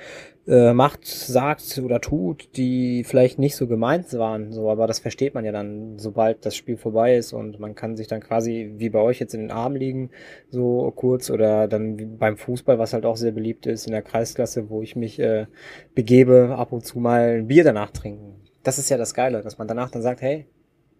äh, 0.46 0.72
macht, 0.72 1.06
sagt 1.06 1.78
oder 1.84 2.00
tut, 2.00 2.56
die 2.56 3.04
vielleicht 3.04 3.38
nicht 3.38 3.56
so 3.56 3.66
gemeint 3.66 4.12
waren, 4.14 4.52
so, 4.52 4.70
aber 4.70 4.86
das 4.86 4.98
versteht 4.98 5.34
man 5.34 5.44
ja 5.44 5.52
dann, 5.52 5.98
sobald 5.98 6.44
das 6.44 6.56
Spiel 6.56 6.76
vorbei 6.76 7.16
ist 7.16 7.32
und 7.32 7.60
man 7.60 7.74
kann 7.74 7.96
sich 7.96 8.08
dann 8.08 8.20
quasi 8.20 8.72
wie 8.76 8.90
bei 8.90 9.00
euch 9.00 9.20
jetzt 9.20 9.34
in 9.34 9.40
den 9.40 9.50
Arm 9.50 9.76
liegen, 9.76 10.10
so 10.48 10.92
kurz 10.94 11.30
oder 11.30 11.68
dann 11.68 12.18
beim 12.18 12.36
Fußball, 12.36 12.78
was 12.78 12.92
halt 12.92 13.06
auch 13.06 13.16
sehr 13.16 13.32
beliebt 13.32 13.66
ist 13.66 13.86
in 13.86 13.92
der 13.92 14.02
Kreisklasse, 14.02 14.70
wo 14.70 14.82
ich 14.82 14.96
mich 14.96 15.18
äh, 15.18 15.46
begebe, 15.94 16.54
ab 16.56 16.72
und 16.72 16.84
zu 16.84 16.98
mal 16.98 17.38
ein 17.38 17.46
Bier 17.46 17.64
danach 17.64 17.90
trinken. 17.90 18.40
Das 18.62 18.78
ist 18.78 18.90
ja 18.90 18.96
das 18.96 19.14
Geile, 19.14 19.42
dass 19.42 19.58
man 19.58 19.68
danach 19.68 19.90
dann 19.90 20.02
sagt, 20.02 20.20
hey, 20.20 20.46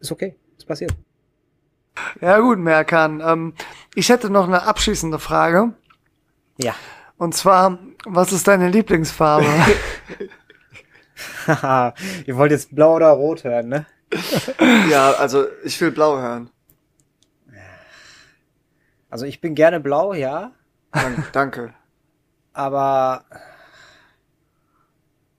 ist 0.01 0.12
okay, 0.12 0.37
ist 0.57 0.66
passiert. 0.66 0.95
Ja 2.20 2.38
gut, 2.38 2.59
Merkan. 2.59 3.20
Ähm, 3.24 3.55
ich 3.95 4.09
hätte 4.09 4.30
noch 4.30 4.47
eine 4.47 4.62
abschließende 4.62 5.18
Frage. 5.18 5.72
Ja. 6.59 6.74
Und 7.16 7.34
zwar, 7.34 7.78
was 8.05 8.32
ist 8.32 8.49
deine 8.49 8.68
Lieblingsfarbe? 8.68 9.47
Ihr 12.26 12.36
wollt 12.36 12.53
jetzt 12.53 12.74
blau 12.74 12.97
oder 12.97 13.11
rot 13.11 13.45
hören, 13.45 13.68
ne? 13.68 13.86
ja, 14.91 15.12
also 15.12 15.47
ich 15.64 15.80
will 15.80 15.91
blau 15.91 16.18
hören. 16.18 16.51
Also 19.11 19.26
ich 19.26 19.41
bin 19.41 19.55
gerne 19.55 19.80
blau, 19.80 20.14
ja. 20.14 20.53
Dank, 20.93 21.28
danke. 21.32 21.74
Aber 22.53 23.24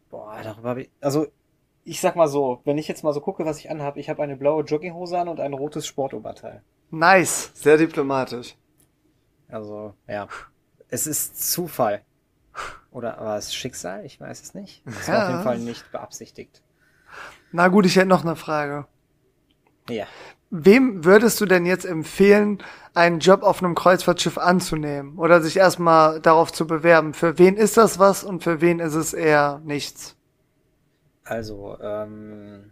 boah, 0.10 0.38
darüber 0.44 0.70
habe 0.70 0.82
ich. 0.84 0.90
Also 1.00 1.28
ich 1.84 2.00
sag 2.02 2.16
mal 2.16 2.28
so, 2.28 2.62
wenn 2.64 2.78
ich 2.78 2.88
jetzt 2.88 3.04
mal 3.04 3.14
so 3.14 3.22
gucke, 3.22 3.46
was 3.46 3.60
ich 3.60 3.70
anhabe, 3.70 4.00
ich 4.00 4.10
habe 4.10 4.22
eine 4.22 4.36
blaue 4.36 4.64
Jogginghose 4.64 5.18
an 5.18 5.28
und 5.28 5.40
ein 5.40 5.54
rotes 5.54 5.86
Sportoberteil. 5.88 6.62
Nice, 6.92 7.52
sehr 7.54 7.78
diplomatisch. 7.78 8.56
Also, 9.48 9.94
ja. 10.08 10.28
Es 10.90 11.08
ist 11.08 11.52
Zufall. 11.52 12.02
Oder 12.92 13.18
war 13.20 13.38
es 13.38 13.54
Schicksal? 13.54 14.06
Ich 14.06 14.20
weiß 14.20 14.42
es 14.42 14.54
nicht. 14.54 14.84
Es 14.86 15.08
war 15.08 15.16
ja. 15.16 15.24
auf 15.24 15.30
jeden 15.32 15.44
Fall 15.44 15.60
nicht 15.60 15.92
beabsichtigt. 15.92 16.62
Na 17.52 17.70
gut, 17.70 17.86
ich 17.86 17.96
hätte 17.96 18.08
noch 18.08 18.24
eine 18.24 18.36
Frage. 18.36 18.86
Ja. 19.90 20.06
Wem 20.50 21.06
würdest 21.06 21.40
du 21.40 21.46
denn 21.46 21.66
jetzt 21.66 21.86
empfehlen, 21.86 22.62
einen 22.94 23.20
Job 23.20 23.42
auf 23.44 23.64
einem 23.64 23.74
Kreuzfahrtschiff 23.74 24.38
anzunehmen 24.38 25.18
oder 25.18 25.42
sich 25.42 25.56
erstmal 25.56 26.20
darauf 26.20 26.52
zu 26.52 26.68
bewerben? 26.68 27.14
Für 27.14 27.38
wen 27.40 27.56
ist 27.56 27.78
das 27.78 28.00
was 28.00 28.26
und 28.26 28.44
für 28.44 28.60
wen 28.60 28.80
ist 28.80 28.96
es 28.96 29.14
eher 29.14 29.62
nichts? 29.64 30.18
Also, 31.32 31.78
ähm, 31.82 32.72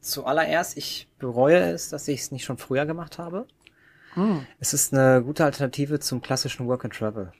zuallererst, 0.00 0.76
ich 0.76 1.06
bereue 1.20 1.70
es, 1.70 1.88
dass 1.88 2.08
ich 2.08 2.22
es 2.22 2.32
nicht 2.32 2.44
schon 2.44 2.58
früher 2.58 2.84
gemacht 2.84 3.18
habe. 3.18 3.46
Hm. 4.14 4.44
Es 4.58 4.74
ist 4.74 4.92
eine 4.92 5.22
gute 5.22 5.44
Alternative 5.44 6.00
zum 6.00 6.20
klassischen 6.20 6.66
Work 6.66 6.84
and 6.84 6.94
Travel. 6.94 7.32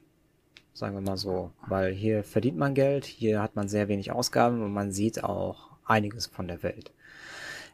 Sagen 0.73 0.95
wir 0.95 1.01
mal 1.01 1.17
so. 1.17 1.51
Weil 1.67 1.93
hier 1.93 2.23
verdient 2.23 2.57
man 2.59 2.75
Geld, 2.75 3.05
hier 3.05 3.43
hat 3.43 3.57
man 3.57 3.69
sehr 3.69 3.89
wenig 3.89 4.13
Ausgaben 4.13 4.63
und 4.63 4.73
man 4.73 4.93
sieht 4.93 5.25
auch 5.25 5.71
einiges 5.85 6.27
von 6.29 6.47
der 6.47 6.63
Welt. 6.63 6.93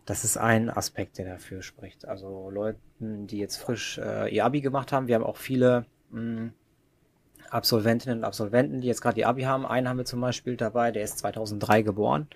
Das 0.06 0.24
ist 0.24 0.38
ein 0.38 0.70
Aspekt, 0.70 1.18
der 1.18 1.26
dafür 1.26 1.60
spricht. 1.60 2.08
Also 2.08 2.48
Leuten, 2.48 3.26
die 3.26 3.36
jetzt 3.36 3.58
frisch 3.58 3.98
äh, 3.98 4.34
ihr 4.34 4.46
Abi 4.46 4.62
gemacht 4.62 4.92
haben, 4.92 5.08
wir 5.08 5.16
haben 5.16 5.24
auch 5.24 5.36
viele 5.36 5.84
mh, 6.08 6.20
hm, 6.20 6.52
Absolventinnen 7.50 8.18
und 8.18 8.24
Absolventen, 8.24 8.80
die 8.80 8.86
jetzt 8.88 9.00
gerade 9.00 9.14
die 9.14 9.26
Abi 9.26 9.42
haben. 9.42 9.66
Einen 9.66 9.88
haben 9.88 9.98
wir 9.98 10.04
zum 10.04 10.20
Beispiel 10.20 10.56
dabei, 10.56 10.90
der 10.90 11.04
ist 11.04 11.18
2003 11.18 11.82
geboren. 11.82 12.28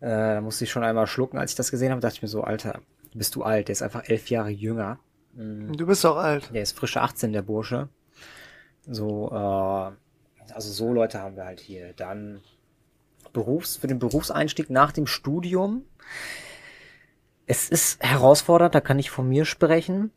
Äh, 0.00 0.06
da 0.08 0.40
musste 0.40 0.64
ich 0.64 0.70
schon 0.70 0.84
einmal 0.84 1.06
schlucken, 1.06 1.38
als 1.38 1.52
ich 1.52 1.56
das 1.56 1.70
gesehen 1.70 1.90
habe. 1.90 2.00
dachte 2.00 2.16
ich 2.16 2.22
mir 2.22 2.28
so, 2.28 2.42
Alter, 2.42 2.80
bist 3.14 3.34
du 3.34 3.42
alt? 3.42 3.68
Der 3.68 3.72
ist 3.72 3.82
einfach 3.82 4.08
elf 4.08 4.30
Jahre 4.30 4.50
jünger. 4.50 4.98
Mhm. 5.34 5.76
Du 5.76 5.86
bist 5.86 6.04
auch 6.06 6.16
alt. 6.16 6.50
Der 6.52 6.62
ist 6.62 6.76
frische 6.76 7.00
18, 7.00 7.32
der 7.32 7.42
Bursche. 7.42 7.88
So, 8.86 9.30
äh, 9.32 10.52
also 10.54 10.72
so 10.72 10.92
Leute 10.92 11.20
haben 11.20 11.36
wir 11.36 11.44
halt 11.44 11.60
hier. 11.60 11.92
Dann 11.94 12.40
Berufs, 13.32 13.76
für 13.76 13.86
den 13.86 13.98
Berufseinstieg 13.98 14.70
nach 14.70 14.92
dem 14.92 15.06
Studium. 15.06 15.82
Es 17.46 17.68
ist 17.68 18.02
herausfordernd, 18.02 18.74
da 18.74 18.80
kann 18.80 18.98
ich 18.98 19.10
von 19.10 19.28
mir 19.28 19.44
sprechen. 19.44 20.10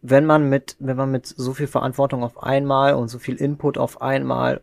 Wenn 0.00 0.26
man 0.26 0.48
mit, 0.48 0.76
wenn 0.78 0.96
man 0.96 1.10
mit 1.10 1.26
so 1.26 1.54
viel 1.54 1.66
Verantwortung 1.66 2.22
auf 2.22 2.42
einmal 2.42 2.94
und 2.94 3.08
so 3.08 3.18
viel 3.18 3.36
Input 3.36 3.78
auf 3.78 4.00
einmal 4.00 4.60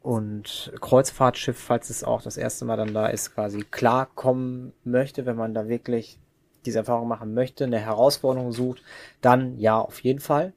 und 0.00 0.72
Kreuzfahrtschiff, 0.80 1.58
falls 1.58 1.90
es 1.90 2.04
auch 2.04 2.22
das 2.22 2.36
erste 2.36 2.64
Mal 2.64 2.76
dann 2.76 2.94
da 2.94 3.08
ist, 3.08 3.34
quasi 3.34 3.64
klarkommen 3.70 4.72
möchte, 4.84 5.26
wenn 5.26 5.36
man 5.36 5.52
da 5.52 5.68
wirklich 5.68 6.18
diese 6.64 6.78
Erfahrung 6.78 7.08
machen 7.08 7.34
möchte, 7.34 7.64
eine 7.64 7.78
Herausforderung 7.78 8.52
sucht, 8.52 8.82
dann 9.20 9.58
ja, 9.58 9.78
auf 9.78 10.00
jeden 10.00 10.20
Fall. 10.20 10.52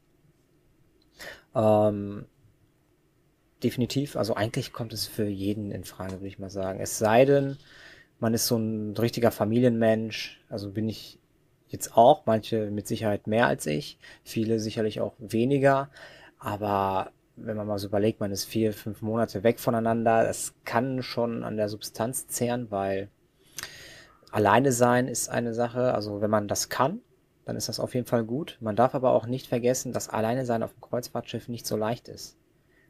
Ähm, 1.55 2.25
definitiv. 3.63 4.15
Also 4.15 4.35
eigentlich 4.35 4.73
kommt 4.73 4.93
es 4.93 5.07
für 5.07 5.25
jeden 5.25 5.71
in 5.71 5.83
Frage, 5.83 6.13
würde 6.13 6.27
ich 6.27 6.39
mal 6.39 6.49
sagen. 6.49 6.79
Es 6.79 6.97
sei 6.97 7.25
denn, 7.25 7.57
man 8.19 8.33
ist 8.33 8.47
so 8.47 8.57
ein 8.57 8.95
richtiger 8.97 9.31
Familienmensch. 9.31 10.41
Also 10.49 10.71
bin 10.71 10.89
ich 10.89 11.19
jetzt 11.71 11.95
auch, 11.97 12.25
manche 12.25 12.69
mit 12.71 12.87
Sicherheit 12.87 13.27
mehr 13.27 13.47
als 13.47 13.65
ich, 13.65 13.97
viele 14.23 14.59
sicherlich 14.59 15.01
auch 15.01 15.13
weniger. 15.17 15.89
Aber 16.39 17.11
wenn 17.35 17.57
man 17.57 17.67
mal 17.67 17.79
so 17.79 17.87
überlegt, 17.87 18.19
man 18.19 18.31
ist 18.31 18.45
vier, 18.45 18.73
fünf 18.73 19.01
Monate 19.01 19.43
weg 19.43 19.59
voneinander, 19.59 20.23
das 20.23 20.53
kann 20.65 21.03
schon 21.03 21.43
an 21.43 21.57
der 21.57 21.69
Substanz 21.69 22.27
zehren, 22.27 22.69
weil 22.71 23.09
alleine 24.31 24.71
sein 24.71 25.07
ist 25.07 25.29
eine 25.29 25.53
Sache. 25.53 25.93
Also 25.93 26.21
wenn 26.21 26.29
man 26.29 26.47
das 26.47 26.69
kann, 26.69 27.01
dann 27.45 27.55
ist 27.55 27.69
das 27.69 27.79
auf 27.79 27.95
jeden 27.95 28.07
Fall 28.07 28.23
gut. 28.23 28.57
Man 28.61 28.75
darf 28.75 28.95
aber 28.95 29.11
auch 29.11 29.25
nicht 29.25 29.47
vergessen, 29.47 29.93
dass 29.93 30.09
alleine 30.09 30.45
sein 30.45 30.63
auf 30.63 30.73
dem 30.73 30.81
Kreuzfahrtschiff 30.81 31.47
nicht 31.47 31.65
so 31.65 31.75
leicht 31.75 32.07
ist. 32.07 32.37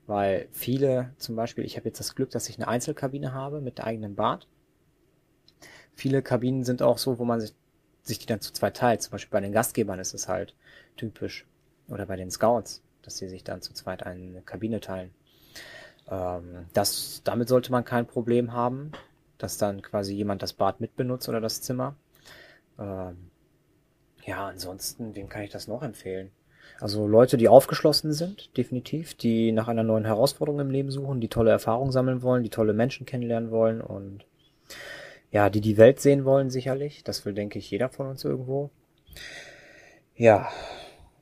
Weil 0.08 0.48
viele, 0.52 1.14
zum 1.18 1.36
Beispiel, 1.36 1.64
ich 1.64 1.78
habe 1.78 1.88
jetzt 1.88 2.00
das 2.00 2.16
Glück, 2.16 2.32
dass 2.32 2.50
ich 2.50 2.58
eine 2.58 2.68
Einzelkabine 2.68 3.34
habe 3.34 3.62
mit 3.62 3.84
eigenem 3.84 4.16
Bad. 4.16 4.48
Viele 5.94 6.22
Kabinen 6.22 6.64
sind 6.64 6.82
auch 6.82 6.98
so, 6.98 7.20
wo 7.20 7.26
man 7.26 7.40
sich, 7.40 7.54
sich 8.04 8.20
die 8.20 8.26
dann 8.26 8.42
zu 8.42 8.54
zweit 8.54 8.78
teilt. 8.78 9.02
Zum 9.02 9.12
Beispiel 9.12 9.32
bei 9.32 9.42
den 9.42 9.52
Gastgebern 9.52 10.00
ist 10.00 10.14
es 10.14 10.28
halt 10.28 10.56
typisch. 10.98 11.46
Oder 11.88 12.06
bei 12.06 12.16
den 12.16 12.32
Scouts, 12.32 12.82
dass 13.02 13.18
sie 13.18 13.28
sich 13.28 13.44
dann 13.44 13.62
zu 13.62 13.74
zweit 13.74 14.04
eine 14.04 14.42
Kabine 14.42 14.80
teilen. 14.80 15.12
Ähm, 16.10 16.66
das, 16.74 17.22
damit 17.24 17.50
sollte 17.50 17.72
man 17.72 17.84
kein 17.84 18.08
Problem 18.08 18.54
haben, 18.54 18.92
dass 19.38 19.58
dann 19.58 19.82
quasi 19.82 20.14
jemand 20.14 20.42
das 20.42 20.54
Bad 20.54 20.80
mitbenutzt 20.80 21.28
oder 21.28 21.42
das 21.42 21.62
Zimmer. 21.62 21.96
Ähm, 22.80 23.32
ja, 24.24 24.48
ansonsten, 24.48 25.16
wem 25.16 25.30
kann 25.30 25.44
ich 25.44 25.50
das 25.50 25.68
noch 25.68 25.84
empfehlen? 25.84 26.32
Also 26.80 27.08
Leute, 27.08 27.38
die 27.38 27.50
aufgeschlossen 27.50 28.14
sind, 28.14 28.56
definitiv, 28.58 29.16
die 29.16 29.52
nach 29.52 29.68
einer 29.68 29.84
neuen 29.84 30.06
Herausforderung 30.06 30.60
im 30.62 30.72
Leben 30.72 30.92
suchen, 30.92 31.22
die 31.22 31.28
tolle 31.28 31.52
Erfahrungen 31.52 31.92
sammeln 31.92 32.22
wollen, 32.22 32.44
die 32.44 32.50
tolle 32.50 32.74
Menschen 32.74 33.06
kennenlernen 33.06 33.52
wollen 33.52 33.82
und 33.82 34.26
ja, 35.32 35.50
die 35.50 35.62
die 35.62 35.78
Welt 35.78 36.00
sehen 36.00 36.26
wollen, 36.26 36.50
sicherlich. 36.50 37.04
Das 37.04 37.26
will, 37.26 37.34
denke 37.34 37.58
ich, 37.58 37.72
jeder 37.72 37.90
von 37.90 38.08
uns 38.08 38.24
irgendwo. 38.24 38.70
Ja, 40.16 40.50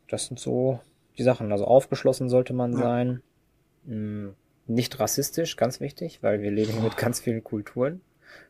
das 0.09 0.25
sind 0.25 0.39
so 0.39 0.79
die 1.17 1.23
Sachen. 1.23 1.51
Also 1.51 1.65
aufgeschlossen 1.65 2.27
sollte 2.27 2.53
man 2.53 2.75
sein. 2.75 3.21
Hm, 3.85 4.35
nicht 4.65 4.99
rassistisch, 4.99 5.55
ganz 5.55 5.79
wichtig, 5.79 6.21
weil 6.21 6.41
wir 6.41 6.51
leben 6.51 6.73
hier 6.73 6.81
mit 6.81 6.97
ganz 6.97 7.19
vielen 7.19 7.43
Kulturen 7.43 8.01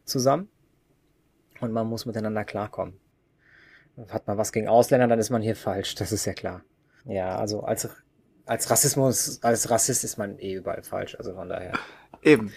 zusammen. 0.05 0.49
Und 1.59 1.73
man 1.73 1.87
muss 1.87 2.05
miteinander 2.05 2.45
klarkommen. 2.45 2.97
Hat 4.09 4.27
man 4.27 4.37
was 4.37 4.53
gegen 4.53 4.69
Ausländer, 4.69 5.07
dann 5.07 5.19
ist 5.19 5.29
man 5.29 5.41
hier 5.41 5.57
falsch, 5.57 5.95
das 5.95 6.13
ist 6.13 6.25
ja 6.25 6.33
klar. 6.33 6.63
Ja, 7.03 7.37
also 7.37 7.63
als, 7.63 7.89
als 8.45 8.69
Rassismus, 8.69 9.43
als 9.43 9.69
Rassist 9.69 10.05
ist 10.05 10.17
man 10.17 10.39
eh 10.39 10.53
überall 10.53 10.83
falsch, 10.83 11.15
also 11.15 11.33
von 11.33 11.49
daher. 11.49 11.73
Eben. 12.21 12.53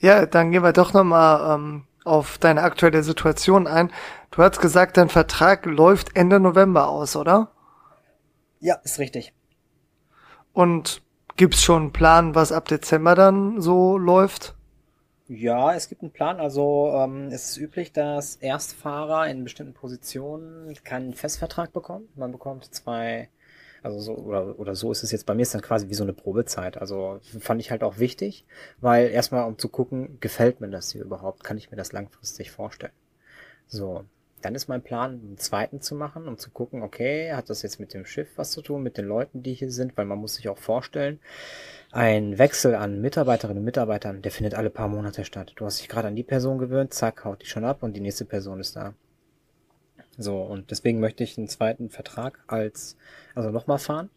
Ja, 0.00 0.26
dann 0.26 0.50
gehen 0.50 0.62
wir 0.62 0.72
doch 0.72 0.92
nochmal 0.92 1.56
ähm, 1.56 1.84
auf 2.04 2.38
deine 2.38 2.62
aktuelle 2.62 3.02
Situation 3.02 3.66
ein. 3.66 3.90
Du 4.30 4.42
hast 4.42 4.60
gesagt, 4.60 4.96
dein 4.96 5.08
Vertrag 5.08 5.66
läuft 5.66 6.16
Ende 6.16 6.40
November 6.40 6.88
aus, 6.88 7.16
oder? 7.16 7.50
Ja, 8.60 8.76
ist 8.84 8.98
richtig. 8.98 9.32
Und 10.52 11.02
gibt's 11.36 11.62
schon 11.62 11.82
einen 11.82 11.92
Plan, 11.92 12.34
was 12.34 12.52
ab 12.52 12.68
Dezember 12.68 13.14
dann 13.14 13.60
so 13.60 13.96
läuft? 13.96 14.54
Ja, 15.28 15.74
es 15.74 15.88
gibt 15.88 16.02
einen 16.02 16.10
Plan. 16.10 16.40
Also 16.40 16.92
ähm, 16.92 17.28
es 17.28 17.50
ist 17.50 17.56
üblich, 17.56 17.92
dass 17.92 18.36
Erstfahrer 18.36 19.28
in 19.28 19.44
bestimmten 19.44 19.74
Positionen 19.74 20.74
keinen 20.82 21.14
Festvertrag 21.14 21.72
bekommen. 21.72 22.08
Man 22.16 22.32
bekommt 22.32 22.74
zwei 22.74 23.28
also 23.82 23.98
so, 24.00 24.14
oder, 24.14 24.58
oder 24.58 24.74
so 24.74 24.92
ist 24.92 25.02
es 25.02 25.12
jetzt 25.12 25.26
bei 25.26 25.34
mir, 25.34 25.42
ist 25.42 25.54
dann 25.54 25.62
quasi 25.62 25.88
wie 25.88 25.94
so 25.94 26.02
eine 26.02 26.12
Probezeit. 26.12 26.78
Also 26.78 27.20
fand 27.40 27.60
ich 27.60 27.70
halt 27.70 27.82
auch 27.82 27.98
wichtig, 27.98 28.44
weil 28.80 29.08
erstmal 29.08 29.46
um 29.46 29.58
zu 29.58 29.68
gucken, 29.68 30.18
gefällt 30.20 30.60
mir 30.60 30.68
das 30.68 30.92
hier 30.92 31.02
überhaupt? 31.02 31.44
Kann 31.44 31.58
ich 31.58 31.70
mir 31.70 31.76
das 31.76 31.92
langfristig 31.92 32.50
vorstellen? 32.50 32.92
So. 33.66 34.04
Dann 34.42 34.54
ist 34.54 34.68
mein 34.68 34.80
Plan, 34.80 35.20
einen 35.22 35.36
zweiten 35.36 35.82
zu 35.82 35.94
machen, 35.94 36.26
um 36.26 36.38
zu 36.38 36.50
gucken, 36.50 36.82
okay, 36.82 37.34
hat 37.34 37.50
das 37.50 37.60
jetzt 37.60 37.78
mit 37.78 37.92
dem 37.92 38.06
Schiff 38.06 38.28
was 38.36 38.52
zu 38.52 38.62
tun, 38.62 38.82
mit 38.82 38.96
den 38.96 39.04
Leuten, 39.04 39.42
die 39.42 39.52
hier 39.52 39.70
sind, 39.70 39.98
weil 39.98 40.06
man 40.06 40.16
muss 40.16 40.36
sich 40.36 40.48
auch 40.48 40.56
vorstellen, 40.56 41.20
ein 41.92 42.38
Wechsel 42.38 42.74
an 42.74 43.02
Mitarbeiterinnen 43.02 43.58
und 43.58 43.66
Mitarbeitern, 43.66 44.22
der 44.22 44.32
findet 44.32 44.54
alle 44.54 44.70
paar 44.70 44.88
Monate 44.88 45.26
statt. 45.26 45.52
Du 45.56 45.66
hast 45.66 45.80
dich 45.80 45.90
gerade 45.90 46.08
an 46.08 46.16
die 46.16 46.22
Person 46.22 46.56
gewöhnt, 46.56 46.94
zack, 46.94 47.26
haut 47.26 47.42
die 47.42 47.46
schon 47.46 47.66
ab 47.66 47.82
und 47.82 47.92
die 47.92 48.00
nächste 48.00 48.24
Person 48.24 48.60
ist 48.60 48.76
da. 48.76 48.94
So, 50.20 50.42
und 50.42 50.70
deswegen 50.70 51.00
möchte 51.00 51.24
ich 51.24 51.38
einen 51.38 51.48
zweiten 51.48 51.88
Vertrag 51.88 52.44
als, 52.46 52.98
also 53.34 53.50
nochmal 53.50 53.78
fahren, 53.78 54.10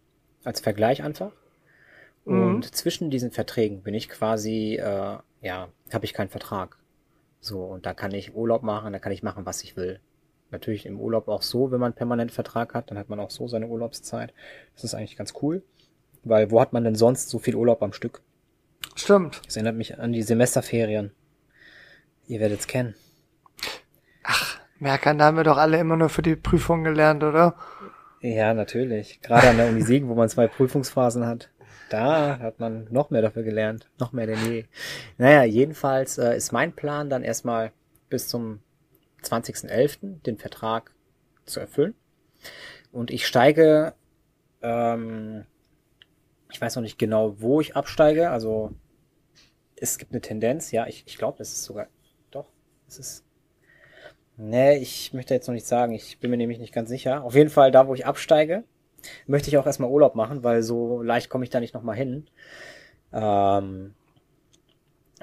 als 0.43 0.59
Vergleich 0.59 1.01
einfach. 1.01 1.31
Mhm. 2.25 2.43
Und 2.43 2.75
zwischen 2.75 3.09
diesen 3.09 3.31
Verträgen 3.31 3.83
bin 3.83 3.93
ich 3.93 4.09
quasi, 4.09 4.75
äh, 4.75 5.17
ja, 5.41 5.69
habe 5.93 6.05
ich 6.05 6.13
keinen 6.13 6.27
Vertrag. 6.27 6.77
So, 7.39 7.63
und 7.63 7.85
da 7.85 7.93
kann 7.93 8.11
ich 8.13 8.35
Urlaub 8.35 8.63
machen, 8.63 8.91
da 8.91 8.99
kann 8.99 9.13
ich 9.13 9.23
machen, 9.23 9.45
was 9.45 9.63
ich 9.63 9.77
will. 9.77 10.01
Natürlich 10.51 10.85
im 10.85 10.99
Urlaub 10.99 11.29
auch 11.29 11.41
so, 11.41 11.71
wenn 11.71 11.79
man 11.79 11.93
einen 11.93 11.97
permanenten 11.97 12.35
Vertrag 12.35 12.73
hat, 12.73 12.91
dann 12.91 12.97
hat 12.97 13.07
man 13.07 13.21
auch 13.21 13.31
so 13.31 13.47
seine 13.47 13.67
Urlaubszeit. 13.67 14.33
Das 14.75 14.83
ist 14.83 14.95
eigentlich 14.95 15.15
ganz 15.15 15.33
cool. 15.41 15.63
Weil 16.25 16.51
wo 16.51 16.59
hat 16.59 16.73
man 16.73 16.83
denn 16.83 16.95
sonst 16.95 17.29
so 17.29 17.39
viel 17.39 17.55
Urlaub 17.55 17.81
am 17.81 17.93
Stück? 17.93 18.21
Stimmt. 18.95 19.41
Das 19.45 19.55
erinnert 19.55 19.77
mich 19.77 19.97
an 19.97 20.11
die 20.11 20.21
Semesterferien. 20.21 21.11
Ihr 22.27 22.41
werdet 22.41 22.59
es 22.59 22.67
kennen. 22.67 22.93
Merkern, 24.83 25.17
da 25.17 25.25
haben 25.25 25.37
wir 25.37 25.43
doch 25.43 25.57
alle 25.57 25.79
immer 25.79 25.95
nur 25.95 26.09
für 26.09 26.21
die 26.21 26.35
Prüfung 26.35 26.83
gelernt, 26.83 27.23
oder? 27.23 27.55
Ja, 28.19 28.53
natürlich. 28.53 29.21
Gerade 29.21 29.49
an 29.49 29.57
der 29.57 29.69
Uni 29.69 29.81
Siegen, 29.81 30.09
wo 30.09 30.13
man 30.13 30.29
zwei 30.29 30.47
Prüfungsphasen 30.47 31.25
hat. 31.25 31.49
Da 31.89 32.39
hat 32.39 32.59
man 32.59 32.87
noch 32.91 33.09
mehr 33.09 33.21
dafür 33.21 33.43
gelernt. 33.43 33.89
Noch 33.99 34.11
mehr 34.11 34.27
denn 34.27 34.39
je. 34.45 34.65
Naja, 35.17 35.43
jedenfalls 35.43 36.17
äh, 36.17 36.35
ist 36.35 36.51
mein 36.51 36.73
Plan 36.73 37.09
dann 37.09 37.23
erstmal 37.23 37.71
bis 38.09 38.27
zum 38.27 38.59
20.11. 39.23 40.21
den 40.21 40.37
Vertrag 40.37 40.91
zu 41.45 41.59
erfüllen. 41.59 41.95
Und 42.91 43.09
ich 43.09 43.25
steige, 43.25 43.93
ähm, 44.61 45.45
ich 46.51 46.59
weiß 46.59 46.75
noch 46.75 46.83
nicht 46.83 46.99
genau, 46.99 47.39
wo 47.39 47.61
ich 47.61 47.75
absteige. 47.75 48.31
Also 48.31 48.71
es 49.77 49.97
gibt 49.97 50.11
eine 50.11 50.21
Tendenz, 50.21 50.71
ja, 50.71 50.87
ich, 50.87 51.03
ich 51.07 51.17
glaube, 51.17 51.41
es 51.41 51.53
ist 51.53 51.63
sogar, 51.63 51.87
doch, 52.31 52.47
es 52.87 52.99
ist 52.99 53.23
Nee, 54.37 54.77
ich 54.77 55.13
möchte 55.13 55.33
jetzt 55.33 55.47
noch 55.47 55.53
nicht 55.53 55.67
sagen. 55.67 55.93
Ich 55.93 56.19
bin 56.19 56.31
mir 56.31 56.37
nämlich 56.37 56.59
nicht 56.59 56.73
ganz 56.73 56.89
sicher. 56.89 57.23
Auf 57.23 57.35
jeden 57.35 57.49
Fall 57.49 57.71
da, 57.71 57.87
wo 57.87 57.93
ich 57.93 58.05
absteige, 58.05 58.63
möchte 59.27 59.49
ich 59.49 59.57
auch 59.57 59.65
erstmal 59.65 59.89
Urlaub 59.89 60.15
machen, 60.15 60.43
weil 60.43 60.63
so 60.63 61.01
leicht 61.01 61.29
komme 61.29 61.43
ich 61.43 61.49
da 61.49 61.59
nicht 61.59 61.73
nochmal 61.73 61.95
hin. 61.95 62.27
Ähm, 63.11 63.93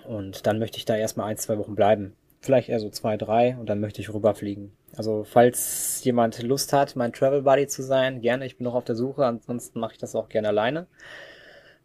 und 0.06 0.46
dann 0.46 0.58
möchte 0.58 0.78
ich 0.78 0.84
da 0.84 0.96
erstmal 0.96 1.26
ein, 1.26 1.36
zwei 1.36 1.58
Wochen 1.58 1.74
bleiben. 1.74 2.14
Vielleicht 2.40 2.68
eher 2.68 2.80
so 2.80 2.88
zwei, 2.88 3.16
drei 3.16 3.56
und 3.58 3.68
dann 3.68 3.80
möchte 3.80 4.00
ich 4.00 4.12
rüberfliegen. 4.12 4.72
Also 4.96 5.24
falls 5.24 6.02
jemand 6.04 6.40
Lust 6.42 6.72
hat, 6.72 6.96
mein 6.96 7.12
Travel 7.12 7.42
Buddy 7.42 7.66
zu 7.66 7.82
sein, 7.82 8.20
gerne. 8.22 8.46
Ich 8.46 8.56
bin 8.56 8.64
noch 8.64 8.74
auf 8.74 8.84
der 8.84 8.96
Suche. 8.96 9.26
Ansonsten 9.26 9.78
mache 9.78 9.92
ich 9.92 9.98
das 9.98 10.14
auch 10.14 10.28
gerne 10.28 10.48
alleine. 10.48 10.86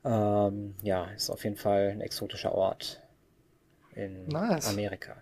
Ähm, 0.06 0.76
ja, 0.82 1.06
ist 1.16 1.30
auf 1.30 1.44
jeden 1.44 1.58
Fall 1.58 1.90
ein 1.90 2.02
exotischer 2.02 2.54
Ort 2.54 3.02
in 3.96 4.28
nice. 4.28 4.70
Amerika. 4.70 5.18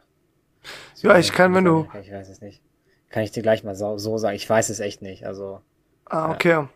So 0.93 1.07
ja, 1.07 1.17
ich 1.17 1.31
kann, 1.31 1.53
wenn 1.53 1.65
du. 1.65 1.87
Ich 2.01 2.11
weiß 2.11 2.29
es 2.29 2.41
nicht. 2.41 2.61
Kann 3.09 3.23
ich 3.23 3.31
dir 3.31 3.43
gleich 3.43 3.63
mal 3.63 3.75
so, 3.75 3.97
so 3.97 4.17
sagen. 4.17 4.35
Ich 4.35 4.49
weiß 4.49 4.69
es 4.69 4.79
echt 4.79 5.01
nicht. 5.01 5.25
Also. 5.25 5.61
Ah, 6.05 6.31
okay. 6.31 6.49
Ja. 6.49 6.69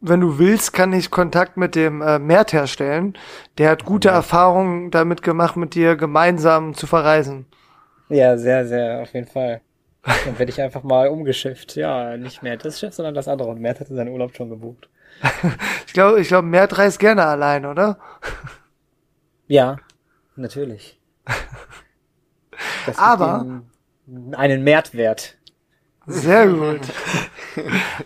Wenn 0.00 0.20
du 0.20 0.38
willst, 0.38 0.72
kann 0.72 0.92
ich 0.92 1.10
Kontakt 1.10 1.56
mit 1.56 1.76
dem 1.76 2.02
äh, 2.02 2.18
Mert 2.18 2.52
herstellen. 2.52 3.16
Der 3.58 3.70
hat 3.70 3.84
gute 3.84 4.08
ja. 4.08 4.14
Erfahrungen 4.14 4.90
damit 4.90 5.22
gemacht, 5.22 5.56
mit 5.56 5.74
dir 5.74 5.96
gemeinsam 5.96 6.74
zu 6.74 6.88
verreisen. 6.88 7.46
Ja, 8.08 8.36
sehr, 8.36 8.66
sehr, 8.66 9.02
auf 9.02 9.14
jeden 9.14 9.28
Fall. 9.28 9.60
Dann 10.02 10.38
werde 10.38 10.50
ich 10.50 10.60
einfach 10.60 10.82
mal 10.82 11.08
umgeschifft. 11.08 11.76
Ja, 11.76 12.16
nicht 12.16 12.42
mehr 12.42 12.56
das 12.56 12.80
Schiff, 12.80 12.94
sondern 12.94 13.14
das 13.14 13.28
andere. 13.28 13.48
Und 13.48 13.60
Mert 13.60 13.78
hatte 13.78 13.94
seinen 13.94 14.12
Urlaub 14.12 14.34
schon 14.36 14.50
gebucht. 14.50 14.88
ich 15.86 15.92
glaube, 15.92 16.20
ich 16.20 16.28
glaube, 16.28 16.48
Mert 16.48 16.76
reist 16.78 16.98
gerne 16.98 17.24
allein, 17.24 17.64
oder? 17.64 17.98
Ja, 19.46 19.76
natürlich. 20.34 20.98
Das 22.86 22.98
Aber 22.98 23.62
einen 24.32 24.64
Mehrwert. 24.64 25.36
Sehr 26.06 26.48
gut. 26.48 26.80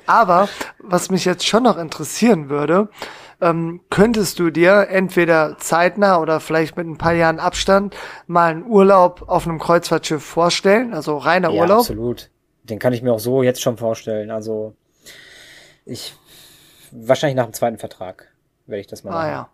Aber 0.06 0.48
was 0.78 1.10
mich 1.10 1.24
jetzt 1.24 1.46
schon 1.46 1.62
noch 1.62 1.78
interessieren 1.78 2.48
würde, 2.50 2.88
ähm, 3.40 3.80
könntest 3.90 4.38
du 4.38 4.50
dir 4.50 4.88
entweder 4.90 5.56
zeitnah 5.58 6.20
oder 6.20 6.40
vielleicht 6.40 6.76
mit 6.76 6.86
ein 6.86 6.98
paar 6.98 7.12
Jahren 7.12 7.38
Abstand 7.38 7.94
mal 8.26 8.50
einen 8.50 8.66
Urlaub 8.66 9.24
auf 9.28 9.46
einem 9.46 9.58
Kreuzfahrtschiff 9.58 10.22
vorstellen? 10.22 10.94
Also 10.94 11.16
reiner 11.16 11.50
ja, 11.50 11.60
Urlaub? 11.60 11.80
Absolut. 11.80 12.30
Den 12.64 12.78
kann 12.78 12.92
ich 12.92 13.02
mir 13.02 13.12
auch 13.12 13.20
so 13.20 13.42
jetzt 13.42 13.62
schon 13.62 13.76
vorstellen. 13.76 14.30
Also 14.30 14.74
ich 15.84 16.14
wahrscheinlich 16.90 17.36
nach 17.36 17.44
dem 17.44 17.52
zweiten 17.52 17.78
Vertrag 17.78 18.28
werde 18.66 18.80
ich 18.80 18.86
das 18.86 19.04
mal 19.04 19.10
ah, 19.10 19.14
machen. 19.14 19.30
Ja. 19.30 19.48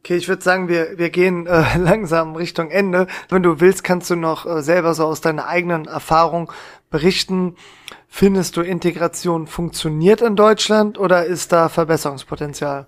Okay, 0.00 0.16
ich 0.16 0.28
würde 0.28 0.42
sagen, 0.42 0.68
wir, 0.68 0.98
wir 0.98 1.10
gehen 1.10 1.46
äh, 1.46 1.62
langsam 1.78 2.36
Richtung 2.36 2.70
Ende. 2.70 3.06
Wenn 3.28 3.42
du 3.42 3.60
willst, 3.60 3.84
kannst 3.84 4.10
du 4.10 4.16
noch 4.16 4.46
äh, 4.46 4.62
selber 4.62 4.94
so 4.94 5.04
aus 5.04 5.20
deiner 5.20 5.46
eigenen 5.46 5.86
Erfahrung 5.86 6.52
berichten. 6.90 7.56
Findest 8.08 8.56
du, 8.56 8.62
Integration 8.62 9.46
funktioniert 9.46 10.22
in 10.22 10.36
Deutschland 10.36 10.98
oder 10.98 11.24
ist 11.24 11.52
da 11.52 11.68
Verbesserungspotenzial? 11.68 12.86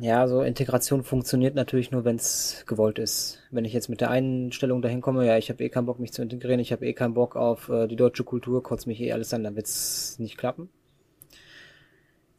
Ja, 0.00 0.26
so 0.26 0.42
Integration 0.42 1.04
funktioniert 1.04 1.54
natürlich 1.54 1.90
nur, 1.90 2.04
wenn 2.04 2.16
es 2.16 2.64
gewollt 2.66 2.98
ist. 2.98 3.38
Wenn 3.50 3.64
ich 3.64 3.72
jetzt 3.72 3.88
mit 3.88 4.00
der 4.00 4.10
Einstellung 4.10 4.82
dahin 4.82 5.00
komme, 5.00 5.26
ja, 5.26 5.36
ich 5.36 5.50
habe 5.50 5.62
eh 5.62 5.68
keinen 5.68 5.86
Bock, 5.86 6.00
mich 6.00 6.12
zu 6.12 6.22
integrieren, 6.22 6.58
ich 6.58 6.72
habe 6.72 6.86
eh 6.86 6.94
keinen 6.94 7.14
Bock 7.14 7.36
auf 7.36 7.68
äh, 7.68 7.86
die 7.86 7.96
deutsche 7.96 8.24
Kultur, 8.24 8.62
kotzt 8.62 8.86
mich 8.86 9.00
eh 9.00 9.12
alles 9.12 9.32
an, 9.34 9.44
dann 9.44 9.56
wird's 9.56 10.18
nicht 10.18 10.36
klappen. 10.36 10.68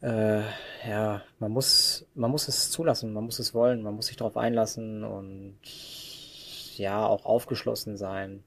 Äh, 0.06 0.42
ja, 0.88 1.22
man 1.40 1.50
muss, 1.50 2.06
man 2.14 2.30
muss 2.30 2.48
es 2.48 2.70
zulassen, 2.70 3.12
man 3.12 3.24
muss 3.24 3.38
es 3.38 3.54
wollen, 3.54 3.82
man 3.82 3.94
muss 3.94 4.06
sich 4.06 4.16
darauf 4.16 4.36
einlassen 4.36 5.02
und 5.02 5.58
ja, 6.76 7.04
auch 7.06 7.24
aufgeschlossen 7.24 7.96
sein 7.96 8.44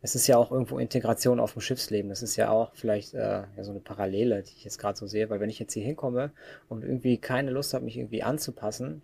es 0.00 0.14
ist 0.14 0.26
ja 0.26 0.36
auch 0.36 0.52
irgendwo 0.52 0.78
Integration 0.78 1.40
auf 1.40 1.52
dem 1.52 1.60
Schiffsleben. 1.60 2.08
Das 2.08 2.22
ist 2.22 2.36
ja 2.36 2.50
auch 2.50 2.72
vielleicht 2.74 3.14
äh, 3.14 3.42
ja, 3.56 3.64
so 3.64 3.72
eine 3.72 3.80
Parallele, 3.80 4.42
die 4.42 4.52
ich 4.56 4.64
jetzt 4.64 4.78
gerade 4.78 4.96
so 4.96 5.06
sehe, 5.06 5.28
weil 5.30 5.40
wenn 5.40 5.50
ich 5.50 5.58
jetzt 5.58 5.74
hier 5.74 5.84
hinkomme 5.84 6.30
und 6.68 6.84
irgendwie 6.84 7.18
keine 7.18 7.50
Lust 7.50 7.74
habe, 7.74 7.84
mich 7.84 7.96
irgendwie 7.96 8.22
anzupassen, 8.22 9.02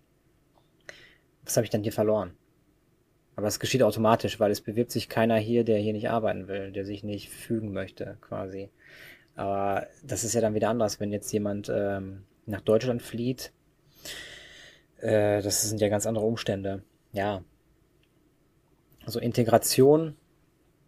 was 1.43 1.57
habe 1.57 1.65
ich 1.65 1.69
dann 1.69 1.83
hier 1.83 1.91
verloren? 1.91 2.31
Aber 3.35 3.47
es 3.47 3.59
geschieht 3.59 3.83
automatisch, 3.83 4.39
weil 4.39 4.51
es 4.51 4.61
bewirbt 4.61 4.91
sich 4.91 5.09
keiner 5.09 5.35
hier, 5.35 5.65
der 5.65 5.77
hier 5.79 5.91
nicht 5.91 6.09
arbeiten 6.09 6.47
will, 6.47 6.71
der 6.71 6.85
sich 6.85 7.03
nicht 7.03 7.29
fügen 7.29 7.73
möchte, 7.73 8.17
quasi. 8.21 8.69
Aber 9.35 9.87
das 10.03 10.23
ist 10.23 10.33
ja 10.33 10.41
dann 10.41 10.55
wieder 10.55 10.69
anders, 10.69 10.99
wenn 10.99 11.11
jetzt 11.11 11.31
jemand 11.31 11.69
ähm, 11.73 12.23
nach 12.45 12.61
Deutschland 12.61 13.01
flieht. 13.01 13.51
Äh, 14.99 15.41
das 15.41 15.61
sind 15.61 15.81
ja 15.81 15.89
ganz 15.89 16.05
andere 16.05 16.25
Umstände. 16.25 16.83
Ja. 17.11 17.43
Also 19.05 19.19
Integration 19.19 20.15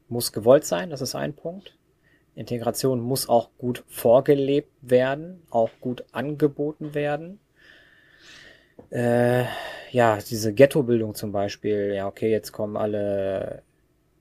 muss 0.08 0.32
gewollt 0.32 0.66
sein, 0.66 0.90
das 0.90 1.02
ist 1.02 1.16
ein 1.16 1.34
Punkt. 1.34 1.78
Integration 2.36 3.02
muss 3.02 3.30
auch 3.30 3.50
gut 3.58 3.84
vorgelebt 3.88 4.72
werden, 4.82 5.42
auch 5.50 5.72
gut 5.82 6.06
angeboten 6.12 6.94
werden. 6.94 7.40
Äh, 8.92 9.46
ja, 9.92 10.18
diese 10.18 10.54
Ghettobildung 10.54 11.16
zum 11.16 11.32
Beispiel, 11.32 11.94
ja, 11.96 12.08
okay, 12.08 12.30
jetzt 12.30 12.52
kommen 12.52 12.78
alle 12.78 13.64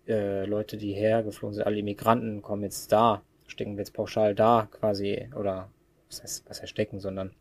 äh, 0.09 0.47
Leute, 0.47 0.77
die 0.77 0.93
hergeflogen 0.93 1.55
sind, 1.55 1.67
alle 1.67 1.79
Immigranten 1.79 2.41
kommen 2.43 2.63
jetzt 2.63 2.91
da, 2.91 3.23
stecken 3.47 3.73
wir 3.73 3.79
jetzt 3.81 3.95
pauschal 3.95 4.35
da 4.35 4.69
quasi, 4.71 5.29
oder 5.37 5.71
was 6.09 6.23
heißt, 6.23 6.49
was 6.49 6.63
heißt 6.63 6.71
stecken, 6.71 7.01
sondern 7.01 7.33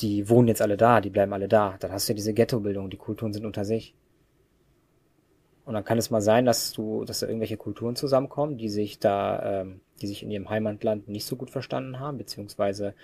die 0.00 0.28
wohnen 0.28 0.48
jetzt 0.48 0.62
alle 0.62 0.76
da, 0.76 1.00
die 1.00 1.10
bleiben 1.10 1.32
alle 1.32 1.48
da. 1.48 1.76
Dann 1.80 1.92
hast 1.92 2.08
du 2.08 2.12
ja 2.12 2.16
diese 2.16 2.34
Ghettobildung, 2.34 2.90
die 2.90 2.96
Kulturen 2.96 3.32
sind 3.32 3.46
unter 3.46 3.64
sich. 3.64 3.94
Und 5.64 5.74
dann 5.74 5.84
kann 5.84 5.98
es 5.98 6.10
mal 6.10 6.20
sein, 6.20 6.44
dass 6.44 6.72
du, 6.72 7.04
dass 7.04 7.18
da 7.20 7.26
irgendwelche 7.26 7.56
Kulturen 7.56 7.96
zusammenkommen, 7.96 8.56
die 8.56 8.68
sich 8.68 9.00
da, 9.00 9.62
ähm, 9.62 9.80
die 10.00 10.06
sich 10.06 10.22
in 10.22 10.30
ihrem 10.30 10.48
Heimatland 10.48 11.08
nicht 11.08 11.26
so 11.26 11.34
gut 11.34 11.50
verstanden 11.50 11.98
haben, 11.98 12.18
beziehungsweise 12.18 12.94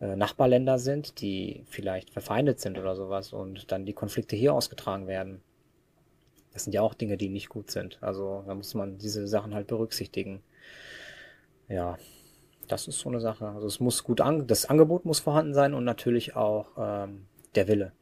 äh, 0.00 0.16
Nachbarländer 0.16 0.78
sind, 0.78 1.22
die 1.22 1.64
vielleicht 1.70 2.10
verfeindet 2.10 2.60
sind 2.60 2.78
oder 2.78 2.94
sowas 2.94 3.32
und 3.32 3.72
dann 3.72 3.86
die 3.86 3.94
Konflikte 3.94 4.36
hier 4.36 4.52
ausgetragen 4.52 5.06
werden. 5.06 5.40
Das 6.52 6.64
sind 6.64 6.74
ja 6.74 6.82
auch 6.82 6.92
Dinge, 6.92 7.16
die 7.16 7.30
nicht 7.30 7.48
gut 7.48 7.70
sind. 7.70 7.96
Also 8.02 8.44
da 8.46 8.54
muss 8.54 8.74
man 8.74 8.98
diese 8.98 9.26
Sachen 9.26 9.54
halt 9.54 9.68
berücksichtigen. 9.68 10.42
Ja, 11.70 11.96
das 12.68 12.88
ist 12.88 12.98
so 12.98 13.08
eine 13.08 13.20
Sache. 13.20 13.48
Also 13.48 13.66
es 13.66 13.80
muss 13.80 14.02
gut 14.04 14.20
an, 14.20 14.46
das 14.46 14.66
Angebot 14.66 15.04
muss 15.04 15.20
vorhanden 15.20 15.54
sein 15.54 15.72
und 15.72 15.84
natürlich 15.84 16.36
auch 16.36 16.66
ähm, 16.76 17.26
der 17.54 17.68
Wille, 17.68 17.92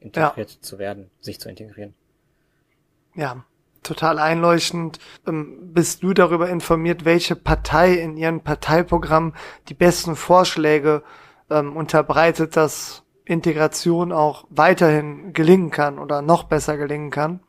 integriert 0.00 0.50
ja. 0.50 0.60
zu 0.60 0.78
werden, 0.78 1.10
sich 1.20 1.38
zu 1.38 1.48
integrieren. 1.48 1.94
Ja, 3.14 3.44
total 3.82 4.18
einleuchtend. 4.18 4.98
Ähm, 5.26 5.72
bist 5.74 6.02
du 6.02 6.14
darüber 6.14 6.48
informiert, 6.48 7.04
welche 7.04 7.36
Partei 7.36 7.94
in 7.94 8.16
ihrem 8.16 8.40
Parteiprogramm 8.40 9.34
die 9.68 9.74
besten 9.74 10.16
Vorschläge 10.16 11.02
ähm, 11.50 11.76
unterbreitet, 11.76 12.56
dass 12.56 13.04
Integration 13.26 14.10
auch 14.10 14.46
weiterhin 14.48 15.34
gelingen 15.34 15.70
kann 15.70 15.98
oder 15.98 16.22
noch 16.22 16.44
besser 16.44 16.78
gelingen 16.78 17.10
kann? 17.10 17.40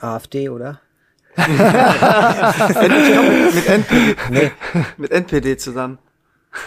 AfD, 0.00 0.48
oder? 0.48 0.80
Mit, 3.54 3.68
NPD, 3.68 4.16
nee. 4.30 4.50
mit 4.96 5.10
NPD 5.10 5.56
zusammen. 5.56 5.98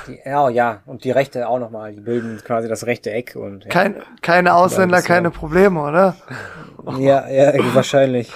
Die, 0.08 0.20
ja, 0.26 0.48
ja, 0.50 0.82
und 0.86 1.04
die 1.04 1.12
Rechte 1.12 1.48
auch 1.48 1.60
nochmal, 1.60 1.92
die 1.94 2.00
bilden 2.00 2.40
quasi 2.44 2.70
das 2.70 2.86
rechte 2.86 3.12
Eck 3.12 3.36
und. 3.36 3.66
Ja. 3.66 3.70
Kein, 3.70 4.02
keine 4.22 4.54
Ausländer, 4.56 5.02
keine 5.02 5.32
Probleme, 5.32 5.82
oder? 5.82 6.16
Ja, 6.98 7.30
ja, 7.30 7.54
wahrscheinlich. 7.74 8.30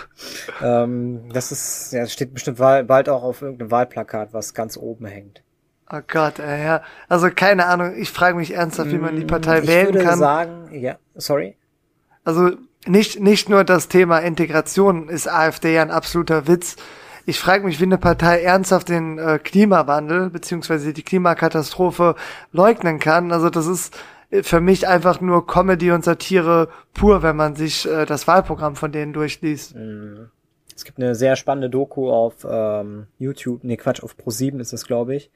ähm, 0.64 1.28
das 1.34 1.52
ist, 1.52 1.92
ja, 1.92 2.08
steht 2.08 2.34
bestimmt 2.34 2.60
bald 2.60 3.10
auch 3.10 3.22
auf 3.22 3.42
irgendeinem 3.42 3.72
Wahlplakat, 3.72 4.30
was 4.32 4.54
ganz 4.54 4.78
oben 4.78 5.06
hängt. 5.06 5.44
Oh 5.92 6.00
Gott, 6.08 6.40
ey, 6.40 6.64
ja. 6.64 6.82
Also 7.10 7.30
keine 7.30 7.66
Ahnung, 7.66 7.94
ich 7.98 8.10
frage 8.10 8.38
mich 8.38 8.54
ernsthaft, 8.54 8.92
wie 8.92 9.00
man 9.00 9.18
die 9.18 9.26
Partei 9.26 9.60
ich 9.60 9.68
wählen 9.68 9.88
kann. 9.88 9.98
Ich 9.98 10.04
würde 10.06 10.18
sagen, 10.18 10.70
ja, 10.72 10.96
sorry. 11.16 11.58
Also 12.24 12.52
nicht, 12.88 13.20
nicht 13.20 13.50
nur 13.50 13.64
das 13.64 13.88
Thema 13.88 14.20
Integration 14.20 15.10
ist 15.10 15.28
AfD 15.28 15.76
ja 15.76 15.82
ein 15.82 15.92
absoluter 15.92 16.48
Witz, 16.48 16.76
ich 17.30 17.40
frage 17.40 17.66
mich, 17.66 17.82
wie 17.82 17.84
eine 17.84 17.98
Partei 17.98 18.42
ernsthaft 18.42 18.88
den 18.88 19.20
äh, 19.20 19.38
Klimawandel 19.38 20.30
beziehungsweise 20.30 20.94
die 20.94 21.04
Klimakatastrophe 21.04 22.16
leugnen 22.54 23.00
kann. 23.00 23.34
Also 23.34 23.50
das 23.50 23.68
ist 23.68 23.94
äh, 24.32 24.44
für 24.44 24.62
mich 24.62 24.88
einfach 24.88 25.20
nur 25.20 25.46
Comedy 25.46 25.92
und 25.92 26.06
Satire 26.06 26.70
pur, 26.94 27.24
wenn 27.24 27.36
man 27.36 27.58
sich 27.58 27.86
äh, 27.86 28.06
das 28.06 28.28
Wahlprogramm 28.28 28.78
von 28.78 28.94
denen 28.94 29.12
durchliest. 29.12 29.76
Mhm. 29.76 30.30
Es 30.74 30.86
gibt 30.86 31.00
eine 31.00 31.16
sehr 31.16 31.36
spannende 31.36 31.70
Doku 31.70 32.10
auf 32.10 32.48
ähm, 32.50 33.08
YouTube, 33.20 33.66
nee 33.66 33.76
Quatsch, 33.76 34.02
auf 34.04 34.16
Pro7 34.16 34.62
ist 34.62 34.72
es, 34.72 34.86
glaube 34.86 35.16
ich. 35.16 35.30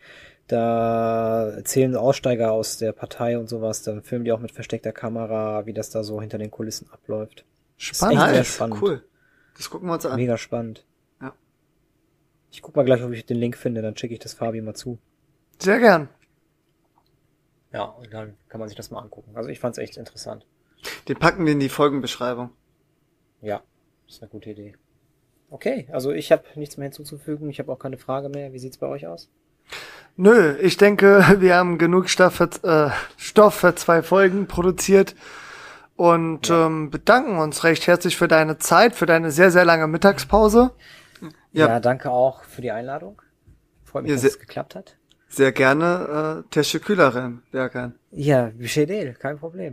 Da 0.47 1.49
erzählen 1.49 1.95
Aussteiger 1.95 2.51
aus 2.51 2.77
der 2.77 2.91
Partei 2.91 3.37
und 3.37 3.47
sowas, 3.47 3.83
dann 3.83 4.03
filmen 4.03 4.25
die 4.25 4.31
auch 4.31 4.39
mit 4.39 4.51
versteckter 4.51 4.91
Kamera, 4.91 5.65
wie 5.65 5.73
das 5.73 5.89
da 5.89 6.03
so 6.03 6.19
hinter 6.19 6.37
den 6.37 6.51
Kulissen 6.51 6.89
abläuft. 6.91 7.45
Spannend, 7.77 8.17
ist 8.17 8.23
echt 8.23 8.33
sehr 8.33 8.43
spannend. 8.43 8.81
cool. 8.81 9.05
Das 9.55 9.69
gucken 9.69 9.87
wir 9.87 9.93
uns 9.93 10.05
an. 10.05 10.17
Mega 10.17 10.37
spannend. 10.37 10.85
Ich 12.51 12.61
guck 12.61 12.75
mal 12.75 12.83
gleich, 12.83 13.01
ob 13.01 13.11
ich 13.13 13.25
den 13.25 13.37
Link 13.37 13.55
finde, 13.55 13.81
dann 13.81 13.95
schicke 13.95 14.13
ich 14.13 14.19
das 14.19 14.33
Fabi 14.33 14.61
mal 14.61 14.75
zu. 14.75 14.99
Sehr 15.57 15.79
gern. 15.79 16.09
Ja, 17.71 17.83
und 17.83 18.13
dann 18.13 18.35
kann 18.49 18.59
man 18.59 18.67
sich 18.67 18.75
das 18.75 18.91
mal 18.91 18.99
angucken. 18.99 19.31
Also 19.35 19.49
ich 19.49 19.59
fand's 19.59 19.77
echt 19.77 19.95
interessant. 19.95 20.45
Den 21.07 21.17
packen 21.17 21.45
wir 21.45 21.53
in 21.53 21.61
die 21.61 21.69
Folgenbeschreibung. 21.69 22.49
Ja, 23.41 23.63
ist 24.05 24.21
eine 24.21 24.29
gute 24.29 24.49
Idee. 24.49 24.75
Okay, 25.49 25.87
also 25.91 26.11
ich 26.11 26.31
habe 26.31 26.43
nichts 26.55 26.75
mehr 26.75 26.85
hinzuzufügen. 26.85 27.49
Ich 27.49 27.59
habe 27.59 27.71
auch 27.71 27.79
keine 27.79 27.97
Frage 27.97 28.27
mehr. 28.27 28.51
Wie 28.51 28.59
sieht's 28.59 28.77
bei 28.77 28.87
euch 28.87 29.07
aus? 29.07 29.29
Nö, 30.17 30.55
ich 30.61 30.77
denke, 30.77 31.25
wir 31.39 31.55
haben 31.55 31.77
genug 31.77 32.09
Stoff 32.09 32.35
für, 32.35 32.49
äh, 32.63 32.89
Stoff 33.17 33.55
für 33.55 33.75
zwei 33.75 34.01
Folgen 34.01 34.47
produziert 34.47 35.15
und 35.95 36.47
ja. 36.47 36.65
ähm, 36.65 36.89
bedanken 36.89 37.37
uns 37.37 37.63
recht 37.63 37.87
herzlich 37.87 38.17
für 38.17 38.27
deine 38.27 38.57
Zeit, 38.57 38.95
für 38.95 39.05
deine 39.05 39.31
sehr, 39.31 39.51
sehr 39.51 39.65
lange 39.65 39.87
Mittagspause. 39.87 40.71
Ja. 41.53 41.67
ja, 41.67 41.79
danke 41.79 42.09
auch 42.09 42.43
für 42.43 42.61
die 42.61 42.71
Einladung. 42.71 43.21
Freut 43.83 44.03
mich, 44.03 44.11
ja, 44.11 44.15
dass 44.15 44.25
es 44.25 44.39
geklappt 44.39 44.75
hat. 44.75 44.95
Sehr 45.27 45.51
gerne. 45.51 46.43
Äh, 46.45 46.49
teşekkürler 46.49 47.31
Berkan. 47.53 47.93
Ja, 48.11 48.51
bir 48.59 48.67
şey 48.67 48.87
değil, 48.87 49.13
kein 49.13 49.37
Problem. 49.37 49.69